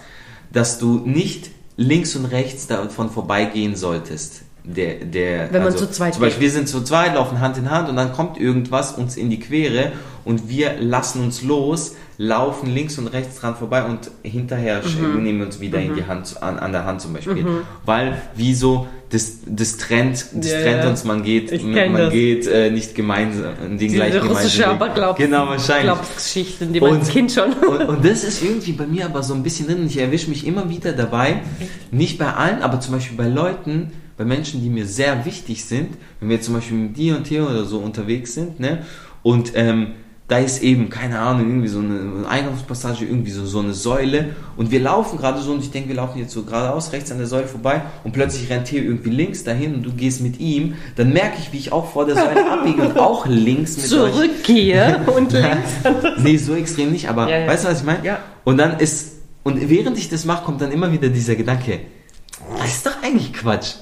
dass 0.52 0.80
du 0.80 1.02
nicht 1.06 1.52
links 1.76 2.16
und 2.16 2.26
rechts 2.26 2.68
davon 2.68 3.10
vorbeigehen 3.10 3.76
solltest. 3.76 4.44
Der, 4.76 4.96
der, 5.04 5.42
also 5.42 5.54
Wenn 5.54 5.64
man 5.64 5.76
zu 5.78 5.90
zweit 5.90 6.14
Zum 6.14 6.22
Beispiel, 6.24 6.44
wir 6.44 6.52
sind 6.52 6.68
zu 6.70 6.84
zweit, 6.84 7.16
laufen 7.16 7.40
Hand 7.40 7.58
in 7.58 7.72
Hand 7.72 7.90
und 7.90 7.96
dann 7.96 8.14
kommt 8.14 8.40
irgendwas 8.40 8.92
uns 8.92 9.18
in 9.18 9.30
die 9.30 9.40
Quere 9.40 9.94
und 10.26 10.48
wir 10.48 10.74
lassen 10.80 11.24
uns 11.24 11.42
los, 11.42 11.96
laufen 12.20 12.72
links 12.72 12.98
und 13.00 13.08
rechts 13.08 13.40
dran 13.40 13.56
vorbei 13.56 13.84
und 13.86 14.12
hinterher 14.22 14.82
Mhm. 14.84 15.24
nehmen 15.24 15.40
wir 15.40 15.46
uns 15.48 15.60
wieder 15.60 15.80
in 15.80 15.96
die 15.96 16.06
Hand, 16.06 16.42
an, 16.44 16.60
an 16.60 16.72
der 16.72 16.86
Hand 16.86 17.02
zum 17.02 17.14
Beispiel. 17.14 17.46
Weil, 17.86 18.22
wieso, 18.36 18.88
das, 19.10 19.38
das 19.48 19.78
trennt, 19.78 20.26
das 20.34 20.52
Ja, 20.52 20.62
trennt 20.62 20.86
uns, 20.86 21.04
man 21.04 21.24
geht, 21.24 21.64
man, 21.64 21.94
das. 21.94 22.12
geht 22.14 22.46
äh, 22.46 22.70
nicht 22.70 22.94
gemeinsam, 22.94 23.54
den 23.62 23.78
Diese 23.80 23.96
gleichen 23.96 24.28
russische 24.28 24.62
gemeinsamen 24.64 25.16
Genau, 25.16 25.48
wahrscheinlich. 25.48 25.84
Glaubensgeschichten, 25.86 26.74
die 26.74 26.82
man 26.82 26.92
Und- 26.92 27.00
als 27.00 27.10
Kind 27.10 27.32
schon. 27.32 27.54
Und, 27.68 27.82
und 27.90 28.06
das 28.06 28.24
ist 28.24 28.44
irgendwie 28.44 28.74
bei 28.74 28.86
mir 28.86 29.06
aber 29.06 29.24
so 29.24 29.34
ein 29.34 29.42
bisschen 29.42 29.66
drin 29.68 29.80
und 29.80 29.86
ich 29.88 29.98
erwische 29.98 30.30
mich 30.30 30.46
immer 30.46 30.70
wieder 30.70 30.92
dabei, 30.92 31.42
nicht 31.90 32.20
bei 32.20 32.32
allen, 32.32 32.62
aber 32.62 32.80
zum 32.82 32.94
Beispiel 32.94 33.18
bei 33.18 33.28
Leuten, 33.28 33.94
bei 34.20 34.26
Menschen, 34.26 34.62
die 34.62 34.70
mir 34.70 34.86
sehr 34.86 35.26
wichtig 35.26 35.64
sind, 35.64 35.96
wenn 36.20 36.28
wir 36.28 36.42
zum 36.42 36.56
Beispiel 36.56 36.76
mit 36.76 36.98
dir 36.98 37.16
und 37.16 37.24
Theo 37.24 37.46
oder 37.46 37.64
so 37.64 37.80
unterwegs 37.80 38.34
sind, 38.34 38.60
ne? 38.60 38.80
Und 39.24 39.54
ähm, 39.56 39.94
da 40.28 40.40
ist 40.40 40.62
eben, 40.62 40.90
keine 40.90 41.20
Ahnung, 41.20 41.48
irgendwie 41.48 41.70
so 41.70 41.80
eine 41.80 42.28
Eingangspassage, 42.28 43.06
irgendwie 43.06 43.32
so, 43.32 43.46
so 43.46 43.60
eine 43.60 43.74
Säule 43.74 44.36
und 44.58 44.72
wir 44.72 44.82
laufen 44.82 45.18
gerade 45.18 45.40
so 45.40 45.54
und 45.54 45.64
ich 45.64 45.72
denke, 45.72 45.88
wir 45.88 45.96
laufen 45.96 46.20
jetzt 46.20 46.34
so 46.34 46.44
geradeaus, 46.44 46.92
rechts 46.92 47.14
an 47.14 47.18
der 47.18 47.28
Säule 47.28 47.48
vorbei 47.48 47.82
und 48.04 48.12
plötzlich 48.12 48.50
rennt 48.50 48.68
Theo 48.68 48.84
irgendwie 48.84 49.10
links 49.10 49.46
dahin 49.46 49.74
und 49.74 49.84
du 49.84 49.94
gehst 49.94 50.20
mit 50.20 50.38
ihm, 50.42 50.74
dann 50.98 51.14
merke 51.14 51.38
ich, 51.40 51.54
wie 51.54 51.58
ich 51.58 51.72
auch 51.72 51.90
vor 51.90 52.06
der 52.06 52.16
Säule 52.16 52.52
abbiege 52.52 52.82
und 52.82 53.00
auch 53.00 53.26
links 53.26 53.78
mit. 53.78 53.88
Zurückgehe 53.88 55.00
und 55.16 55.32
links. 55.32 55.70
Nee, 56.22 56.36
so 56.36 56.56
extrem 56.56 56.92
nicht, 56.92 57.08
aber 57.08 57.30
Ja, 57.30 57.40
ja. 57.40 57.48
weißt 57.48 57.64
du, 57.64 57.70
was 57.70 57.80
ich 57.80 57.86
meine? 57.86 58.06
Ja. 58.06 58.20
Und 58.44 58.58
dann 58.58 58.80
ist, 58.80 59.14
und 59.44 59.70
während 59.70 59.98
ich 59.98 60.10
das 60.10 60.26
mache, 60.26 60.44
kommt 60.44 60.60
dann 60.60 60.74
immer 60.74 60.92
wieder 60.92 61.08
dieser 61.08 61.36
Gedanke, 61.36 61.80
das 62.58 62.68
ist 62.76 62.86
doch 62.86 63.02
eigentlich 63.04 63.34
Quatsch. 63.34 63.74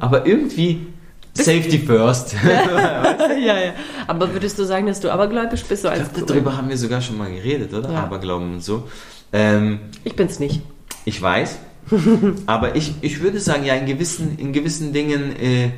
Aber 0.00 0.26
irgendwie 0.26 0.86
Safety 1.34 1.78
first. 1.78 2.34
ja, 2.44 3.58
ja. 3.58 3.72
Aber 4.06 4.32
würdest 4.32 4.58
du 4.58 4.64
sagen, 4.64 4.86
dass 4.86 5.00
du 5.00 5.10
abergläubisch 5.10 5.64
bist? 5.64 5.82
So 5.82 5.88
als 5.88 6.08
Ich 6.08 6.12
glaub, 6.14 6.26
darüber 6.26 6.56
haben 6.56 6.68
wir 6.68 6.76
sogar 6.76 7.00
schon 7.00 7.16
mal 7.18 7.30
geredet, 7.32 7.72
oder? 7.72 7.90
Ja. 7.90 8.02
Aberglauben 8.04 8.54
und 8.54 8.60
so. 8.64 8.86
Ähm, 9.32 9.80
Ich 10.04 10.14
bin's 10.14 10.38
nicht. 10.38 10.60
ich 11.06 11.20
weiß. 11.22 11.58
aber 12.46 12.76
ich, 12.76 12.94
ich 13.00 13.20
würde 13.22 13.40
sagen, 13.40 13.64
ja, 13.64 13.74
in 13.74 13.86
gewissen, 13.86 14.38
in 14.38 14.52
gewissen 14.52 14.92
Dingen 14.92 15.34
äh, 15.36 15.70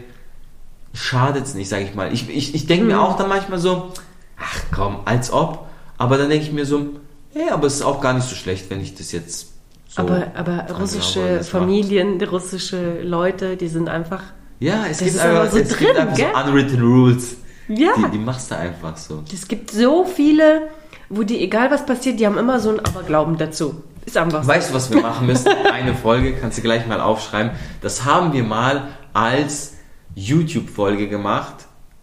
schadet 0.92 1.44
es 1.46 1.54
nicht, 1.54 1.68
sage 1.68 1.84
ich 1.84 1.94
mal. 1.94 2.12
Ich, 2.12 2.28
ich, 2.28 2.54
ich 2.54 2.66
denke 2.66 2.86
mir 2.86 2.94
Mhm. 2.96 3.00
auch 3.00 3.16
dann 3.16 3.28
manchmal 3.28 3.58
so, 3.58 3.92
ach 4.38 4.60
komm, 4.72 4.98
als 5.04 5.32
ob. 5.32 5.66
Aber 5.98 6.18
dann 6.18 6.28
denke 6.30 6.44
ich 6.44 6.52
mir 6.52 6.66
so, 6.66 6.86
hey, 7.32 7.50
aber 7.50 7.66
es 7.68 7.74
ist 7.76 7.82
auch 7.82 8.00
gar 8.00 8.12
nicht 8.12 8.28
so 8.28 8.34
schlecht, 8.34 8.68
wenn 8.70 8.80
ich 8.80 8.94
das 8.96 9.12
jetzt 9.12 9.53
so. 9.94 10.02
aber 10.02 10.26
aber 10.34 10.66
russische 10.78 11.20
glaube, 11.20 11.34
macht- 11.36 11.46
Familien, 11.48 12.18
die 12.18 12.24
russische 12.24 13.02
Leute, 13.02 13.56
die 13.56 13.68
sind 13.68 13.88
einfach. 13.88 14.22
Ja, 14.60 14.84
es 14.90 14.98
gibt 14.98 15.18
einfach, 15.18 15.50
so 15.50 15.58
es 15.58 15.68
drin, 15.68 15.86
gibt 15.88 15.98
einfach 15.98 16.16
so 16.16 16.50
unwritten 16.50 16.80
rules. 16.82 17.36
Ja. 17.68 17.92
Die, 17.96 18.10
die 18.12 18.18
machst 18.18 18.50
du 18.50 18.56
einfach 18.56 18.96
so. 18.96 19.22
Es 19.32 19.48
gibt 19.48 19.70
so 19.70 20.04
viele, 20.04 20.62
wo 21.08 21.22
die, 21.22 21.42
egal 21.42 21.70
was 21.70 21.84
passiert, 21.86 22.20
die 22.20 22.26
haben 22.26 22.38
immer 22.38 22.60
so 22.60 22.70
einen 22.70 22.80
Aberglauben 22.80 23.36
dazu. 23.38 23.82
Ist 24.06 24.16
einfach 24.18 24.42
so. 24.42 24.48
Weißt 24.48 24.70
du, 24.70 24.74
was 24.74 24.90
wir 24.92 25.00
machen 25.00 25.26
müssen? 25.26 25.48
Eine 25.72 25.94
Folge, 25.94 26.34
kannst 26.34 26.58
du 26.58 26.62
gleich 26.62 26.86
mal 26.86 27.00
aufschreiben. 27.00 27.52
Das 27.80 28.04
haben 28.04 28.34
wir 28.34 28.44
mal 28.44 28.88
als 29.14 29.72
YouTube-Folge 30.14 31.08
gemacht. 31.08 31.54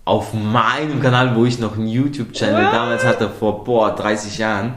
Auf 0.03 0.33
meinem 0.33 0.99
Kanal, 0.99 1.35
wo 1.35 1.45
ich 1.45 1.59
noch 1.59 1.77
einen 1.77 1.87
YouTube-Channel 1.87 2.71
damals 2.71 3.05
hatte, 3.05 3.29
vor, 3.29 3.63
boah, 3.63 3.95
30 3.95 4.39
Jahren. 4.39 4.73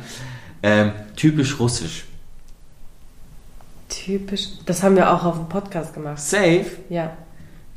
Ähm, 0.63 0.93
typisch 1.17 1.59
russisch. 1.59 2.05
Typisch. 4.05 4.49
Das 4.67 4.83
haben 4.83 4.97
wir 4.97 5.13
auch 5.13 5.25
auf 5.25 5.37
dem 5.37 5.49
Podcast 5.49 5.95
gemacht. 5.95 6.19
Safe. 6.21 6.65
Ja. 6.89 7.13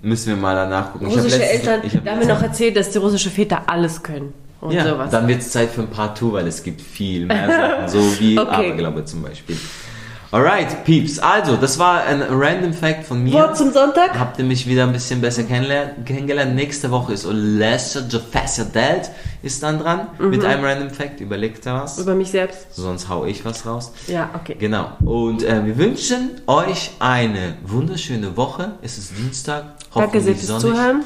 Müssen 0.02 0.30
wir 0.30 0.36
mal 0.36 0.56
danach 0.56 0.94
gucken. 0.94 1.08
Russische 1.08 1.38
letztens- 1.38 1.68
Eltern, 1.68 1.82
hab 1.92 2.06
da 2.06 2.12
haben 2.12 2.20
wir 2.22 2.28
noch 2.28 2.42
erzählt, 2.44 2.76
dass 2.78 2.90
die 2.92 2.98
russische 2.98 3.30
Väter 3.30 3.64
alles 3.68 4.02
können. 4.04 4.34
Und 4.62 4.72
ja, 4.72 4.88
sowas. 4.88 5.12
dann 5.12 5.28
wird 5.28 5.42
es 5.42 5.52
Zeit 5.52 5.70
für 5.70 5.82
ein 5.82 5.88
Part 5.88 6.18
2, 6.18 6.34
weil 6.34 6.48
es 6.48 6.64
gibt 6.64 6.82
viel 6.82 7.26
mehr 7.28 7.48
Sachen, 7.88 7.88
so 7.90 8.20
wie 8.20 8.40
Okay. 8.40 8.50
Aberglaube 8.50 9.06
zum 9.06 9.22
Beispiel. 9.22 9.58
Alright, 10.30 10.84
Peeps. 10.84 11.20
Also, 11.20 11.56
das 11.56 11.80
war 11.80 12.04
ein 12.04 12.22
random 12.22 12.74
Fact 12.74 13.06
von 13.06 13.24
mir. 13.24 13.32
Wort 13.32 13.56
zum 13.56 13.72
Sonntag? 13.72 14.20
Habt 14.20 14.38
ihr 14.40 14.44
mich 14.46 14.68
wieder 14.68 14.84
ein 14.84 14.92
bisschen 14.92 15.22
besser 15.22 15.44
kennengelernt? 15.44 16.54
Nächste 16.54 16.92
Woche 16.92 17.14
ist 17.14 17.26
Olesha 17.26 18.02
Jafessa 18.10 18.66
Dad 18.66 19.10
ist 19.42 19.64
dann 19.64 19.80
dran 19.80 20.08
mit 20.20 20.44
einem 20.44 20.66
Random 20.66 20.90
Fact. 20.90 21.22
Überlegt 21.22 21.66
er 21.66 21.76
was? 21.76 21.98
Über 21.98 22.14
mich 22.14 22.32
selbst? 22.32 22.76
Sonst 22.76 23.08
hau 23.08 23.26
ich 23.26 23.46
was 23.46 23.66
raus. 23.66 23.94
Ja, 24.08 24.30
okay. 24.34 24.58
Genau. 24.60 24.92
Und 25.00 25.44
äh, 25.44 25.66
wir 25.66 25.78
wünschen 25.78 26.42
euch 26.48 26.92
eine 27.00 27.56
wunderschöne 27.64 28.36
Woche. 28.36 28.74
Es 28.82 28.98
ist 28.98 29.18
Dienstag. 29.18 29.64
Danke 29.94 30.20
sehr 30.20 30.34
hoffentlich 30.34 30.38
fürs 30.50 30.62
sonnig. 30.62 30.78
Zuhören. 30.78 31.04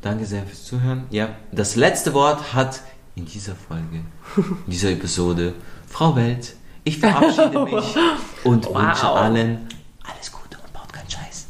Danke 0.00 0.24
sehr 0.24 0.42
fürs 0.42 0.64
Zuhören. 0.64 1.04
Ja, 1.10 1.28
das 1.52 1.76
letzte 1.76 2.12
Wort 2.12 2.54
hat 2.54 2.80
in 3.14 3.24
dieser 3.26 3.54
Folge, 3.54 4.02
in 4.36 4.44
dieser 4.66 4.90
Episode, 4.90 5.52
Frau 5.86 6.16
Welt. 6.16 6.56
Ich 6.84 6.98
verabschiede 6.98 7.64
mich 7.64 7.96
und 8.44 8.66
Wow. 8.66 8.74
wünsche 8.74 9.08
allen 9.08 9.68
alles 10.04 10.32
Gute 10.32 10.58
und 10.58 10.72
baut 10.72 10.92
keinen 10.92 11.08
Scheiß. 11.10 11.46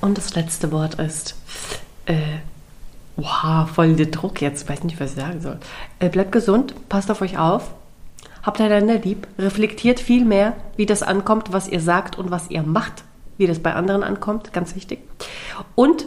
Und 0.00 0.16
das 0.16 0.34
letzte 0.34 0.72
Wort 0.72 0.94
ist. 0.94 1.34
Äh, 2.06 2.38
wow, 3.16 3.68
voll 3.68 3.94
der 3.96 4.06
Druck 4.06 4.40
jetzt. 4.40 4.62
Ich 4.62 4.68
weiß 4.68 4.84
nicht, 4.84 4.98
was 5.00 5.10
ich 5.10 5.16
sagen 5.16 5.40
soll. 5.40 5.58
Äh, 5.98 6.08
bleibt 6.08 6.32
gesund, 6.32 6.74
passt 6.88 7.10
auf 7.10 7.20
euch 7.20 7.36
auf. 7.38 7.70
Habt 8.42 8.60
einander 8.60 8.98
lieb. 8.98 9.26
Reflektiert 9.38 10.00
viel 10.00 10.24
mehr, 10.24 10.54
wie 10.76 10.86
das 10.86 11.02
ankommt, 11.02 11.52
was 11.52 11.68
ihr 11.68 11.80
sagt 11.80 12.16
und 12.16 12.30
was 12.30 12.48
ihr 12.50 12.62
macht. 12.62 13.04
Wie 13.36 13.46
das 13.46 13.58
bei 13.58 13.74
anderen 13.74 14.02
ankommt. 14.02 14.52
Ganz 14.54 14.74
wichtig. 14.74 15.00
Und 15.74 16.06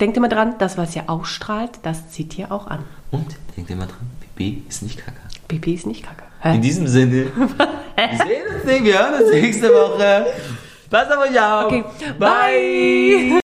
denkt 0.00 0.16
immer 0.16 0.28
dran, 0.28 0.56
das, 0.58 0.76
was 0.76 0.96
ihr 0.96 1.08
ausstrahlt, 1.08 1.70
das 1.82 2.10
zieht 2.10 2.36
ihr 2.36 2.50
auch 2.50 2.66
an. 2.66 2.80
Und 3.12 3.36
denkt 3.56 3.70
immer 3.70 3.86
dran, 3.86 4.10
Pipi 4.20 4.64
ist 4.68 4.82
nicht 4.82 4.98
Kacke. 4.98 5.20
Pipi 5.46 5.74
ist 5.74 5.86
nicht 5.86 6.02
kacke. 6.02 6.24
In 6.44 6.60
diesem 6.60 6.86
Sinne, 6.88 7.26
wir 7.36 8.08
sehen 8.26 8.54
uns 8.54 8.64
nicht, 8.64 8.84
wir 8.84 8.98
hören 8.98 9.22
uns 9.22 9.32
nächste 9.32 9.68
Woche. 9.68 10.26
Pass 10.90 11.10
auf 11.10 11.24
euch 11.24 11.40
auf. 11.40 11.64
Okay, 11.66 11.84
bye. 12.18 13.40